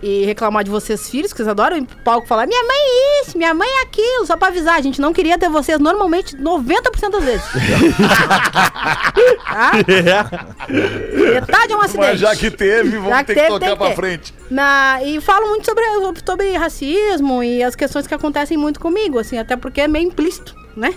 e 0.03 0.25
reclamar 0.25 0.65
de 0.65 0.71
vocês, 0.71 1.09
filhos, 1.11 1.31
que 1.33 1.37
vocês 1.37 1.49
adoram 1.49 1.77
ir 1.77 1.85
pro 1.85 1.97
palco 1.99 2.27
falar: 2.27 2.47
minha 2.47 2.63
mãe 2.63 2.77
é 2.79 3.23
isso, 3.23 3.37
minha 3.37 3.53
mãe 3.53 3.69
é 3.69 3.83
aquilo. 3.83 4.27
Só 4.27 4.37
pra 4.37 4.49
avisar, 4.49 4.77
a 4.79 4.81
gente 4.81 5.01
não 5.01 5.13
queria 5.13 5.39
ter 5.39 5.49
vocês 5.51 5.79
normalmente 5.79 6.37
90% 6.37 7.11
das 7.11 7.25
vezes. 7.25 7.45
tá? 9.45 9.73
Metade 10.69 11.73
é 11.73 11.77
um 11.77 11.81
acidente. 11.81 12.07
Mas 12.11 12.21
já 12.21 12.35
que 12.35 12.51
teve, 12.51 12.97
vamos 12.97 13.11
Já 13.11 13.25
ter 13.25 13.35
que 13.35 13.41
que 13.41 13.47
teve, 13.47 13.49
tocar 13.49 13.67
tem 13.67 13.77
pra 13.77 13.87
que 13.87 13.93
ter. 13.93 13.97
frente. 14.01 14.35
Na, 14.51 15.01
e 15.05 15.21
falo 15.21 15.49
muito 15.49 15.67
sobre, 15.67 15.85
sobre 16.25 16.57
racismo 16.57 17.43
e 17.43 17.63
as 17.63 17.75
questões 17.77 18.07
que 18.07 18.15
acontecem 18.15 18.57
muito 18.57 18.81
comigo, 18.81 19.19
assim, 19.19 19.39
até 19.39 19.57
porque 19.57 19.83
é 19.83 19.89
meio 19.89 20.09
implícito, 20.09 20.55
né? 20.77 20.95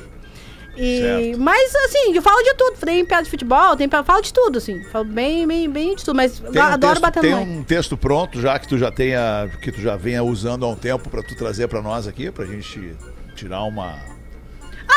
E, 0.76 1.36
mas 1.38 1.74
assim, 1.86 2.16
eu 2.16 2.22
falo 2.22 2.42
de 2.42 2.54
tudo. 2.56 2.78
Tem 2.84 3.06
piada 3.06 3.24
de 3.24 3.30
futebol, 3.30 3.76
tem 3.76 3.88
piada- 3.88 4.04
falo 4.04 4.22
de 4.22 4.34
tudo, 4.34 4.58
assim. 4.58 4.84
Falo 4.86 5.06
bem, 5.06 5.46
bem, 5.48 5.70
bem 5.70 5.96
de 5.96 6.04
tudo, 6.04 6.16
mas 6.16 6.42
um 6.42 6.60
adoro 6.62 6.94
texto, 6.94 7.02
bater 7.02 7.22
tem 7.22 7.36
um 7.36 7.64
texto 7.64 7.96
pronto 7.96 8.42
já 8.42 8.58
que 8.58 8.68
tu 8.68 8.78
já 8.78 8.92
tenha, 8.92 9.48
que 9.62 9.72
tu 9.72 9.80
já 9.80 9.96
venha 9.96 10.24
usando 10.24 10.66
há 10.66 10.70
um 10.70 10.76
tempo 10.76 11.10
pra 11.12 11.22
tu 11.22 11.36
trazer 11.36 11.68
pra 11.68 11.80
nós 11.82 12.08
aqui, 12.08 12.32
pra 12.32 12.46
gente 12.46 12.96
tirar 13.36 13.62
uma 13.66 13.96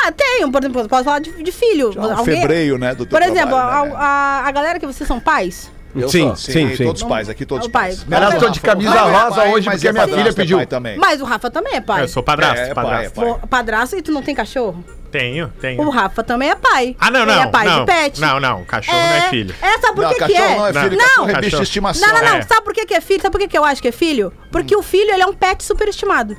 Ah, 0.03 0.11
tenho, 0.13 0.51
por 0.51 0.63
exemplo, 0.63 0.89
posso 0.89 1.05
falar 1.05 1.19
de, 1.19 1.31
de 1.43 1.53
filho. 1.53 1.91
um 1.95 2.25
febreio, 2.25 2.79
né, 2.79 2.95
do 2.95 3.07
Por 3.07 3.21
exemplo, 3.21 3.51
trabalho, 3.51 3.91
né, 3.91 3.97
a, 3.99 4.05
a, 4.45 4.49
a 4.49 4.51
galera 4.53 4.79
que 4.81 4.87
vocês 4.87 5.07
são 5.07 5.21
pais. 5.21 5.71
Eu 5.97 6.09
Sim, 6.09 6.27
sou. 6.29 6.37
sim, 6.37 6.77
sim. 6.77 6.85
Todos 6.85 7.03
pais, 7.03 7.29
aqui 7.29 7.47
todos 7.47 7.67
É 7.67 7.69
o 7.69 7.73
pai. 7.73 7.89
pais. 7.89 8.07
Aliás, 8.11 8.35
tô 8.43 8.49
de 8.51 8.61
camisa 8.61 8.91
Rafa, 8.91 9.11
rosa 9.25 9.37
pai, 9.37 9.53
hoje 9.53 9.67
mas 9.67 9.75
porque 9.77 9.87
é 9.87 9.91
a 9.91 9.93
minha 9.93 10.03
padrasto, 10.03 10.19
filha 10.19 10.29
é 10.29 10.33
pediu. 10.33 10.57
pai 10.59 10.67
também. 10.67 10.99
Mas 10.99 11.21
o 11.21 11.25
Rafa 11.25 11.51
também 11.51 11.75
é 11.75 11.81
pai. 11.81 12.03
Eu 12.03 12.09
sou 12.09 12.23
padrasto, 12.23 12.59
É, 12.59 12.71
é 12.71 12.75
pai, 12.75 12.85
padrasto. 12.85 13.07
é 13.21 13.25
pai. 13.25 13.35
Pô, 13.41 13.47
Padrasto 13.47 13.97
e 13.97 14.03
tu 14.03 14.13
não 14.13 14.23
tem 14.23 14.35
cachorro? 14.35 14.85
Tenho, 15.11 15.49
tenho. 15.61 15.81
O 15.83 15.89
Rafa 15.91 16.23
também 16.23 16.51
é 16.51 16.55
pai. 16.55 16.95
Ah, 17.01 17.11
não, 17.11 17.23
Ele 17.23 17.33
não. 17.33 17.43
é 17.43 17.47
pai 17.47 17.67
não, 17.67 17.81
de 17.81 17.87
pet. 17.87 18.21
Não, 18.21 18.41
não. 18.41 18.65
Cachorro 18.65 18.99
não 18.99 19.15
é 19.15 19.21
filho. 19.31 19.55
É, 19.63 19.79
sabe 19.79 19.95
por 19.95 20.03
Não, 20.05 20.11
que, 20.15 20.25
que 20.27 20.35
é? 20.37 20.57
não 20.57 20.67
é 20.67 20.73
filho, 20.73 20.91
não, 20.97 20.99
cachorro 21.07 21.23
é 21.23 21.33
bicho 21.33 21.35
Cachorro. 21.43 21.57
de 21.63 21.63
estimação. 21.69 22.09
Não, 22.09 22.15
não, 22.15 22.25
não. 22.29 22.37
É. 22.37 22.43
Sabe 22.43 22.63
por 22.63 22.75
que, 22.75 22.85
que 22.87 22.95
é 22.95 23.01
filho? 23.01 23.23
Sabe 23.23 23.33
por 23.33 23.39
que, 23.41 23.49
que 23.49 23.57
eu 23.57 23.65
acho 23.65 23.81
que 23.81 23.89
é 23.89 23.93
filho? 23.93 24.33
Porque 24.53 24.77
o 24.77 24.83
filho, 24.83 25.11
ele 25.13 25.23
é 25.23 25.27
um 25.27 25.33
pet 25.35 25.65
superestimado. 25.65 26.37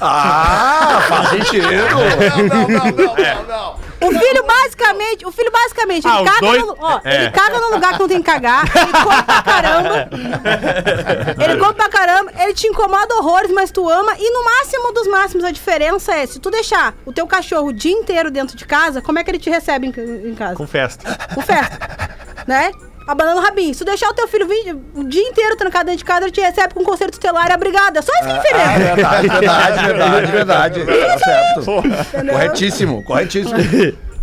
Ah, 0.00 1.00
faz 1.08 1.28
sentido. 1.30 1.66
Não, 1.70 1.88
não, 1.88 2.68
não, 2.68 2.90
não, 2.90 3.14
não, 3.14 3.44
não. 3.46 3.85
O 4.00 4.10
filho, 4.10 4.44
basicamente, 4.46 5.26
o 5.26 5.32
filho, 5.32 5.50
basicamente, 5.50 6.06
Ah, 6.06 6.16
ele 6.20 6.28
caga, 6.28 6.40
dois- 6.40 6.62
no, 6.66 6.76
ó, 6.78 7.00
é. 7.04 7.14
ele 7.16 7.30
caga 7.30 7.58
no 7.58 7.70
lugar 7.70 7.92
que 7.94 7.98
não 8.00 8.08
tem 8.08 8.18
que 8.22 8.24
cagar, 8.30 8.64
ele 8.76 8.92
come 8.92 9.22
pra 9.22 9.42
caramba. 9.42 10.08
ele 11.42 11.56
come 11.58 11.74
pra 11.74 11.88
caramba, 11.88 12.32
ele 12.38 12.52
te 12.52 12.66
incomoda 12.66 13.14
horrores, 13.16 13.50
mas 13.52 13.70
tu 13.70 13.88
ama. 13.88 14.12
E 14.18 14.30
no 14.30 14.44
máximo 14.44 14.92
dos 14.92 15.06
máximos, 15.06 15.44
a 15.44 15.50
diferença 15.50 16.14
é, 16.14 16.26
se 16.26 16.38
tu 16.38 16.50
deixar 16.50 16.94
o 17.04 17.12
teu 17.12 17.26
cachorro 17.26 17.68
o 17.68 17.72
dia 17.72 17.92
inteiro 17.92 18.30
dentro 18.30 18.56
de 18.56 18.64
casa, 18.66 19.00
como 19.00 19.18
é 19.18 19.24
que 19.24 19.30
ele 19.30 19.38
te 19.38 19.48
recebe 19.50 19.86
em, 19.86 20.30
em 20.30 20.34
casa? 20.34 20.56
Com 20.56 20.66
festa. 20.66 21.16
com 21.34 21.40
festa, 21.40 21.78
né? 22.46 22.70
Abanando 23.06 23.40
o 23.40 23.42
rabinho. 23.42 23.72
Se 23.72 23.78
tu 23.78 23.84
deixar 23.84 24.08
o 24.10 24.14
teu 24.14 24.26
filho 24.26 24.48
vir 24.48 24.76
o 24.94 25.04
dia 25.04 25.22
inteiro 25.22 25.56
trancado 25.56 25.86
dentro 25.86 25.98
de 25.98 26.04
casa, 26.04 26.22
ele 26.22 26.32
te 26.32 26.40
recebe 26.40 26.74
com 26.74 26.82
conselho 26.82 27.10
tutelar 27.12 27.48
e 27.48 27.52
abrigado. 27.52 27.96
É 27.96 28.02
só 28.02 28.12
isso 28.14 28.28
que 28.28 28.34
diferença. 28.34 28.64
Ah, 28.66 28.94
verdade, 28.94 29.28
verdade, 29.28 30.32
verdade, 30.32 30.32
verdade. 30.32 30.84
Tá 30.84 31.18
certo. 31.18 31.64
Corretíssimo, 32.32 33.02
corretíssimo. 33.04 33.58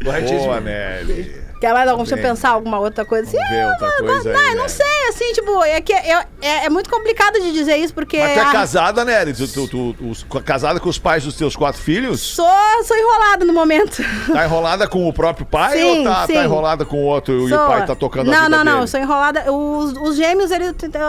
Corretíssimo. 0.04 0.44
Boa, 0.44 0.60
Nelly. 0.60 1.43
Quer 1.64 1.72
mais 1.74 1.90
algum? 1.90 2.04
Deixa 2.04 2.18
eu 2.18 2.22
pensar 2.22 2.50
alguma 2.50 2.78
outra 2.78 3.06
coisa 3.06 3.26
assim? 3.26 3.38
Ver 3.38 3.66
outra 3.68 3.88
Ah, 3.88 4.04
coisa 4.04 4.34
não, 4.34 4.38
aí, 4.38 4.54
não 4.56 4.64
né? 4.64 4.68
sei, 4.68 5.08
assim, 5.08 5.32
tipo, 5.32 5.64
é 5.64 5.80
que 5.80 5.94
é, 5.94 6.26
é, 6.42 6.66
é 6.66 6.70
muito 6.70 6.90
complicado 6.90 7.40
de 7.40 7.54
dizer 7.54 7.78
isso, 7.78 7.94
porque. 7.94 8.18
Mas 8.18 8.34
tu 8.34 8.40
é 8.40 8.42
a- 8.44 8.52
casada, 8.52 9.06
Nelly? 9.06 9.34
Tu, 9.34 9.48
tu, 9.48 9.68
tu- 9.70 9.96
os- 10.10 10.26
casada 10.44 10.78
com 10.82 10.90
os 10.90 11.00
pais 11.00 11.24
dos 11.24 11.38
teus 11.38 11.56
quatro 11.56 11.82
filhos? 11.82 12.20
Sou, 12.20 12.46
sou 12.84 12.98
enrolada 12.98 13.46
no 13.46 13.54
momento. 13.54 14.04
Tá 14.34 14.44
enrolada 14.44 14.90
com 14.90 15.08
o 15.08 15.14
próprio 15.14 15.46
pai 15.46 15.78
Sim, 15.78 16.00
ou 16.00 16.04
tá, 16.04 16.28
tá 16.28 16.44
enrolada 16.44 16.84
com 16.84 16.98
o 16.98 17.06
outro 17.06 17.34
e 17.34 17.46
o 17.46 17.48
Sou- 17.48 17.66
pai 17.66 17.86
tá 17.86 17.96
tocando 17.96 18.30
não, 18.30 18.40
a 18.40 18.44
vida 18.44 18.58
Não, 18.58 18.64
não, 18.66 18.82
eu 18.82 18.88
sou 18.88 19.00
enrolada. 19.00 19.50
Os, 19.50 19.94
os 19.94 20.18
gêmeos, 20.18 20.52
ele, 20.52 20.66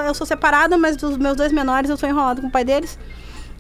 eu 0.07 0.15
sou 0.15 0.25
separada, 0.25 0.79
mas 0.79 0.97
dos 0.97 1.17
meus 1.17 1.37
dois 1.37 1.51
menores 1.51 1.91
eu 1.91 1.97
sou 1.97 2.09
enrolada 2.09 2.41
com 2.41 2.47
o 2.47 2.51
pai 2.53 2.63
deles. 2.65 2.97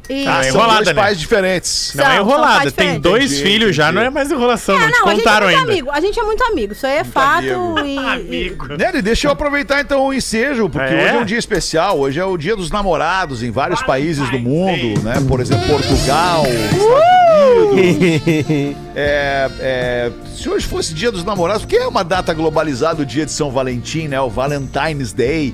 E 0.09 0.27
Ah, 0.27 0.43
São 0.43 0.51
enrolada, 0.51 0.75
dois 0.85 0.87
né? 0.89 0.95
pais 1.03 1.19
diferentes. 1.19 1.93
Não 1.95 2.05
São- 2.05 2.13
é 2.13 2.17
são 2.17 2.25
enrolada. 2.27 2.59
Tem 2.61 2.69
diferentes. 2.71 3.01
dois 3.03 3.25
Entendi, 3.33 3.43
filhos 3.43 3.77
já, 3.77 3.85
entendi. 3.85 3.99
não 3.99 4.03
é 4.07 4.11
mais 4.11 4.31
enrolação. 4.31 4.77
É, 4.77 4.81
não, 4.81 4.93
te 4.93 4.99
não, 5.01 5.07
a 5.07 5.11
gente 5.11 5.21
é 5.21 5.25
contaram 5.25 5.47
muito 5.47 5.59
ainda. 5.59 5.73
amigo. 5.73 5.91
A 5.91 6.01
gente 6.01 6.21
é 6.21 6.23
muito 6.23 6.45
amigo. 6.45 6.73
Isso 6.75 6.87
aí 6.87 6.97
é 6.99 7.05
fato. 7.05 7.47
amigo. 7.79 7.81
E. 7.87 8.57
Nelly, 8.77 9.01
deixa 9.03 9.29
eu 9.29 9.33
aproveitar 9.33 9.81
então 9.81 10.05
o 10.07 10.13
ensejo, 10.13 10.69
porque 10.69 10.93
É? 10.93 11.05
hoje 11.07 11.09
é 11.17 11.19
um 11.19 11.25
dia 11.25 11.39
especial, 11.39 11.99
hoje 11.99 12.21
é 12.21 12.25
o 12.25 12.37
dia 12.37 12.55
dos 12.55 12.71
namorados 12.71 13.43
em 13.43 13.51
vários 13.51 13.83
países 13.83 14.29
do 14.31 14.39
mundo, 14.39 14.99
sim. 14.99 14.99
né? 15.03 15.15
Por 15.27 15.41
exemplo, 15.41 15.67
Portugal, 15.69 16.45
Estados 16.45 17.73
Unidos. 17.73 18.77
É, 18.97 19.51
é, 19.59 20.13
se 20.37 20.49
hoje 20.49 20.67
fosse 20.69 20.95
dia 20.95 21.11
dos 21.11 21.25
namorados, 21.25 21.63
porque 21.65 21.77
é 21.77 21.87
uma 21.87 22.05
data 22.05 22.33
globalizada, 22.33 23.03
o 23.03 23.05
dia 23.05 23.27
de 23.27 23.33
São 23.33 23.51
Valentim, 23.51 24.07
né? 24.07 24.21
O 24.21 24.31
Valentine's 24.31 25.13
Day. 25.13 25.53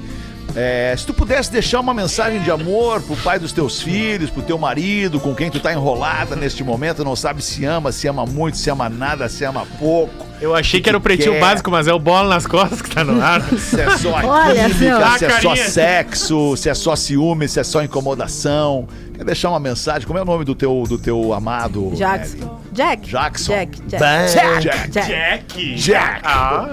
É, 0.56 0.94
se 0.96 1.06
tu 1.06 1.14
pudesse 1.14 1.50
deixar 1.52 1.80
uma 1.80 1.94
mensagem 1.94 2.40
de 2.42 2.50
amor 2.50 3.00
pro 3.02 3.16
pai 3.16 3.38
dos 3.38 3.52
teus 3.52 3.80
filhos, 3.80 4.30
pro 4.30 4.42
teu 4.42 4.58
marido, 4.58 5.20
com 5.20 5.34
quem 5.34 5.50
tu 5.50 5.60
tá 5.60 5.72
enrolada 5.72 6.34
neste 6.34 6.64
momento, 6.64 7.04
não 7.04 7.14
sabe 7.14 7.42
se 7.42 7.64
ama, 7.64 7.92
se 7.92 8.08
ama 8.08 8.26
muito, 8.26 8.56
se 8.56 8.68
ama 8.70 8.88
nada, 8.88 9.28
se 9.28 9.44
ama 9.44 9.66
pouco. 9.78 10.26
Eu 10.40 10.54
achei 10.54 10.80
O 10.80 10.82
que 10.82 10.88
era 10.88 10.96
o 10.98 11.00
que 11.00 11.04
pretinho 11.04 11.32
quer? 11.34 11.40
básico, 11.40 11.70
mas 11.70 11.86
é 11.86 11.92
o 11.92 11.98
bola 11.98 12.28
nas 12.30 12.46
costas 12.46 12.80
que 12.82 12.90
tá 12.90 13.04
no 13.04 13.22
ar. 13.22 13.42
Se 13.58 13.80
é 13.80 13.96
só 13.98 14.10
Olha, 14.10 14.54
química, 14.64 14.78
senhor. 14.78 15.18
se 15.18 15.24
é 15.26 15.28
A 15.28 15.40
só 15.42 15.56
sexo, 15.56 16.56
se 16.56 16.68
é 16.70 16.74
só 16.74 16.96
ciúme, 16.96 17.46
se 17.46 17.60
é 17.60 17.64
só 17.64 17.82
incomodação. 17.82 18.88
Quer 19.14 19.24
deixar 19.24 19.50
uma 19.50 19.60
mensagem? 19.60 20.06
Como 20.06 20.18
é 20.18 20.22
o 20.22 20.24
nome 20.24 20.44
do 20.46 20.54
teu, 20.54 20.84
do 20.88 20.98
teu 20.98 21.34
amado? 21.34 21.92
Jackson. 21.94 22.36
Nelly? 22.38 22.59
Jack? 22.72 23.08
Jackson. 23.08 23.52
Jack. 23.52 23.82
Jack. 23.88 24.32
Jack. 24.32 24.62
Jack. 24.62 24.90
Jack. 24.90 25.74
Jack. 25.76 26.20
Ah. 26.24 26.68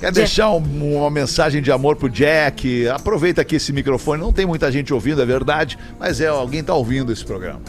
Quer 0.00 0.12
deixar 0.12 0.50
um- 0.50 0.96
uma 0.98 1.10
mensagem 1.10 1.62
de 1.62 1.70
amor 1.70 1.96
pro 1.96 2.08
Jack? 2.08 2.88
Aproveita 2.88 3.42
aqui 3.42 3.56
esse 3.56 3.72
microfone. 3.72 4.20
Não 4.20 4.32
tem 4.32 4.44
muita 4.44 4.70
gente 4.72 4.92
ouvindo, 4.92 5.22
é 5.22 5.26
verdade, 5.26 5.78
mas 5.98 6.20
é 6.20 6.26
alguém 6.26 6.62
tá 6.64 6.74
ouvindo 6.74 7.12
esse 7.12 7.24
programa. 7.24 7.60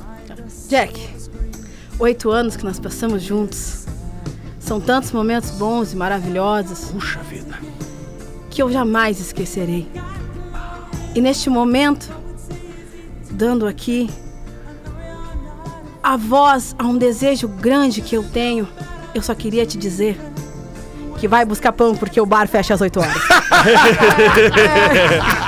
Jack, 0.68 1.00
oito 2.00 2.30
anos 2.32 2.56
que 2.56 2.64
nós 2.66 2.80
passamos 2.80 3.22
juntos. 3.22 3.86
São 4.60 4.82
tantos 4.82 5.12
momentos 5.12 5.52
bons 5.52 5.94
e 5.94 5.96
maravilhosos. 5.96 6.92
Puxa 6.92 7.20
vida. 7.20 7.58
Que 8.50 8.62
eu 8.62 8.72
jamais 8.72 9.20
esquecerei. 9.20 9.88
E 11.16 11.22
neste 11.22 11.50
momento, 11.50 12.12
dando 13.32 13.66
aqui 13.68 14.10
a 16.08 16.16
voz 16.16 16.74
a 16.80 16.86
um 16.86 16.98
desejo 16.98 17.50
grande 17.50 18.00
que 18.02 18.16
eu 18.16 18.24
tenho, 18.24 18.66
eu 19.14 19.22
só 19.22 19.36
queria 19.36 19.66
te 19.66 19.78
dizer 19.78 20.18
que 21.20 21.28
vai 21.28 21.44
buscar 21.44 21.74
pão 21.74 21.94
porque 21.98 22.22
o 22.22 22.26
bar 22.26 22.48
fecha 22.48 22.74
às 22.74 22.80
8 22.80 22.98
horas. 22.98 23.14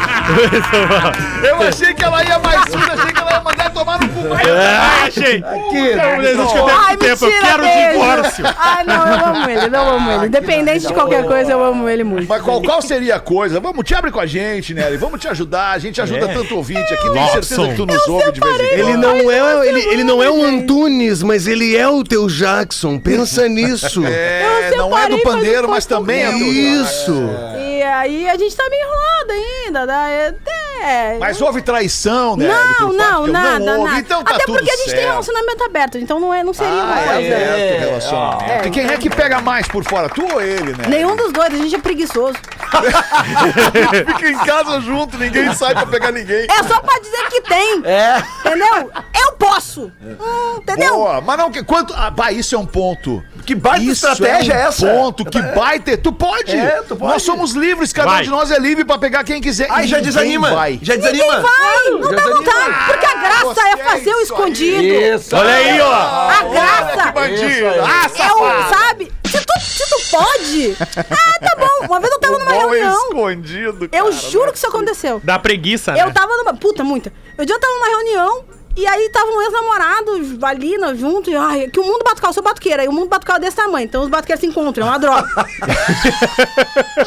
Eu 1.48 1.62
achei 1.68 1.94
que 1.94 2.04
ela 2.04 2.24
ia 2.24 2.40
mais 2.40 2.62
fundo, 2.66 2.92
achei 2.92 3.12
que 3.14 3.20
ela 3.20 3.32
ia 3.32 3.40
mandar 3.42 3.70
tomar 3.72 4.00
no 4.00 4.10
cu. 4.10 4.20
Ah, 4.34 5.06
achei. 5.08 5.38
Aqui, 5.38 5.78
eu 5.78 6.00
Ai, 6.00 6.98
tenho 6.98 7.18
tempo. 7.18 7.26
Eu 7.26 7.42
quero 7.42 7.64
o 7.64 7.92
divórcio. 7.92 8.46
Ai, 8.58 8.84
não, 8.84 9.08
eu 9.08 9.26
amo 9.26 9.50
ele, 9.50 9.70
não 9.70 9.90
amo 9.90 10.12
ele. 10.12 10.26
Independente 10.28 10.88
de 10.88 10.94
qualquer 10.94 11.26
coisa, 11.26 11.52
eu 11.52 11.64
amo 11.64 11.90
ele 11.90 12.04
muito. 12.04 12.28
Mas 12.28 12.42
qual, 12.42 12.62
qual 12.62 12.82
seria 12.82 13.16
a 13.16 13.20
coisa? 13.20 13.60
Vamos, 13.60 13.84
te 13.86 13.94
abre 13.96 14.12
com 14.12 14.20
a 14.20 14.26
gente, 14.26 14.74
Nelly. 14.74 14.98
Vamos 14.98 15.20
te 15.20 15.28
ajudar. 15.28 15.72
A 15.72 15.80
gente 15.80 16.02
ajuda 16.02 16.26
É. 16.26 16.34
tanto 16.34 16.56
ouvinte 16.56 16.94
aqui. 16.94 17.10
Tenho 17.12 17.28
certeza 17.32 17.68
que 17.70 17.76
tu 17.76 17.86
nos 17.86 18.08
ouve 18.08 18.32
de 18.32 18.40
vez 18.40 18.54
em 18.56 18.58
quando. 18.58 18.90
Ele 18.90 18.98
não 18.98 19.32
é, 19.32 19.68
ele, 19.68 19.80
ele 19.80 20.04
não 20.04 20.22
é 20.24 20.30
um 20.30 20.44
Antunes, 20.44 21.24
mas 21.24 21.48
ele 21.48 21.76
é 21.76 21.88
o 21.88 22.04
teu 22.04 22.28
Jackson. 22.28 23.00
Pensa 23.00 23.48
nisso. 23.48 24.04
É, 24.20 24.72
não 24.76 24.98
é 24.98 25.08
do 25.08 25.20
pandeiro, 25.20 25.70
mas 25.70 25.86
também 25.86 26.24
é 26.24 26.32
do 26.32 26.38
Isso. 26.38 27.30
E 27.58 27.69
aí 27.90 28.30
a 28.30 28.38
gente 28.38 28.56
tá 28.56 28.64
meio 28.70 28.84
enrolado 28.84 29.32
ainda, 29.32 29.86
né? 29.86 30.36
É. 30.82 31.18
Mas 31.20 31.42
houve 31.42 31.62
traição, 31.62 32.38
né? 32.38 32.48
Não, 32.48 32.94
não, 32.94 33.28
nada, 33.28 33.60
não 33.60 33.80
houve. 33.80 33.90
nada. 33.90 34.00
Então 34.00 34.24
tá 34.24 34.36
Até 34.36 34.46
porque 34.46 34.70
a 34.72 34.76
gente 34.78 34.86
tem 34.86 34.96
certo. 34.96 35.10
relacionamento 35.10 35.64
aberto, 35.64 35.98
então 35.98 36.20
não, 36.20 36.34
é, 36.34 36.42
não 36.44 36.54
seria 36.54 36.72
uma 36.74 36.94
Ah, 36.94 37.04
coisa. 37.04 37.12
é 37.12 37.16
aberto 37.18 37.76
o 37.76 37.80
relacionamento. 37.90 38.52
É, 38.52 38.68
e 38.68 38.72
quem 38.72 38.88
é 38.88 38.98
que 38.98 39.10
pega 39.10 39.42
mais 39.42 39.68
por 39.68 39.84
fora, 39.84 40.08
tu 40.08 40.26
ou 40.34 40.42
ele, 40.42 40.72
né? 40.72 40.86
Nenhum 40.88 41.16
dos 41.18 41.34
dois, 41.34 41.54
a 41.54 41.58
gente 41.58 41.76
é 41.76 41.80
preguiçoso. 41.80 42.38
Fica 44.08 44.30
em 44.30 44.38
casa 44.40 44.80
junto, 44.82 45.18
ninguém 45.18 45.52
sai 45.56 45.74
pra 45.74 45.86
pegar 45.86 46.12
ninguém. 46.12 46.46
É 46.50 46.64
só 46.64 46.80
pra 46.80 47.00
dizer 47.00 47.28
que 47.30 47.42
tem. 47.42 47.82
É. 47.86 48.24
Entendeu? 48.46 48.92
Eu 49.26 49.32
posso. 49.34 49.92
Hum, 50.02 50.56
entendeu? 50.58 50.94
Boa, 50.96 51.22
mas 51.22 51.38
não, 51.38 51.52
quanto. 51.66 51.94
Ah, 51.96 52.10
bah, 52.10 52.32
isso 52.32 52.56
é 52.56 52.58
um 52.58 52.66
ponto. 52.66 53.24
Que 53.50 53.56
baita 53.56 53.84
Isso 53.84 54.08
estratégia 54.08 54.54
é 54.54 54.58
um 54.58 54.60
é 54.60 54.68
essa? 54.68 54.86
ponto, 54.86 55.26
que 55.26 55.42
baita. 55.42 55.98
Tu 55.98 56.12
pode. 56.14 56.56
É, 56.56 56.84
tu 56.88 56.96
pode. 56.96 57.14
Nós 57.14 57.24
somos 57.24 57.54
livres, 57.54 57.92
cada 57.92 58.08
um 58.12 58.14
Vai. 58.14 58.24
de 58.24 58.30
nós 58.30 58.52
é 58.52 58.60
livre 58.60 58.86
pra 58.86 59.00
pegar 59.00 59.24
quem 59.24 59.42
quiser. 59.42 59.66
Ai, 59.72 59.88
já 59.88 59.98
Ninguém 59.98 60.12
desanima. 60.14 60.52
Vai. 60.52 60.80
Já 60.84 60.96
Ninguém 60.96 61.14
desanima. 61.14 61.42
vai, 61.42 61.90
não 61.90 62.04
Já 62.04 62.10
dá 62.10 62.16
desanima. 62.16 62.38
vontade. 62.38 62.86
Porque 62.86 63.06
a 63.08 63.16
graça 63.16 63.44
gostei, 63.46 63.72
é 63.74 63.78
fazer 63.78 64.14
o 64.14 64.20
escondido. 64.22 64.84
Isso. 64.84 65.36
Olha 65.36 65.52
aí, 65.56 65.82
ó. 65.82 65.94
A 66.30 66.44
graça 66.44 67.02
que 67.08 67.12
bandido. 67.12 67.66
Ah, 67.84 68.24
é 68.24 68.34
o, 68.34 68.70
sabe? 68.70 69.12
Se 69.26 69.40
tu 69.44 69.60
se 69.62 69.90
tu 69.90 70.12
pode. 70.12 70.78
Ah, 71.10 71.40
tá 71.40 71.56
bom. 71.58 71.88
Uma 71.88 72.00
vez 72.00 72.12
eu 72.14 72.20
tava 72.20 72.38
numa 72.38 72.52
Bom 72.52 72.60
reunião. 72.70 73.08
escondido, 73.08 73.86
Eu 73.86 73.90
cara, 73.90 74.12
juro 74.12 74.44
não 74.44 74.50
é 74.50 74.52
que 74.52 74.58
isso 74.60 74.68
aconteceu. 74.68 75.22
Dá 75.24 75.40
preguiça, 75.40 75.94
né? 75.94 76.04
Eu 76.04 76.14
tava 76.14 76.38
numa. 76.38 76.54
Puta, 76.54 76.84
muita. 76.84 77.12
Eu 77.36 77.46
eu 77.46 77.60
tava 77.60 77.74
numa 77.74 77.88
reunião. 77.88 78.59
E 78.76 78.88
aí 78.88 79.10
tava 79.10 79.30
um 79.30 79.42
ex-namorado 79.42 80.12
ali 80.44 80.78
na- 80.78 80.94
junto, 80.94 81.30
e 81.30 81.36
ai, 81.36 81.68
que 81.68 81.80
o 81.80 81.84
mundo 81.84 82.04
batucal, 82.04 82.30
eu 82.30 82.34
sou 82.34 82.44
batuqueira, 82.44 82.84
e 82.84 82.88
o 82.88 82.92
mundo 82.94 83.10
batucal 83.10 83.36
é 83.38 83.40
desse 83.40 83.58
tamanho, 83.58 83.86
então 83.86 84.04
os 84.04 84.10
batuqueiros 84.10 84.40
se 84.40 84.48
encontram, 84.48 84.88
é 84.88 84.90
uma 84.90 85.00
droga. 85.00 85.28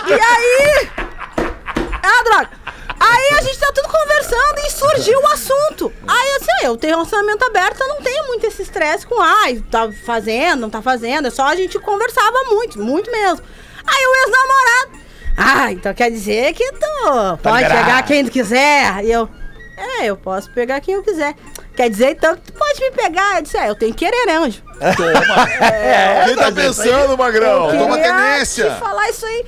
e 0.09 0.13
aí. 0.13 0.89
É 2.03 2.09
uma 2.09 2.25
droga. 2.25 2.51
Aí 3.01 3.39
a 3.39 3.43
gente 3.43 3.59
tá 3.59 3.73
tudo 3.75 3.89
conversando 3.89 4.59
e 4.67 4.71
surgiu 4.71 5.19
o 5.19 5.27
assunto. 5.29 5.93
Aí 6.07 6.37
assim, 6.37 6.51
ah, 6.61 6.67
eu 6.67 6.77
tenho 6.77 6.93
relacionamento 6.95 7.45
aberto, 7.45 7.81
eu 7.81 7.89
não 7.89 7.97
tenho 8.03 8.27
muito 8.29 8.47
esse 8.47 8.63
estresse 8.63 9.07
com, 9.07 9.21
ai, 9.21 9.63
tá 9.71 9.91
fazendo, 10.05 10.61
não 10.61 10.71
tá 10.71 10.81
fazendo, 10.83 11.27
é 11.27 11.31
só 11.31 11.45
a 11.47 11.57
gente 11.57 11.79
conversava 11.79 12.45
muito, 12.51 12.79
muito 12.79 13.11
mesmo. 13.11 13.45
Aí 13.87 14.07
o 14.07 14.15
ex-namorado. 14.25 15.03
Ah, 15.37 15.73
então 15.73 15.95
quer 15.95 16.11
dizer 16.11 16.53
que 16.53 16.71
tu 16.73 17.39
pode 17.43 17.65
pegar 17.67 18.03
quem 18.05 18.25
tu 18.25 18.31
quiser. 18.31 19.03
E 19.05 19.11
eu, 19.11 19.29
é, 19.77 20.05
eu 20.07 20.17
posso 20.17 20.53
pegar 20.53 20.81
quem 20.81 20.95
eu 20.95 21.03
quiser. 21.03 21.35
Quer 21.77 21.89
dizer 21.89 22.11
então 22.11 22.35
que 22.37 22.53
tu 22.53 22.53
pode 22.53 22.81
me 22.81 22.91
pegar? 22.91 23.37
Eu 23.37 23.43
disse, 23.43 23.57
é, 23.57 23.71
eu 23.71 23.75
tenho 23.75 23.95
que 23.95 24.05
querer, 24.05 24.27
né, 24.27 24.37
anjo? 24.37 24.63
Quem 26.27 26.37
tá 26.37 26.53
pensando, 26.53 27.17
Magrão? 27.17 27.71
Eu 27.71 27.79
Toma 27.79 27.99
tenência. 27.99 28.71
te 28.71 28.81
falar 28.81 29.09
isso 29.09 29.25
aí. 29.25 29.45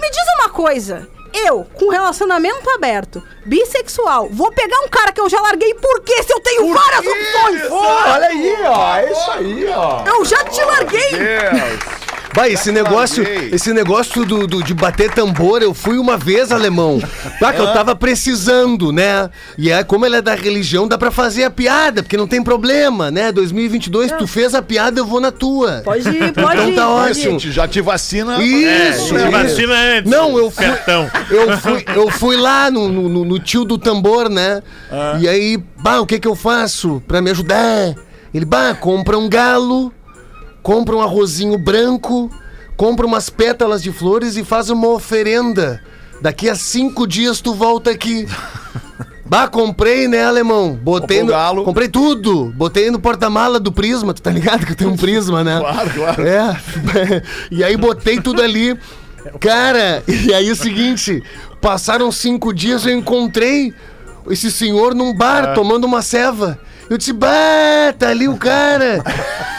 Me 0.00 0.10
diz 0.10 0.24
uma 0.40 0.48
coisa. 0.48 1.08
Eu, 1.34 1.64
com 1.74 1.90
relacionamento 1.90 2.70
aberto, 2.70 3.20
bissexual, 3.44 4.28
vou 4.30 4.52
pegar 4.52 4.78
um 4.82 4.88
cara 4.88 5.10
que 5.10 5.20
eu 5.20 5.28
já 5.28 5.40
larguei 5.40 5.74
por 5.74 6.00
quê? 6.02 6.22
Se 6.22 6.32
eu 6.32 6.38
tenho 6.38 6.72
várias 6.72 7.04
opções! 7.04 7.62
Olha 7.72 8.26
aí, 8.28 8.56
ó. 8.64 8.96
É 8.96 9.10
isso 9.10 9.30
aí, 9.32 9.66
ó. 9.68 10.04
Eu 10.06 10.24
já 10.24 10.44
te 10.44 10.62
larguei! 10.62 11.10
Deus. 11.10 12.03
Vai, 12.34 12.52
esse 12.52 12.72
negócio, 12.72 13.24
esse 13.52 13.72
negócio 13.72 14.24
do, 14.24 14.46
do- 14.46 14.62
de 14.62 14.74
bater 14.74 15.12
tambor, 15.12 15.62
eu 15.62 15.72
fui 15.72 15.98
uma 15.98 16.16
vez 16.16 16.50
alemão. 16.50 17.00
Tá, 17.38 17.52
que 17.52 17.60
eu 17.60 17.72
tava 17.72 17.94
precisando, 17.94 18.90
né? 18.92 19.30
E 19.56 19.72
aí, 19.72 19.84
como 19.84 20.04
ele 20.04 20.16
é 20.16 20.22
da 20.22 20.34
religião, 20.34 20.88
dá 20.88 20.98
pra 20.98 21.10
fazer 21.10 21.44
a 21.44 21.50
piada, 21.50 22.02
porque 22.02 22.16
não 22.16 22.26
tem 22.26 22.42
problema, 22.42 23.10
né? 23.10 23.30
2022, 23.30 24.10
tu 24.12 24.26
fez 24.26 24.54
a 24.54 24.60
piada, 24.62 24.98
eu 25.00 25.06
vou 25.06 25.20
na 25.20 25.30
tua. 25.30 25.82
Pode 25.84 26.08
ir, 26.08 26.32
pode 26.32 26.52
Então 26.56 26.68
ir. 26.70 26.74
tá 26.74 26.86
pode 26.86 27.10
ótimo. 27.10 27.24
ir. 27.26 27.30
Gente, 27.32 27.52
já 27.52 27.68
te 27.68 27.80
vacina. 27.80 28.42
Isso, 28.42 29.16
É, 29.16 29.22
isso. 29.22 29.30
vacina 29.30 29.74
antes. 29.74 30.10
Não, 30.10 30.36
eu 30.36 30.50
fui, 30.50 30.64
Cartão. 30.66 31.10
eu 31.30 31.56
fui, 31.58 31.84
eu 31.94 32.10
fui 32.10 32.36
lá 32.36 32.70
no, 32.70 32.88
no, 32.88 33.08
no- 33.08 33.24
no 33.24 33.38
tio 33.38 33.64
do 33.64 33.78
tambor, 33.78 34.28
né? 34.28 34.62
E 35.20 35.28
aí, 35.28 35.56
bah, 35.78 36.00
o 36.00 36.06
que 36.06 36.18
que 36.18 36.26
eu 36.28 36.34
faço 36.34 37.02
pra 37.06 37.22
me 37.22 37.30
ajudar? 37.30 37.94
Ele, 38.32 38.44
bah, 38.44 38.74
compra 38.74 39.16
um 39.16 39.28
galo, 39.28 39.92
compra 40.64 40.96
um 40.96 41.02
arrozinho 41.02 41.58
branco, 41.58 42.30
compra 42.74 43.06
umas 43.06 43.28
pétalas 43.28 43.82
de 43.82 43.92
flores 43.92 44.36
e 44.36 44.42
faz 44.42 44.70
uma 44.70 44.88
oferenda. 44.88 45.80
Daqui 46.22 46.48
a 46.48 46.54
cinco 46.54 47.06
dias 47.06 47.40
tu 47.40 47.54
volta 47.54 47.92
aqui. 47.92 48.26
Bah, 49.26 49.48
comprei, 49.48 50.06
né, 50.06 50.22
alemão? 50.22 50.74
Botei 50.74 51.22
no, 51.22 51.30
galo. 51.30 51.64
Comprei 51.64 51.88
tudo. 51.88 52.52
Botei 52.54 52.90
no 52.90 53.00
porta-mala 53.00 53.58
do 53.58 53.72
Prisma. 53.72 54.12
Tu 54.12 54.20
tá 54.20 54.30
ligado 54.30 54.66
que 54.66 54.72
eu 54.72 54.76
tenho 54.76 54.90
um 54.90 54.98
Prisma, 54.98 55.42
né? 55.42 55.60
Claro, 55.60 55.90
claro. 55.90 56.26
É. 56.28 56.60
E 57.50 57.64
aí 57.64 57.74
botei 57.74 58.20
tudo 58.20 58.42
ali. 58.42 58.78
Cara, 59.40 60.04
e 60.06 60.32
aí 60.34 60.46
é 60.46 60.52
o 60.52 60.54
seguinte, 60.54 61.22
passaram 61.58 62.12
cinco 62.12 62.52
dias, 62.52 62.84
eu 62.84 62.94
encontrei 62.94 63.72
esse 64.28 64.52
senhor 64.52 64.94
num 64.94 65.14
bar 65.14 65.54
tomando 65.54 65.84
uma 65.84 66.02
ceva. 66.02 66.58
Eu 66.90 66.98
disse, 66.98 67.14
bah, 67.14 67.94
tá 67.98 68.10
ali 68.10 68.28
o 68.28 68.36
cara. 68.36 69.02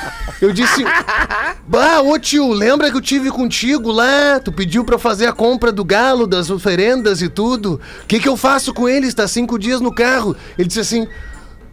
Eu 0.46 0.54
disse, 0.54 0.84
bah, 1.68 2.02
ô 2.02 2.20
tio, 2.20 2.52
lembra 2.54 2.92
que 2.92 2.98
eu 2.98 3.02
tive 3.02 3.32
contigo 3.32 3.92
lá? 3.92 4.40
Tu 4.40 4.52
pediu 4.52 4.86
pra 4.86 5.00
fazer 5.00 5.26
a 5.26 5.34
compra 5.34 5.72
do 5.72 5.84
galo, 5.84 6.28
das 6.28 6.52
oferendas 6.52 7.20
e 7.20 7.28
tudo. 7.28 7.82
O 8.04 8.06
que 8.06 8.20
que 8.20 8.30
eu 8.30 8.38
faço 8.38 8.72
com 8.72 8.88
ele? 8.88 9.08
Está 9.08 9.28
cinco 9.28 9.58
dias 9.58 9.82
no 9.82 9.92
carro. 9.92 10.36
Ele 10.56 10.68
disse 10.68 10.80
assim, 10.80 11.08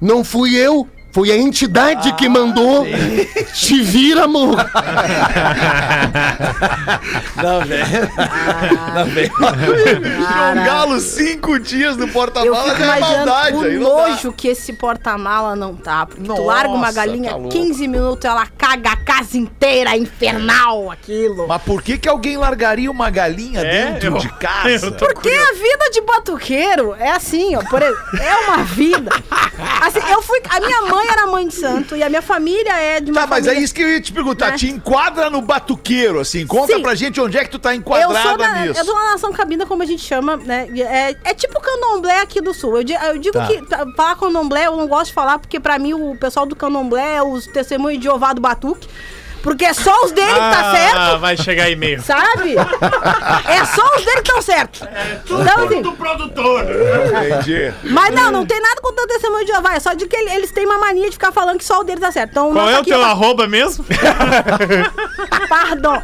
não 0.01 0.25
fui 0.25 0.55
eu. 0.57 0.89
Foi 1.13 1.31
a 1.31 1.37
entidade 1.37 2.11
que 2.15 2.27
mandou. 2.29 2.87
Te 3.55 3.83
vira, 3.83 4.25
amor. 4.25 4.57
Não, 7.43 7.61
velho. 7.61 8.11
Não, 8.95 9.05
velho. 9.07 9.33
Um 9.39 10.65
galo 10.65 11.01
cinco 11.01 11.59
dias 11.59 11.97
no 11.97 12.09
porta-mala 12.09 12.73
é 12.75 13.01
maldade. 13.01 13.57
o 13.57 13.81
nojo 13.81 14.33
que 14.33 14.49
esse 14.49 14.73
porta-mala 14.73 15.55
não 15.55 15.75
tá. 15.75 16.07
Porque 16.07 16.23
tu 16.23 16.29
Nossa, 16.29 16.43
larga 16.43 16.71
uma 16.73 16.91
galinha, 16.93 17.31
tá 17.31 17.37
louco. 17.37 17.51
15 17.51 17.89
minutos, 17.89 18.25
ela 18.25 18.47
caga 18.47 18.93
a 18.93 18.97
casa 18.97 19.37
inteira, 19.37 19.91
é 19.91 19.99
infernal 19.99 20.91
aquilo. 20.91 21.47
Mas 21.47 21.63
por 21.63 21.83
que 21.83 21.99
que 21.99 22.09
alguém 22.09 22.37
largaria 22.37 22.91
uma 22.91 23.11
galinha 23.11 23.61
É, 23.61 23.93
dentro 23.93 24.15
eu- 24.15 24.19
de 24.19 24.29
casa? 24.35 24.87
eu 24.87 24.93
tô- 24.93 25.07
Porque 25.07 25.29
a 25.31 25.53
vida 25.53 25.91
de 25.93 26.01
batuqueiro 26.03 26.95
é 26.99 27.11
assim, 27.11 27.55
ó. 27.57 27.63
Por 27.69 27.83
exemplo, 27.83 28.03
é 28.21 28.37
uma 28.49 28.65
vida. 28.65 29.11
Assim, 29.83 30.01
eu 30.11 30.23
fui. 30.23 30.41
A 30.49 30.61
minha 30.61 30.83
mãe 30.83 31.02
era 31.11 31.27
mãe 31.27 31.47
de 31.49 31.55
santo 31.55 31.97
e 31.97 32.03
a 32.03 32.09
minha 32.09 32.23
família 32.23 32.73
é 32.79 33.01
de 33.01 33.11
uma. 33.11 33.21
Tá, 33.23 33.27
mas 33.27 33.47
é 33.47 33.55
isso 33.55 33.75
que 33.75 33.83
eu 33.83 33.89
ia 33.91 34.01
te 34.01 34.13
perguntar. 34.13 34.51
né? 34.53 34.57
Te 34.57 34.69
enquadra 34.69 35.29
no 35.31 35.41
batuqueiro, 35.41 36.21
assim. 36.21 36.47
Conta 36.47 36.75
Sim. 36.77 36.83
pra 36.83 36.95
gente 36.95 37.21
onde 37.21 37.37
é 37.39 37.45
que 37.45 37.51
tu 37.51 37.59
tá 37.59 37.75
Eu 37.75 37.79
enquadrada 37.81 38.37
da, 38.39 38.55
nisso. 38.61 38.81
eu 38.81 38.85
sou 38.85 38.95
uma 38.95 39.13
nação 39.13 39.33
cabida, 39.33 39.67
como 39.67 39.83
a 39.83 39.87
gente 39.87 40.03
chama, 40.03 40.37
né? 40.37 40.69
É, 40.79 41.17
é 41.25 41.35
tipo 41.35 41.61
candomblé 41.61 42.21
aqui 42.21 42.41
do 42.41 42.53
sul. 42.55 42.77
Eu, 42.81 42.85
eu 43.07 43.19
digo 43.19 43.33
Tá. 43.39 43.47
que 43.47 43.63
tá, 43.67 43.87
falar 43.97 44.17
candomblé 44.17 44.67
eu 44.67 44.77
não 44.77 44.87
gosto 44.87 45.07
de 45.07 45.13
falar, 45.15 45.39
porque 45.39 45.59
pra 45.61 45.79
mim 45.79 45.95
o 45.95 46.17
pessoal 46.17 46.47
do 46.47 46.55
candomblé 46.57 47.17
é 47.17 47.23
os 47.23 47.47
testemunhos 47.47 47.99
de 47.99 48.05
Jeová 48.05 48.33
do 48.33 48.41
Batuque. 48.41 48.89
Porque 49.43 49.65
é 49.65 49.73
só 49.73 50.05
os 50.05 50.13
dele 50.13 50.29
que 50.33 50.39
tá 50.39 50.61
Ah, 50.71 50.73
certo. 50.77 51.19
vai 51.21 51.37
chegar 51.37 51.69
e-mail. 51.69 52.01
Sabe? 52.03 52.55
É 52.57 53.65
só 53.65 53.85
os 53.97 54.05
dele 54.05 54.23
que 54.23 54.29
estão 54.29 54.41
certos. 54.43 54.83
Então, 55.25 55.65
assim, 55.65 55.83
produtor. 55.97 56.65
Entendi. 56.65 57.73
mas 57.91 58.15
não, 58.15 58.31
não 58.31 58.47
tem 58.47 58.61
nada 58.61 58.81
contra 58.81 59.05
o 59.05 59.07
testemunho 59.09 59.45
de 59.45 59.53
Jeová. 59.53 59.75
É 59.75 59.81
só 59.81 59.95
de 59.95 60.07
que 60.07 60.17
ele- 60.17 60.31
eles 60.31 60.53
têm 60.53 60.65
uma 60.65 60.79
mania 60.79 61.07
de 61.07 61.13
ficar 61.13 61.33
falando 61.33 61.59
que 61.59 61.65
só 61.65 61.81
o 61.81 61.85
dele 61.85 62.01
tá 62.01 62.13
certo. 62.13 62.31
Então, 62.31 62.53
Qual 62.53 62.69
é 62.71 62.79
o 62.81 62.85
teu 62.85 63.01
tá- 63.01 63.07
arroba 63.09 63.47
mesmo? 63.49 63.85
Pardon. 65.49 66.03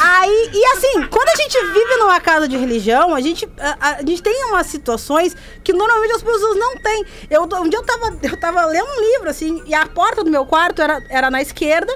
Aí, 0.00 0.50
e 0.52 0.64
assim, 0.76 1.02
quando 1.08 1.28
a 1.28 1.36
gente 1.36 1.58
vive 1.72 1.96
numa 1.98 2.20
casa 2.20 2.48
de 2.48 2.56
religião, 2.56 3.14
a 3.14 3.20
gente, 3.20 3.48
a, 3.58 3.90
a 3.90 3.98
gente 4.00 4.22
tem 4.22 4.44
umas 4.46 4.66
situações 4.66 5.36
que 5.62 5.72
normalmente 5.72 6.12
as 6.12 6.22
pessoas 6.22 6.56
não 6.58 6.76
têm. 6.76 7.04
Eu, 7.30 7.42
um 7.44 7.68
dia 7.68 7.78
eu 7.78 7.84
tava, 7.84 8.16
eu 8.22 8.36
tava 8.38 8.64
lendo 8.66 8.86
um 8.86 9.00
livro, 9.12 9.30
assim, 9.30 9.62
e 9.66 9.74
a 9.74 9.86
porta 9.86 10.22
do 10.24 10.30
meu 10.30 10.44
quarto 10.44 10.82
era, 10.82 11.02
era 11.08 11.30
na 11.30 11.40
esquerda. 11.40 11.92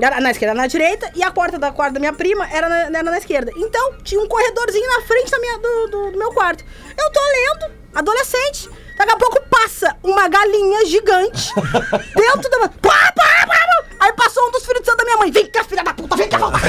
Era 0.00 0.20
na 0.20 0.30
esquerda, 0.30 0.54
na 0.54 0.66
direita, 0.66 1.10
e 1.14 1.22
a 1.22 1.30
porta 1.30 1.58
da 1.58 1.72
quarto 1.72 1.94
da 1.94 2.00
minha 2.00 2.12
prima 2.12 2.48
era 2.50 2.68
na, 2.68 2.98
era 2.98 3.10
na 3.10 3.18
esquerda. 3.18 3.50
Então, 3.56 3.94
tinha 4.02 4.20
um 4.20 4.28
corredorzinho 4.28 4.86
na 4.86 5.02
frente 5.02 5.30
da 5.30 5.38
minha, 5.38 5.58
do, 5.58 5.88
do, 5.88 6.12
do 6.12 6.18
meu 6.18 6.32
quarto. 6.32 6.64
Eu 6.96 7.12
tô 7.12 7.20
lendo, 7.20 7.72
adolescente. 7.94 8.70
Daqui 8.96 9.12
a 9.12 9.16
pouco 9.16 9.40
passa 9.48 9.96
uma 10.02 10.28
galinha 10.28 10.84
gigante 10.86 11.52
dentro 12.16 12.50
da. 12.50 12.68
Pá, 12.68 13.12
pá, 13.14 13.46
pá. 13.46 13.84
Aí 14.00 14.12
passou 14.12 14.46
um 14.48 14.50
dos 14.50 14.64
filhos 14.64 14.82
da 14.84 15.04
minha 15.04 15.16
mãe. 15.16 15.30
Vem 15.30 15.46
cá, 15.50 15.62
filha 15.64 15.84
da 15.84 15.94
puta, 15.94 16.16
vem 16.16 16.28
cá, 16.28 16.38
volta. 16.38 16.58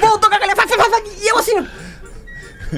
Voltou 0.00 0.28
com 0.28 0.36
a 0.36 0.38
galinha. 0.38 0.54
vai, 0.54 0.66
vai, 0.66 0.90
vai, 0.90 1.02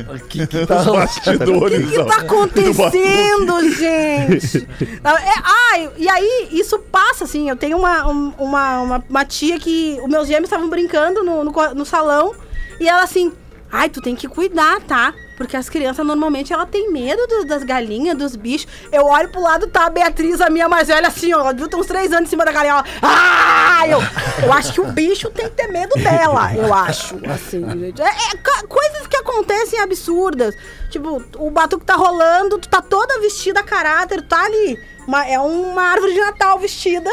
vai. 0.02 0.16
E 0.34 0.38
eu 0.40 0.66
assim. 0.76 0.90
Os 0.90 0.96
bastidores. 0.96 1.84
O 1.86 1.90
que, 1.90 1.96
que 1.96 2.04
tá 2.04 2.16
do- 2.16 2.26
acontecendo, 2.26 3.70
gente? 3.74 4.68
É, 5.04 5.32
ai, 5.72 5.90
e 5.96 6.08
aí, 6.08 6.48
isso 6.52 6.78
passa, 6.78 7.24
assim. 7.24 7.48
Eu 7.48 7.56
tenho 7.56 7.76
uma, 7.78 8.06
um- 8.08 8.32
uma, 8.38 8.80
uma, 8.80 9.04
uma 9.08 9.24
tia 9.24 9.58
que. 9.58 9.98
Os 10.02 10.08
meus 10.08 10.26
gêmeos 10.26 10.44
estavam 10.46 10.68
brincando 10.68 11.22
no, 11.22 11.44
no, 11.44 11.52
no 11.74 11.84
salão. 11.84 12.34
E 12.80 12.88
ela 12.88 13.02
assim. 13.02 13.32
Ai, 13.70 13.88
tu 13.88 14.00
tem 14.00 14.14
que 14.14 14.28
cuidar, 14.28 14.80
tá? 14.82 15.12
Porque 15.36 15.56
as 15.56 15.68
crianças 15.68 16.06
normalmente 16.06 16.52
ela 16.52 16.64
tem 16.66 16.90
medo 16.92 17.26
do- 17.26 17.44
das 17.44 17.64
galinhas, 17.64 18.16
dos 18.16 18.36
bichos. 18.36 18.68
Eu 18.92 19.04
olho 19.06 19.28
pro 19.28 19.40
lado, 19.40 19.66
tá 19.66 19.86
a 19.86 19.90
Beatriz, 19.90 20.40
a 20.40 20.48
minha 20.48 20.68
mais 20.68 20.88
velha, 20.88 21.08
assim, 21.08 21.32
ó. 21.34 21.40
Ela 21.40 21.54
tem 21.54 21.80
uns 21.80 21.86
três 21.86 22.12
anos 22.12 22.28
em 22.28 22.30
cima 22.30 22.44
da 22.44 22.52
galinha. 22.52 22.72
Ela, 22.74 22.84
ah! 23.02 23.88
Eu, 23.88 23.98
eu 24.44 24.52
acho 24.52 24.72
que 24.72 24.80
o 24.80 24.86
bicho 24.86 25.28
tem 25.30 25.46
que 25.48 25.54
ter 25.56 25.66
medo 25.68 25.94
dela, 25.96 26.54
eu 26.54 26.72
acho. 26.72 27.16
Assim. 27.30 27.62
É, 28.00 28.04
é 28.34 28.66
coisas 28.66 29.06
que 29.06 29.16
acontecem 29.16 29.80
absurdas. 29.80 30.54
Tipo, 30.90 31.22
o 31.36 31.50
batuque 31.50 31.84
tá 31.84 31.94
rolando, 31.96 32.58
tu 32.58 32.68
tá 32.68 32.80
toda 32.80 33.20
vestida 33.20 33.60
a 33.60 33.62
caráter, 33.64 34.22
tá 34.22 34.44
ali. 34.44 34.78
Uma- 35.06 35.26
é 35.26 35.38
uma 35.38 35.82
árvore 35.82 36.14
de 36.14 36.20
Natal 36.20 36.58
vestida. 36.58 37.10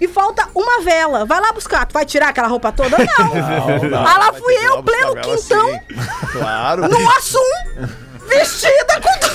E 0.00 0.06
falta 0.06 0.48
uma 0.54 0.82
vela. 0.82 1.24
Vai 1.24 1.40
lá 1.40 1.52
buscar. 1.52 1.86
Tu 1.86 1.92
vai 1.92 2.04
tirar 2.04 2.28
aquela 2.28 2.48
roupa 2.48 2.70
toda? 2.72 2.96
Não. 2.98 3.32
Aí 4.06 4.18
lá 4.18 4.32
fui 4.32 4.54
eu, 4.54 4.82
pleno 4.82 5.16
quintão, 5.16 5.80
Claro. 6.32 6.88
no 6.88 7.10
assum, 7.12 7.40
vestida 8.28 9.00
com 9.00 9.25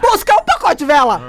Buscar 0.00 0.36
um 0.36 0.44
pacote 0.44 0.76
Tivela. 0.78 1.20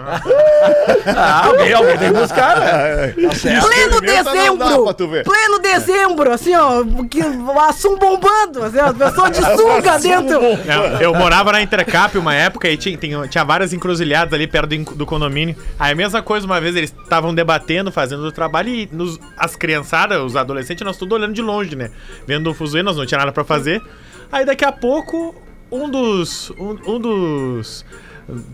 Ah, 1.06 1.46
alguém, 1.48 1.74
alguém 1.74 1.98
tem 1.98 2.14
que 2.14 2.20
buscar, 2.20 2.60
né? 2.60 3.08
Pleno 3.14 3.32
Experimenta, 3.32 4.24
não 4.24 4.58
dá 4.58 4.66
dezembro. 4.66 4.84
pra 4.84 4.94
tu 4.94 5.08
ver. 5.08 5.24
Pleno 5.24 5.60
dezembro, 5.60 6.32
assim, 6.32 6.56
ó. 6.56 6.84
Que, 7.10 7.22
o 7.24 7.60
assum 7.60 7.98
bombando, 7.98 8.64
assim, 8.64 8.78
ó, 8.80 8.86
as 8.88 8.98
pessoas 8.98 9.32
de 9.32 9.44
sunga 9.58 10.00
dentro. 10.00 10.36
Eu, 10.44 10.84
eu 11.02 11.16
morava 11.16 11.52
na 11.52 11.62
Intercap 11.62 12.16
uma 12.18 12.34
época 12.36 12.68
e 12.70 12.78
tinha, 12.78 12.98
tinha, 12.98 13.28
tinha 13.28 13.44
várias 13.44 13.74
encruzilhadas 13.74 14.34
ali 14.34 14.46
perto 14.46 14.68
do, 14.76 14.96
do 14.96 15.06
condomínio. 15.06 15.56
Aí 15.80 15.92
a 15.94 15.96
mesma 15.96 16.22
coisa, 16.22 16.46
uma 16.46 16.60
vez 16.62 16.76
eles 16.76 16.94
estavam 17.04 17.34
debatendo, 17.34 17.92
fazendo 17.92 18.24
o 18.24 18.32
trabalho 18.32 18.70
e 18.70 18.90
nos- 18.92 19.20
as 19.38 19.56
criançadas, 19.56 20.20
os 20.22 20.36
adolescentes, 20.36 20.86
nós 20.86 20.98
tudo 20.98 21.16
olhando 21.16 21.34
de 21.34 21.42
longe, 21.42 21.76
né? 21.76 21.90
Vendo 22.28 22.50
o 22.52 22.54
fuzuê, 22.54 22.84
nós 22.84 22.98
não 22.98 23.06
tinha 23.06 23.20
nada 23.20 23.32
pra 23.32 23.44
fazer. 23.44 23.82
Aí 24.32 24.46
daqui 24.46 24.64
a 24.66 24.72
pouco, 24.72 25.34
um 25.72 25.90
dos. 25.90 26.52
Um, 26.52 26.78
um 26.96 27.00
dos. 27.00 27.86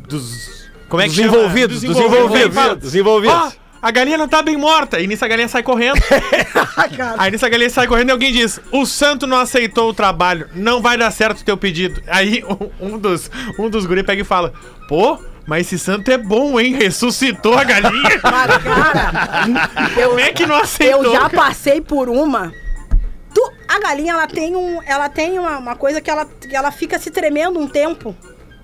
Dos. 0.08 0.66
Como 0.90 1.02
é 1.02 1.08
que 1.10 1.16
chama? 1.16 1.28
envolvidos, 1.28 1.82
dos 1.82 1.98
envolvidos, 1.98 2.78
dos 2.80 2.96
envolvidos. 2.96 3.36
"Ó, 3.36 3.52
a 3.82 3.92
galinha 3.92 4.18
não 4.18 4.28
tá 4.28 4.42
bem 4.42 4.56
morta. 4.58 5.00
E 5.00 5.08
nisso 5.08 5.26
a 5.26 5.28
galinha 5.28 5.48
sai 5.48 5.64
correndo. 5.64 6.00
Aí 7.18 7.32
nisso 7.32 7.46
a 7.46 7.50
galinha 7.50 7.70
sai 7.70 7.88
correndo 7.88 8.10
e 8.10 8.12
alguém 8.12 8.32
diz: 8.32 8.60
O 8.72 8.86
santo 8.86 9.28
não 9.28 9.38
aceitou 9.38 9.90
o 9.90 9.94
trabalho, 9.94 10.48
não 10.54 10.82
vai 10.82 10.98
dar 10.98 11.12
certo 11.12 11.42
o 11.42 11.44
teu 11.44 11.58
pedido. 11.58 12.02
Aí 12.08 12.44
um, 12.80 12.98
dos, 12.98 13.30
um 13.60 13.70
dos 13.70 13.86
guri 13.86 14.04
pega 14.04 14.22
e 14.22 14.26
fala: 14.26 14.54
Pô, 14.88 15.20
mas 15.48 15.68
esse 15.68 15.78
santo 15.80 16.10
é 16.12 16.18
bom, 16.18 16.60
hein? 16.60 16.74
Ressuscitou 16.76 17.56
a 17.58 17.64
galinha. 17.64 17.94
Mas, 18.24 18.64
cara, 18.64 19.90
Como 19.94 20.20
é 20.20 20.32
que 20.32 20.46
não 20.46 20.56
aceitou? 20.56 21.04
eu 21.04 21.12
já 21.14 21.30
cara? 21.30 21.36
passei 21.36 21.82
por 21.82 22.10
uma. 22.10 22.52
Tu- 23.34 23.52
a 23.68 23.80
galinha, 23.80 24.14
ela 24.14 24.26
tem, 24.28 24.56
um, 24.56 24.82
ela 24.84 25.10
tem 25.10 25.38
uma, 25.38 25.58
uma 25.60 25.76
coisa 25.76 26.00
que 26.02 26.10
ela, 26.10 26.26
que 26.26 26.56
ela 26.56 26.72
fica 26.72 26.98
se 26.98 27.12
tremendo 27.12 27.60
um 27.60 27.68
tempo. 27.68 28.16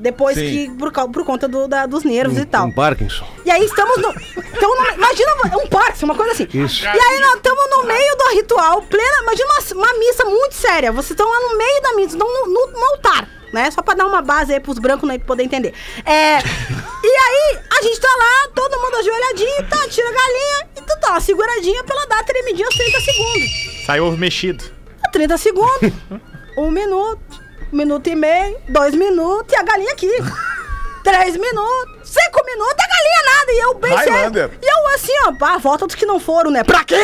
Depois 0.01 0.35
que. 0.37 0.69
Por, 0.77 0.91
por 0.91 1.23
conta 1.25 1.47
do, 1.47 1.67
da- 1.67 1.85
dos 1.85 2.03
nervos 2.03 2.37
e 2.37 2.45
tal. 2.45 2.65
Um 2.67 2.71
Parkinson. 2.71 3.25
E 3.45 3.51
aí 3.51 3.63
estamos 3.63 3.97
no. 3.97 4.09
Então, 4.09 4.75
no- 4.75 4.91
imagina 4.95 5.31
um 5.63 5.67
parque, 5.67 6.03
uma 6.03 6.15
coisa 6.15 6.31
assim. 6.33 6.47
Isso. 6.53 6.83
E 6.83 6.87
aí 6.87 7.19
nós 7.19 7.35
estamos 7.35 7.69
no 7.69 7.83
meio 7.83 8.17
do 8.17 8.29
ritual, 8.35 8.81
plena. 8.81 9.21
Imagina 9.23 9.47
uma, 9.53 9.83
uma 9.85 9.99
missa 9.99 10.25
muito 10.25 10.53
séria. 10.55 10.91
Vocês 10.91 11.11
estão 11.11 11.29
lá 11.29 11.39
no 11.49 11.57
meio 11.57 11.81
da 11.81 11.93
missa, 11.93 12.15
estão 12.15 12.27
no, 12.27 12.47
no- 12.51 12.71
no 12.71 12.85
altar, 12.85 13.29
né? 13.53 13.69
Só 13.71 13.81
pra 13.81 13.93
dar 13.93 14.07
uma 14.07 14.21
base 14.21 14.53
aí 14.53 14.59
pros 14.59 14.79
brancos 14.79 15.07
né, 15.07 15.17
poder 15.19 15.43
entender. 15.43 15.73
É. 16.05 16.39
E 17.03 17.07
aí, 17.07 17.57
a 17.79 17.81
gente 17.81 17.99
tá 17.99 18.07
lá, 18.15 18.51
todo 18.53 18.79
mundo 18.79 18.95
ajoelhadinho, 18.97 19.67
tá, 19.67 19.87
tira 19.89 20.07
a 20.07 20.11
galinha, 20.11 20.69
e 20.77 20.81
tu 20.81 20.99
dá 21.01 21.09
uma 21.09 21.19
seguradinha 21.19 21.83
pra 21.83 21.95
ela 21.95 22.05
dar 22.05 22.23
tremidinha 22.23 22.67
aos 22.67 22.75
30 22.75 22.99
segundos. 23.01 23.85
Saiu 23.87 24.11
mexido. 24.11 24.63
30 25.11 25.35
segundos, 25.39 25.91
um 26.55 26.69
minuto, 26.69 27.19
um 27.30 27.30
minuto 27.71 28.07
e 28.07 28.15
meio, 28.15 28.57
dois 28.69 28.93
minutos 28.95 29.51
e 29.51 29.55
a 29.55 29.63
galinha 29.63 29.91
aqui. 29.93 30.09
Três 31.03 31.35
minutos, 31.35 31.99
cinco 32.03 32.45
minutos, 32.45 32.75
a 32.77 32.87
galinha 32.87 33.21
nada. 33.25 33.51
E 33.51 33.59
eu 33.59 33.73
bem. 33.73 33.91
Highlander. 33.91 34.51
E 34.61 34.65
eu 34.65 34.95
assim, 34.95 35.11
ó, 35.25 35.45
a 35.45 35.57
volta 35.57 35.87
dos 35.87 35.95
que 35.95 36.05
não 36.05 36.19
foram, 36.19 36.51
né? 36.51 36.63
Pra 36.63 36.83
quê, 36.83 36.95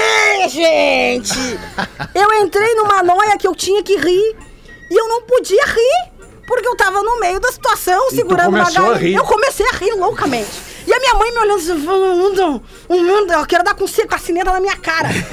gente? 0.49 1.33
eu 2.13 2.33
entrei 2.43 2.75
numa 2.75 3.01
noia 3.01 3.37
que 3.37 3.47
eu 3.47 3.55
tinha 3.55 3.81
que 3.81 3.97
rir 3.97 4.35
e 4.91 4.95
eu 4.99 5.07
não 5.07 5.23
podia 5.23 5.65
rir. 5.65 6.17
Porque 6.47 6.67
eu 6.67 6.77
tava 6.77 7.03
no 7.03 7.19
meio 7.19 7.41
da 7.41 7.51
situação, 7.51 8.09
segurando 8.09 8.55
uma 8.55 8.71
galinha. 8.71 8.93
rir. 8.93 9.15
Eu 9.15 9.25
comecei 9.25 9.67
a 9.67 9.75
rir 9.75 9.93
loucamente. 9.95 10.66
E 10.87 10.93
a 10.93 10.99
minha 10.99 11.13
mãe 11.15 11.31
me 11.31 11.39
olhando 11.39 11.59
assim, 11.59 11.85
falando, 11.85 12.63
um 12.89 13.03
mundo, 13.03 13.33
eu 13.33 13.45
quero 13.45 13.61
dar 13.61 13.73
com 13.73 13.85
com 13.85 14.15
a 14.15 14.17
cineta 14.17 14.53
na 14.53 14.59
minha 14.61 14.77
cara. 14.77 15.09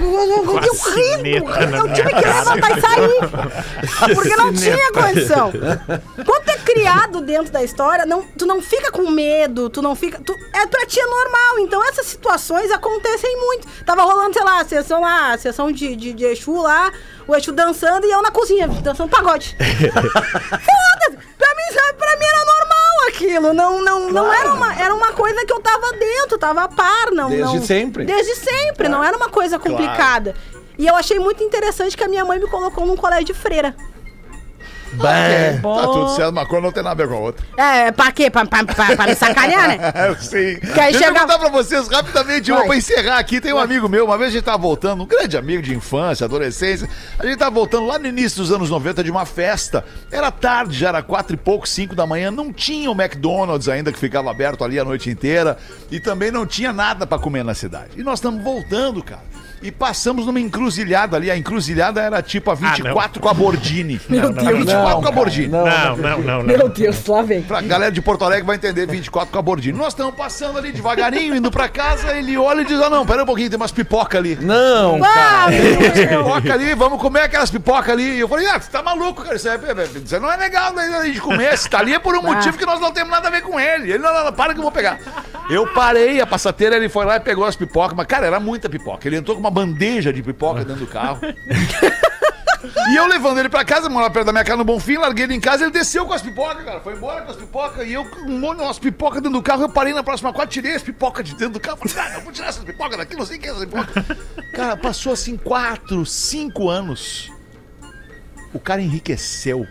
Eu, 0.00 0.44
eu 0.44 0.72
rindo, 0.72 1.52
cineta 1.52 1.66
na 1.66 1.78
eu 1.78 1.92
tive 1.92 2.08
que 2.08 2.26
levantar 2.26 2.78
e 2.78 2.80
sair. 2.80 4.14
Porque 4.14 4.36
não 4.36 4.52
tinha 4.52 4.92
condição. 4.92 5.52
Quando 6.24 6.44
tu 6.44 6.50
é 6.50 6.58
criado 6.58 7.20
dentro 7.20 7.52
da 7.52 7.62
história, 7.62 8.06
não, 8.06 8.22
tu 8.22 8.46
não 8.46 8.62
fica 8.62 8.90
com 8.90 9.10
medo, 9.10 9.68
tu 9.68 9.82
não 9.82 9.94
fica. 9.94 10.20
Tu, 10.24 10.34
é 10.54 10.66
pra 10.66 10.86
ti 10.86 11.00
é 11.00 11.06
normal. 11.06 11.58
Então 11.60 11.82
essas 11.88 12.06
situações 12.06 12.70
acontecem 12.70 13.36
muito. 13.36 13.66
Tava 13.84 14.02
rolando, 14.02 14.34
sei 14.34 14.44
lá, 14.44 14.60
a 14.60 14.64
sessão 14.64 15.00
lá, 15.00 15.36
sessão 15.38 15.72
de, 15.72 15.96
de, 15.96 16.12
de 16.12 16.24
Exu 16.24 16.62
lá, 16.62 16.92
o 17.30 17.36
Exu 17.36 17.52
dançando 17.52 18.06
e 18.06 18.10
eu 18.10 18.20
na 18.22 18.30
cozinha, 18.30 18.66
dançando 18.68 19.08
pagode. 19.08 19.56
Foda-se! 19.58 21.18
Pra 21.38 21.48
mim, 21.54 21.74
sabe, 21.74 21.98
pra 21.98 22.16
mim 22.16 22.24
era 22.24 22.44
normal 22.44 23.08
aquilo. 23.08 23.52
Não, 23.52 23.82
não, 23.82 24.10
não 24.10 24.32
era 24.32 24.52
uma, 24.52 24.74
era 24.80 24.94
uma 24.94 25.12
coisa 25.12 25.44
que 25.46 25.52
eu 25.52 25.60
tava 25.60 25.92
dentro, 25.92 26.38
tava 26.38 26.64
a 26.64 26.68
par, 26.68 27.10
não. 27.12 27.28
Desde 27.30 27.56
não- 27.56 27.62
sempre. 27.64 28.04
Desde 28.04 28.34
sempre, 28.36 28.88
não 28.88 29.02
era 29.02 29.16
uma 29.16 29.28
coisa 29.28 29.58
complicada. 29.58 30.34
E 30.78 30.86
eu 30.86 30.96
achei 30.96 31.18
muito 31.18 31.42
interessante 31.44 31.96
que 31.96 32.02
a 32.04 32.08
minha 32.08 32.24
mãe 32.24 32.38
me 32.38 32.48
colocou 32.48 32.86
num 32.86 32.96
colégio 32.96 33.26
de 33.26 33.34
freira. 33.34 33.74
Tá 35.62 35.86
tudo 35.86 36.08
certo, 36.16 36.30
uma 36.30 36.46
coisa 36.46 36.62
não 36.66 36.72
tem 36.72 36.82
nada 36.82 37.02
a 37.02 37.06
ver 37.06 37.12
com 37.12 37.18
a 37.18 37.20
outra. 37.20 37.46
É, 37.56 37.92
pra 37.92 38.10
quê? 38.12 38.30
Pra, 38.30 38.44
pra, 38.44 38.64
pra, 38.64 38.96
pra 38.96 39.06
me 39.06 39.14
sacanear, 39.14 39.68
né? 39.68 39.78
Eu 40.08 40.16
sei. 40.16 40.56
Que 40.56 40.80
aí 40.80 40.92
Deixa 40.92 41.06
eu 41.08 41.08
chega- 41.14 41.20
contar 41.20 41.38
pra 41.38 41.48
vocês 41.48 41.88
rapidamente 41.88 42.50
uma 42.50 42.58
Vai. 42.60 42.68
pra 42.68 42.76
encerrar 42.76 43.18
aqui. 43.18 43.40
Tem 43.40 43.52
um 43.52 43.58
amigo 43.58 43.88
meu, 43.88 44.04
uma 44.04 44.18
vez 44.18 44.30
a 44.30 44.32
gente 44.32 44.44
tava 44.44 44.58
voltando, 44.58 45.02
um 45.02 45.06
grande 45.06 45.36
amigo 45.36 45.62
de 45.62 45.74
infância, 45.74 46.24
adolescência. 46.24 46.88
A 47.18 47.24
gente 47.26 47.38
tava 47.38 47.50
voltando 47.54 47.86
lá 47.86 47.98
no 47.98 48.06
início 48.06 48.38
dos 48.42 48.50
anos 48.52 48.68
90 48.70 49.04
de 49.04 49.10
uma 49.10 49.24
festa. 49.26 49.84
Era 50.10 50.30
tarde, 50.30 50.76
já 50.78 50.88
era 50.88 51.02
quatro 51.02 51.34
e 51.34 51.36
pouco, 51.36 51.68
cinco 51.68 51.94
da 51.94 52.06
manhã. 52.06 52.30
Não 52.30 52.52
tinha 52.52 52.90
o 52.90 52.94
McDonald's 53.00 53.68
ainda 53.68 53.92
que 53.92 53.98
ficava 53.98 54.30
aberto 54.30 54.64
ali 54.64 54.78
a 54.78 54.84
noite 54.84 55.08
inteira. 55.10 55.56
E 55.90 56.00
também 56.00 56.30
não 56.30 56.44
tinha 56.46 56.72
nada 56.72 57.06
pra 57.06 57.18
comer 57.18 57.44
na 57.44 57.54
cidade. 57.54 57.90
E 57.96 58.02
nós 58.02 58.18
estamos 58.18 58.42
voltando, 58.42 59.02
cara. 59.02 59.22
E 59.62 59.70
passamos 59.70 60.26
numa 60.26 60.40
encruzilhada 60.40 61.16
ali. 61.16 61.30
A 61.30 61.36
encruzilhada 61.36 62.00
era 62.00 62.22
tipo 62.22 62.50
a 62.50 62.54
24 62.54 63.20
com 63.20 63.28
a 63.28 63.34
Bordini. 63.34 64.00
Meu 64.08 64.32
Deus. 64.32 64.58
24 64.58 65.02
com 65.02 65.08
a 65.08 65.10
Bordini. 65.10 65.48
Não, 65.48 65.64
não, 65.64 65.96
não, 65.96 66.22
não. 66.22 66.42
Meu 66.42 66.68
Deus, 66.68 67.04
lá 67.06 67.22
vem. 67.22 67.42
Pra 67.42 67.60
galera 67.60 67.92
de 67.92 68.00
Porto 68.00 68.24
Alegre 68.24 68.46
vai 68.46 68.56
entender 68.56 68.86
24 68.86 69.30
com 69.30 69.38
a 69.38 69.42
Bordini. 69.42 69.76
Nós 69.76 69.88
estamos 69.88 70.14
passando 70.14 70.56
ali 70.58 70.72
devagarinho, 70.72 71.34
indo 71.36 71.50
pra 71.50 71.68
casa, 71.68 72.16
ele 72.16 72.36
olha 72.38 72.62
e 72.62 72.64
diz: 72.64 72.80
Ah, 72.80 72.88
não, 72.88 73.04
pera 73.04 73.22
um 73.22 73.26
pouquinho, 73.26 73.50
tem 73.50 73.56
umas 73.56 73.72
pipoca 73.72 74.16
ali. 74.16 74.36
Não, 74.40 75.00
Ah. 75.04 75.46
Pipoca 75.92 76.54
ali, 76.54 76.74
vamos 76.74 77.00
comer 77.00 77.22
aquelas 77.22 77.50
pipoca 77.50 77.92
ali. 77.92 78.16
E 78.16 78.20
eu 78.20 78.28
falei, 78.28 78.46
ah, 78.46 78.58
você 78.60 78.70
tá 78.70 78.82
maluco, 78.82 79.22
cara. 79.22 79.36
Isso, 79.36 79.48
é, 79.48 79.58
isso 80.04 80.20
não 80.20 80.30
é 80.32 80.36
legal 80.36 80.72
né, 80.72 80.82
a 81.00 81.04
gente 81.04 81.20
comer. 81.20 81.56
Se 81.58 81.68
tá 81.68 81.78
ali 81.78 81.94
é 81.94 81.98
por 81.98 82.16
um 82.16 82.22
motivo 82.22 82.56
que 82.56 82.66
nós 82.66 82.80
não 82.80 82.92
temos 82.92 83.10
nada 83.10 83.28
a 83.28 83.30
ver 83.30 83.42
com 83.42 83.58
ele. 83.58 83.90
Ele, 83.90 83.98
não, 83.98 84.12
não, 84.12 84.24
não, 84.26 84.32
para 84.32 84.52
que 84.54 84.58
eu 84.58 84.62
vou 84.62 84.72
pegar. 84.72 84.98
Eu 85.48 85.66
parei 85.66 86.20
a 86.20 86.26
passateira, 86.26 86.76
ele 86.76 86.88
foi 86.88 87.04
lá 87.04 87.16
e 87.16 87.20
pegou 87.20 87.44
as 87.44 87.56
pipocas. 87.56 87.96
Mas, 87.96 88.06
cara, 88.06 88.26
era 88.26 88.38
muita 88.40 88.68
pipoca. 88.68 89.06
Ele 89.06 89.16
entrou 89.16 89.36
com 89.36 89.40
uma 89.40 89.49
bandeja 89.50 90.12
de 90.12 90.22
pipoca 90.22 90.64
dentro 90.64 90.84
do 90.84 90.90
carro. 90.90 91.20
E 92.90 92.96
eu 92.96 93.06
levando 93.06 93.38
ele 93.38 93.48
pra 93.48 93.64
casa, 93.64 93.88
morava 93.88 94.12
perto 94.12 94.26
da 94.26 94.32
minha 94.32 94.44
casa 94.44 94.58
no 94.58 94.64
Bonfim, 94.64 94.96
larguei 94.98 95.24
ele 95.24 95.34
em 95.34 95.40
casa, 95.40 95.64
ele 95.64 95.72
desceu 95.72 96.04
com 96.06 96.12
as 96.12 96.20
pipocas, 96.20 96.62
cara. 96.62 96.80
Foi 96.80 96.94
embora 96.94 97.22
com 97.22 97.30
as 97.30 97.36
pipocas. 97.36 97.86
E 97.86 97.92
eu 97.92 98.04
com 98.04 98.20
um 98.20 98.38
monte 98.38 98.74
de 98.74 98.80
pipocas 98.80 99.22
dentro 99.22 99.38
do 99.38 99.42
carro, 99.42 99.62
eu 99.62 99.68
parei 99.68 99.94
na 99.94 100.02
próxima 100.02 100.32
quadra, 100.32 100.50
tirei 100.50 100.74
as 100.74 100.82
pipocas 100.82 101.24
de 101.24 101.32
dentro 101.32 101.54
do 101.54 101.60
carro. 101.60 101.78
Falei, 101.78 102.10
ah, 102.10 102.18
eu 102.18 102.20
vou 102.22 102.32
tirar 102.32 102.48
essas 102.48 102.64
pipocas 102.64 102.98
daqui, 102.98 103.16
não 103.16 103.24
sei 103.24 103.38
o 103.38 103.40
que 103.40 103.48
é 103.48 103.50
essas 103.50 103.64
pipocas. 103.64 104.04
Cara, 104.54 104.76
passou 104.76 105.12
assim 105.12 105.36
quatro, 105.36 106.04
cinco 106.04 106.68
anos. 106.68 107.32
O 108.52 108.60
cara 108.60 108.82
enriqueceu 108.82 109.66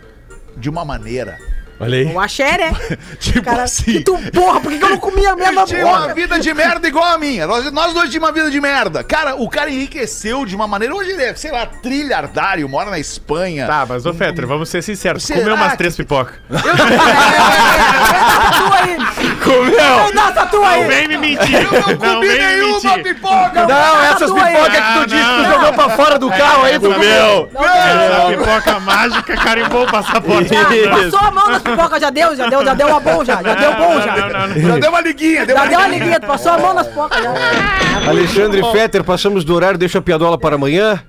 de 0.56 0.68
uma 0.68 0.84
maneira. 0.84 1.38
Olha 1.80 1.98
aí. 1.98 2.04
O 2.14 2.20
axé, 2.20 2.58
né? 2.58 2.72
Tipo 3.18 3.42
Cara, 3.42 3.62
assim. 3.62 3.84
que 3.84 4.00
tu, 4.02 4.18
porra, 4.32 4.60
por 4.60 4.70
que 4.70 4.78
que 4.78 4.84
eu 4.84 4.90
não 4.90 4.98
comia 4.98 5.32
a 5.32 5.36
mesma 5.36 5.62
Ele 5.62 5.66
tinha 5.66 5.86
uma 5.86 6.00
porra? 6.02 6.14
vida 6.14 6.38
de 6.38 6.52
merda 6.52 6.86
igual 6.86 7.04
a 7.06 7.16
minha. 7.18 7.46
Nós, 7.46 7.72
nós 7.72 7.94
dois 7.94 8.10
tínhamos 8.10 8.28
uma 8.28 8.34
vida 8.34 8.50
de 8.50 8.60
merda. 8.60 9.02
Cara, 9.02 9.34
o 9.36 9.48
cara 9.48 9.70
enriqueceu 9.70 10.44
de 10.44 10.54
uma 10.54 10.66
maneira. 10.68 10.94
Hoje 10.94 11.12
ele 11.12 11.22
é, 11.22 11.34
sei 11.34 11.50
lá, 11.50 11.64
trilhardário, 11.66 12.68
mora 12.68 12.90
na 12.90 12.98
Espanha. 12.98 13.66
Tá, 13.66 13.86
mas 13.88 14.04
ô 14.04 14.12
Fetter, 14.12 14.46
vamos 14.46 14.68
ser 14.68 14.82
sinceros. 14.82 15.22
Será 15.22 15.40
Comeu 15.40 15.54
umas 15.54 15.72
que- 15.72 15.78
três 15.78 15.96
pipocas. 15.96 16.36
Tu 16.50 16.56
Comeu! 19.44 20.12
Nossa, 20.14 20.46
tu 20.46 20.62
aí! 20.64 20.82
Não 20.82 20.88
vem 20.88 21.08
me 21.08 21.16
mentir! 21.16 21.54
Eu 21.54 21.72
não 21.72 21.96
comi 21.96 22.28
vem 22.28 22.38
me 22.38 22.46
nenhuma 22.56 22.96
mentir! 22.96 23.02
pipoca! 23.14 23.66
Não, 23.66 24.02
essas 24.04 24.30
tua 24.30 24.44
aí. 24.44 24.54
pipocas 24.54 24.76
que 24.76 24.92
tu 24.92 24.98
Não, 24.98 25.06
disse 25.06 25.22
que 25.24 25.34
tu 25.36 25.42
não. 25.42 25.50
jogou 25.52 25.72
pra 25.72 25.88
fora 25.90 26.18
do 26.18 26.30
carro 26.30 26.64
aí, 26.64 26.78
tu 26.78 26.92
Comeu! 26.92 27.50
Não, 27.52 27.64
Essa 27.64 28.26
pipoca 28.28 28.80
mágica 28.80 29.36
carimbou 29.36 29.84
o 29.84 29.90
passaporte. 29.90 30.50
Passou 30.54 31.28
a 31.28 31.30
mão 31.30 31.48
nas 31.48 31.62
pipocas, 31.62 32.00
já 32.00 32.10
deu, 32.10 32.36
já 32.36 32.48
deu, 32.48 32.64
já 32.64 32.74
deu 32.74 32.86
uma 32.88 33.00
bom 33.00 33.24
já, 33.24 33.42
já 33.42 33.54
deu 33.54 33.74
bom 33.74 34.00
já. 34.00 34.16
Não, 34.16 34.28
não, 34.28 34.48
não. 34.48 34.68
Já 34.68 34.78
deu 34.78 34.90
uma 34.90 35.00
liguinha, 35.00 35.46
deu 35.46 35.56
Já 35.56 35.64
deu 35.66 35.78
uma 35.78 35.88
liguinha. 35.88 35.98
liguinha, 36.04 36.20
tu 36.20 36.26
passou 36.26 36.52
a 36.52 36.58
mão 36.58 36.74
nas 36.74 36.86
pipocas 36.86 37.22
já. 37.22 37.30
Alexandre 38.08 38.62
Fetter, 38.72 39.04
passamos 39.04 39.44
do 39.44 39.54
horário, 39.54 39.78
deixa 39.78 39.98
a 39.98 40.02
piadola 40.02 40.38
para 40.38 40.54
amanhã. 40.56 41.02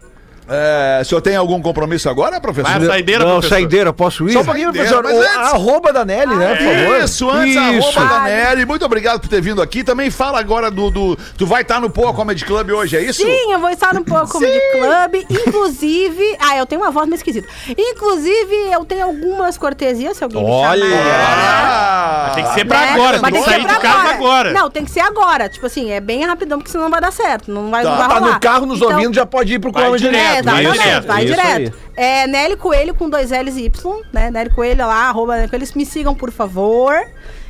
É, 0.54 0.99
o 1.02 1.06
senhor 1.06 1.22
tem 1.22 1.36
algum 1.36 1.62
compromisso 1.62 2.10
agora, 2.10 2.39
professor? 2.41 2.72
Vai 2.78 2.86
saideira, 2.86 3.24
Não, 3.24 3.32
professor. 3.34 3.56
saideira, 3.56 3.93
posso 3.93 4.28
ir? 4.28 4.34
Só 4.34 4.41
um 4.41 4.45
pouquinho, 4.45 4.74
professor. 4.74 5.02
Mas 5.04 5.14
O 5.14 5.20
antes- 5.22 5.36
arroba 5.38 5.93
da 5.93 6.04
Nelly, 6.04 6.36
né, 6.36 6.56
por 6.56 6.66
favor? 6.66 7.04
Isso, 7.04 7.30
antes 7.30 7.56
Isso. 7.56 7.99
arroba 7.99 8.14
da 8.16 8.22
Nelly. 8.24 8.66
Muito 8.66 8.86
obrigado 8.86 9.20
por 9.22 9.30
ter 9.30 9.41
vindo 9.41 9.62
aqui. 9.62 9.84
Também 9.84 10.12
fala 10.12 10.39
agora 10.39 10.70
do. 10.70 10.91
do- 10.91 11.18
tu 11.38 11.45
vai 11.45 11.62
estar 11.62 11.80
no 11.80 11.89
Poa 11.89 12.14
Comedy 12.14 12.43
Club 12.43 12.70
hoje, 12.72 12.97
é 12.97 13.02
isso? 13.02 13.22
Sim, 13.24 13.52
eu 13.54 13.60
vou 13.60 13.70
estar 13.70 13.93
no 13.93 14.04
Poa 14.04 14.28
Comedy 14.28 14.60
Club. 14.74 15.26
Inclusive. 15.47 16.22
Ah, 16.43 16.58
eu 16.58 16.66
tenho 16.66 16.82
uma 16.82 16.91
voz 16.91 17.06
meio 17.08 17.16
esquisita. 17.18 17.47
Inclusive, 17.78 18.56
eu 18.72 18.84
tenho 18.84 19.06
algumas 19.06 19.58
cortesias, 19.58 20.18
se 20.18 20.24
alguém 20.24 20.43
me 20.43 20.49
Olha! 20.49 20.84
chamar. 20.84 21.02
Ah, 21.04 22.24
Mas 22.28 22.36
tem 22.36 22.43
que 22.45 22.54
ser 22.54 22.66
pra 22.66 22.80
né? 22.82 22.89
agora, 22.93 23.20
Mas 23.22 23.32
tem 23.32 23.43
que 23.43 23.49
sair 23.49 23.64
pra 23.64 23.74
de 23.76 23.80
casa 23.80 24.10
agora. 24.10 24.52
Não, 24.54 24.70
tem 24.70 24.84
que 24.86 24.91
ser 24.91 24.99
agora. 25.02 25.47
Tipo 25.49 25.66
assim, 25.68 25.91
é 25.91 25.99
bem 25.99 26.26
rapidão, 26.26 26.58
porque 26.58 26.72
senão 26.72 26.86
não 26.86 26.91
vai 26.91 26.99
dar 27.02 27.12
certo. 27.12 27.52
Não 27.52 27.70
vai, 27.70 27.84
não 27.84 27.95
vai 27.95 28.08
Tá 28.08 28.14
rolar. 28.16 28.34
no 28.34 28.39
carro, 28.39 28.66
nos 28.66 28.78
Então- 28.78 28.91
ouvindo, 28.91 29.14
já 29.14 29.26
pode 29.26 29.54
ir 29.54 29.60
pro 29.60 29.70
É, 29.70 29.97
direto. 29.97 30.24
vai 30.24 30.40
exatamente, 30.41 30.79
direto, 30.79 31.07
vai 31.07 31.23
isso 31.25 31.33
direto. 31.33 31.77
É 31.95 32.27
Nelly 32.27 32.55
Coelho 32.57 32.93
com 32.95 33.09
dois 33.09 33.31
L's 33.31 33.57
e 33.57 33.65
Y, 33.65 34.01
né? 34.13 34.29
Nelly 34.31 34.49
Coelho 34.49 34.85
lá, 34.85 35.09
arroba 35.09 35.35
Nelly 35.35 35.49
Coelho. 35.49 35.67
Me 35.75 35.85
sigam, 35.85 36.13
por 36.15 36.31
favor. 36.31 36.93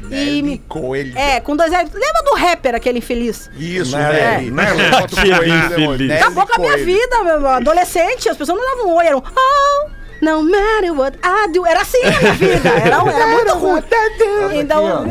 e 0.09 0.41
me... 0.41 0.57
Coelho. 0.67 1.17
É, 1.17 1.39
com 1.39 1.55
dois 1.55 1.71
L's. 1.71 1.91
Lembra 1.93 2.23
do 2.25 2.35
rapper, 2.35 2.75
aquele 2.75 2.99
infeliz? 2.99 3.49
Isso, 3.57 3.95
Né? 3.95 4.39
Nelly. 4.39 4.51
Nelly, 4.51 4.89
bota 4.91 5.13
o 5.13 5.17
coelho, 5.17 5.55
infeliz. 5.65 5.99
Nelly 5.99 6.13
Acabou 6.13 6.47
com 6.47 6.55
a 6.55 6.59
minha 6.59 6.77
vida, 6.77 7.23
meu 7.23 7.47
adolescente. 7.47 8.29
As 8.29 8.37
pessoas 8.37 8.59
não 8.59 8.65
davam 8.65 8.91
um 8.91 8.95
oi, 8.97 9.05
eram. 9.05 9.23
Oh, 9.23 9.89
no 10.21 10.43
matter 10.43 10.93
what 10.93 11.17
I 11.23 11.51
do. 11.51 11.65
Era 11.65 11.81
assim 11.81 12.01
a 12.03 12.19
minha 12.19 12.33
vida. 12.33 12.69
Era, 12.69 12.97
era 13.09 13.27
muito 13.27 13.53
ruim. 13.53 13.81
Então, 14.53 15.05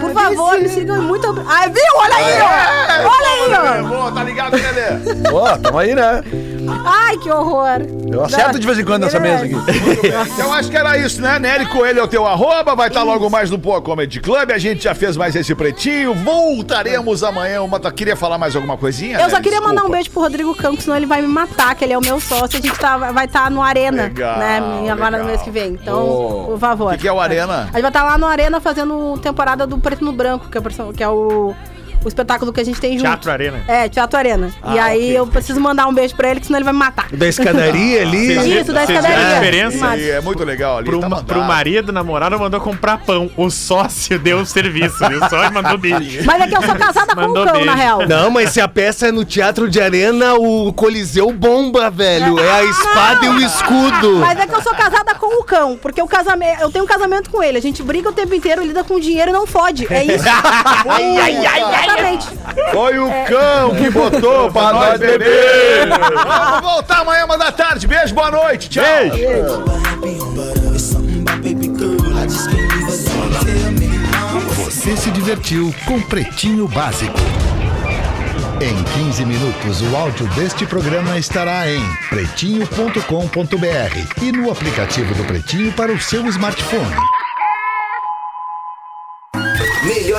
por 0.00 0.12
favor, 0.12 0.58
me 0.58 0.68
sigam 0.68 1.02
muito. 1.02 1.44
Ai, 1.46 1.70
viu? 1.70 1.82
Olha 1.96 2.16
aí, 2.16 2.40
ó. 2.40 3.08
Olha 3.08 3.28
aí, 3.28 3.82
ó. 3.82 3.88
Boa, 3.88 4.12
tá 4.12 4.24
ligado, 4.24 4.56
Lelê? 4.56 5.30
Ó, 5.32 5.56
tamo 5.58 5.78
aí, 5.78 5.94
né? 5.94 6.22
Ai, 6.84 7.16
que 7.18 7.30
horror. 7.30 7.80
Eu 8.10 8.24
acerto 8.24 8.58
de 8.58 8.66
vez 8.66 8.78
em 8.78 8.84
quando 8.84 9.04
nessa 9.04 9.20
mesa 9.20 9.44
aqui. 9.44 9.54
Então 10.34 10.52
acho 10.52 10.70
que 10.70 10.76
era 10.76 10.96
isso, 10.98 11.20
né? 11.20 11.38
Nery 11.38 11.66
Coelho 11.66 12.00
é 12.00 12.02
o 12.02 12.08
teu 12.08 12.26
arroba, 12.26 12.74
vai 12.74 12.88
estar 12.88 13.02
logo 13.02 13.28
mais 13.28 13.50
no 13.50 13.58
Poa 13.58 13.80
Comedy 13.82 14.20
Club. 14.20 14.50
A 14.50 14.58
gente 14.58 14.84
já 14.84 14.94
fez 14.94 15.16
mais 15.16 15.34
esse 15.36 15.54
pretinho. 15.54 16.14
Voltaremos 16.14 17.22
amanhã. 17.22 17.62
Uma... 17.62 17.80
Queria 17.92 18.16
falar 18.16 18.38
mais 18.38 18.56
alguma 18.56 18.76
coisinha? 18.76 19.20
Eu 19.20 19.30
só 19.30 19.40
queria 19.40 19.60
mandar 19.60 19.84
um 19.84 19.90
Desculpa. 19.90 19.96
beijo 19.96 20.10
pro 20.10 20.22
Rodrigo 20.22 20.54
Campos, 20.54 20.84
senão 20.84 20.96
ele 20.96 21.06
vai 21.06 21.20
me 21.20 21.28
matar, 21.28 21.74
que 21.74 21.84
ele 21.84 21.92
é 21.92 21.98
o 21.98 22.00
meu 22.00 22.18
sócio. 22.20 22.58
A 22.58 22.62
gente 22.62 22.78
tá, 22.78 22.96
vai 22.96 23.26
estar 23.26 23.50
no 23.50 23.62
Arena, 23.62 24.04
Legal, 24.04 24.23
né? 24.38 24.90
Agora 24.90 25.10
legal. 25.10 25.20
no 25.20 25.24
mês 25.26 25.42
que 25.42 25.50
vem. 25.50 25.72
Então, 25.74 25.94
Oh. 26.08 26.44
por 26.46 26.58
favor. 26.58 26.88
O 26.88 26.96
que 26.96 27.02
que 27.02 27.08
é 27.08 27.12
o 27.12 27.20
Arena? 27.20 27.62
A 27.62 27.64
gente 27.66 27.82
vai 27.82 27.90
estar 27.90 28.02
lá 28.04 28.18
no 28.18 28.26
Arena 28.26 28.60
fazendo 28.60 29.16
temporada 29.18 29.66
do 29.66 29.78
Preto 29.78 30.04
no 30.04 30.12
Branco, 30.12 30.48
que 30.48 30.58
é, 30.58 30.60
o 30.60 30.92
que 30.92 31.02
é 31.02 31.08
o, 31.08 31.54
o 32.04 32.08
espetáculo 32.08 32.52
que 32.52 32.60
a 32.60 32.64
gente 32.64 32.80
tem 32.80 32.92
junto. 32.92 33.04
Teatro 33.04 33.30
Arena. 33.30 33.64
É, 33.66 33.88
Teatro 33.88 34.18
Arena. 34.18 34.50
Ah, 34.62 34.74
e 34.74 34.78
aí 34.78 35.14
eu 35.14 35.26
preciso 35.26 35.60
mandar 35.60 35.86
um 35.86 35.94
beijo 35.94 36.14
pra 36.14 36.30
ele, 36.30 36.40
que 36.40 36.46
senão 36.46 36.58
ele 36.58 36.64
vai 36.64 36.72
me 36.72 36.78
matar. 36.78 37.08
Da 37.12 37.26
escadaria 37.26 38.02
ali. 38.02 38.34
Isso, 38.60 38.72
da 38.72 38.84
viram 38.84 38.98
a 38.98 39.00
escadaria. 39.00 39.34
diferença? 39.34 39.96
E 39.96 40.10
é 40.10 40.20
muito 40.20 40.44
legal 40.44 40.78
ali. 40.78 40.88
Pro, 40.88 41.00
tá 41.00 41.22
pro 41.22 41.42
marido, 41.42 41.92
namorado, 41.92 42.38
mandou 42.38 42.60
comprar 42.60 42.98
pão. 42.98 43.30
O 43.36 43.50
sócio 43.50 44.18
deu 44.18 44.38
o 44.38 44.46
serviço, 44.46 44.96
viu? 45.08 45.20
Só 45.28 45.50
mandou 45.50 45.78
beijo. 45.78 46.24
Mas 46.24 46.42
é 46.42 46.46
que 46.46 46.56
eu 46.56 46.62
sou 46.62 46.74
casada 46.74 47.14
com 47.14 47.26
o 47.26 47.34
cão, 47.34 47.52
beijo. 47.52 47.66
na 47.66 47.74
real. 47.74 48.06
Não, 48.06 48.30
mas 48.30 48.50
se 48.50 48.60
a 48.60 48.68
peça 48.68 49.08
é 49.08 49.12
no 49.12 49.24
Teatro 49.24 49.68
de 49.68 49.80
Arena, 49.80 50.34
o 50.34 50.72
Coliseu 50.72 51.32
bomba, 51.32 51.90
velho. 51.90 52.38
É 52.38 52.50
a 52.50 52.64
espada 52.64 53.26
e 53.26 53.28
o 53.28 53.40
escudo. 53.40 54.16
Mas 54.18 54.38
é 54.38 54.46
que 54.46 54.54
eu 54.54 54.62
sou 54.62 54.74
casada 54.74 55.14
com 55.14 55.40
o 55.40 55.44
cão, 55.44 55.78
porque 55.80 56.00
o 56.02 56.06
casamento, 56.06 56.60
eu 56.60 56.70
tenho 56.70 56.84
um 56.84 56.88
casamento 56.88 57.30
com 57.30 57.42
ele. 57.42 57.58
A 57.58 57.62
gente 57.62 57.82
briga 57.82 58.08
o 58.08 58.12
tempo 58.12 58.34
inteiro, 58.34 58.62
lida 58.62 58.84
com 58.84 58.98
dinheiro 58.98 59.30
e 59.30 59.32
não 59.32 59.46
fode. 59.46 59.86
É 59.92 60.04
isso. 60.04 60.24
ai, 60.28 61.16
ai, 61.18 61.46
ai, 61.46 61.93
Exatamente. 61.94 62.26
Foi 62.72 62.98
o 62.98 63.08
cão 63.26 63.74
que 63.76 63.90
botou 63.90 64.50
pra 64.50 64.72
nós 64.72 64.98
beber. 64.98 65.88
Vamos 65.88 66.60
voltar 66.60 67.00
amanhã, 67.00 67.24
uma 67.24 67.38
da 67.38 67.52
tarde. 67.52 67.86
Beijo, 67.86 68.14
boa 68.14 68.30
noite. 68.30 68.68
Tchau. 68.68 68.84
Você 74.56 74.96
se 74.96 75.10
divertiu 75.10 75.74
com 75.86 76.00
Pretinho 76.02 76.68
Básico. 76.68 77.18
Em 78.60 79.04
15 79.04 79.24
minutos, 79.24 79.82
o 79.82 79.96
áudio 79.96 80.26
deste 80.28 80.64
programa 80.64 81.18
estará 81.18 81.68
em 81.68 81.82
pretinho.com.br 82.08 84.22
e 84.22 84.32
no 84.32 84.50
aplicativo 84.50 85.14
do 85.14 85.24
Pretinho 85.24 85.72
para 85.72 85.92
o 85.92 86.00
seu 86.00 86.26
smartphone. 86.28 86.94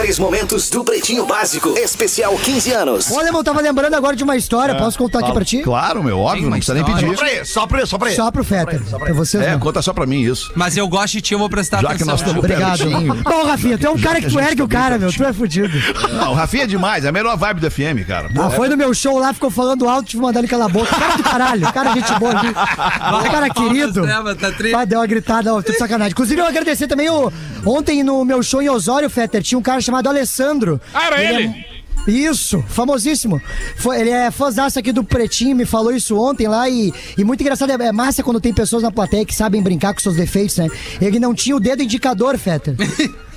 Melhores 0.06 0.20
momentos 0.20 0.70
do 0.70 0.84
Pretinho 0.84 1.26
Básico. 1.26 1.76
Especial 1.76 2.38
15 2.38 2.72
anos. 2.74 3.12
Olha, 3.12 3.30
eu 3.30 3.44
tava 3.44 3.60
lembrando 3.60 3.96
agora 3.96 4.16
de 4.16 4.24
uma 4.24 4.38
história. 4.38 4.76
Posso 4.76 5.00
contar 5.00 5.18
aqui 5.18 5.34
pra 5.34 5.44
ti? 5.44 5.64
Claro, 5.64 6.04
meu, 6.04 6.20
óbvio, 6.20 6.44
não 6.44 6.52
precisa 6.52 6.76
nem 6.76 6.84
pedir. 6.84 7.08
Só 7.08 7.16
pra 7.16 7.32
ele, 7.32 7.46
só 7.48 7.66
pra 7.68 7.78
ele, 7.80 7.88
só 7.88 7.98
pra 7.98 8.08
ele. 8.10 8.16
Só 8.16 8.32
pro 8.32 8.44
Fetter. 8.44 8.82
Pra 8.84 9.14
vocês 9.14 9.44
É, 9.44 9.54
não. 9.54 9.60
conta 9.60 9.82
só 9.82 9.94
pra 9.94 10.06
mim 10.06 10.22
isso. 10.22 10.52
Mas 10.56 10.78
eu 10.78 10.88
gosto 10.88 11.14
de 11.14 11.22
ti, 11.22 11.34
eu 11.34 11.40
vou 11.40 11.50
prestar 11.50 11.78
Já 11.82 11.88
que 11.88 11.94
atenção. 11.96 12.08
nós 12.12 12.20
estamos 12.20 12.38
Obrigado. 12.38 13.24
Bom, 13.24 13.46
Rafinha, 13.50 13.80
tu 13.80 13.88
é 13.88 13.90
um 13.90 13.98
cara 14.00 14.22
que 14.22 14.30
tu 14.30 14.40
ergue 14.40 14.62
o 14.62 14.68
tá 14.68 14.76
bem 14.76 14.84
cara, 14.84 15.00
meu. 15.00 15.12
Tu 15.12 15.24
é 15.24 15.34
fudido. 15.34 15.74
Não, 16.14 16.34
o 16.34 16.36
Rafinha 16.36 16.66
é 16.66 16.68
demais, 16.68 17.04
é 17.04 17.08
a 17.08 17.12
melhor 17.12 17.36
vibe 17.36 17.62
do 17.62 17.72
FM, 17.72 18.06
cara. 18.08 18.30
Ah, 18.38 18.52
foi 18.52 18.70
no 18.70 18.78
meu 18.78 18.94
show 18.94 19.18
lá, 19.18 19.34
ficou 19.34 19.50
falando 19.50 19.90
alto, 19.90 20.06
tive 20.06 20.20
que 20.22 20.26
mandar 20.28 20.40
ele 20.40 20.48
calar 20.48 20.68
a 20.68 20.70
boca. 20.70 20.96
Cara 20.96 21.18
do 21.18 21.24
caralho, 21.24 21.74
cara 21.74 21.94
gente 21.94 22.20
boa 22.20 22.32
aqui. 22.32 22.54
Cara 22.54 23.50
querido. 23.50 24.06
Tá. 24.06 24.82
Ah, 24.82 24.86
deu 24.86 25.00
uma 25.00 25.08
gritada, 25.08 25.52
ó, 25.52 25.64
tô 25.64 25.72
de 25.72 25.80
sacanagem. 25.80 26.12
Inclusive, 26.12 26.40
eu 26.40 26.46
agradecer 26.46 26.86
também 26.86 27.10
o. 27.10 27.34
Ontem 27.66 28.04
no 28.04 28.24
meu 28.24 28.44
show 28.44 28.62
em 28.62 28.70
Osório, 28.70 29.10
Fetter, 29.10 29.42
tinha 29.42 29.58
um 29.58 29.62
cara 29.64 29.82
chamado 29.82 29.95
Alessandro. 30.10 30.80
Ah, 30.94 31.08
era 31.08 31.24
ele? 31.24 31.48
é- 31.48 31.76
Isso, 32.12 32.64
famosíssimo. 32.68 33.42
Foi, 33.78 34.00
ele 34.00 34.12
é 34.12 34.30
fãzaço 34.30 34.78
aqui 34.78 34.92
do 34.92 35.04
Pretinho, 35.04 35.56
me 35.56 35.66
falou 35.66 35.92
isso 35.92 36.16
ontem 36.20 36.48
lá 36.48 36.70
e, 36.70 36.94
e 37.18 37.24
muito 37.24 37.42
engraçado. 37.42 37.72
É, 37.72 37.88
é 37.88 37.92
massa 37.92 38.22
quando 38.22 38.40
tem 38.40 38.54
pessoas 38.54 38.84
na 38.84 38.92
plateia 38.92 39.26
que 39.26 39.34
sabem 39.34 39.62
brincar 39.62 39.94
com 39.94 40.00
seus 40.00 40.16
defeitos, 40.16 40.58
né? 40.58 40.68
Ele 41.02 41.20
não 41.20 41.34
tinha 41.34 41.56
o 41.56 41.60
dedo 41.60 41.82
indicador, 41.82 42.38
Fetter. 42.38 42.76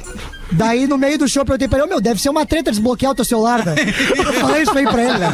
Daí, 0.53 0.87
no 0.87 0.97
meio 0.99 1.19
do 1.19 1.29
show, 1.29 1.43
eu 1.43 1.47
perguntei 1.47 1.69
pra 1.69 1.79
ele, 1.79 1.87
"Ô, 1.87 1.89
meu, 1.91 2.01
deve 2.01 2.21
ser 2.21 2.29
uma 2.31 2.45
treta 2.47 2.71
desbloquear 2.71 3.13
o 3.13 3.15
teu 3.15 3.25
celular, 3.25 3.65
né? 3.65 3.75
Eu 4.17 4.33
falei 4.35 4.63
isso 4.63 4.77
aí 4.77 4.85
pra 4.87 5.03
ele, 5.03 5.19
né? 5.19 5.33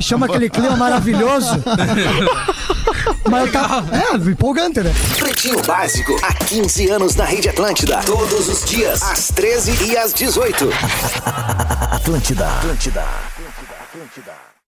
Chama 0.00 0.26
aquele 0.26 0.48
clima 0.48 0.76
maravilhoso. 0.76 1.62
Mas 3.30 3.46
eu 3.46 3.52
tava... 3.52 3.84
É, 3.96 4.16
empolgante, 4.30 4.80
né? 4.80 4.92
Pretinho 5.18 5.62
Básico, 5.62 6.16
há 6.22 6.32
15 6.34 6.90
anos 6.90 7.14
na 7.14 7.24
Rede 7.24 7.48
Atlântida. 7.48 7.98
Todos 8.04 8.48
os 8.48 8.64
dias, 8.64 9.02
às 9.02 9.28
13 9.28 9.84
e 9.90 9.96
às 9.96 10.12
18. 10.12 10.68
Atlântida. 11.92 12.46
Atlântida. 12.48 13.00
Atlântida. 13.00 13.74
Atlântida. 13.90 14.51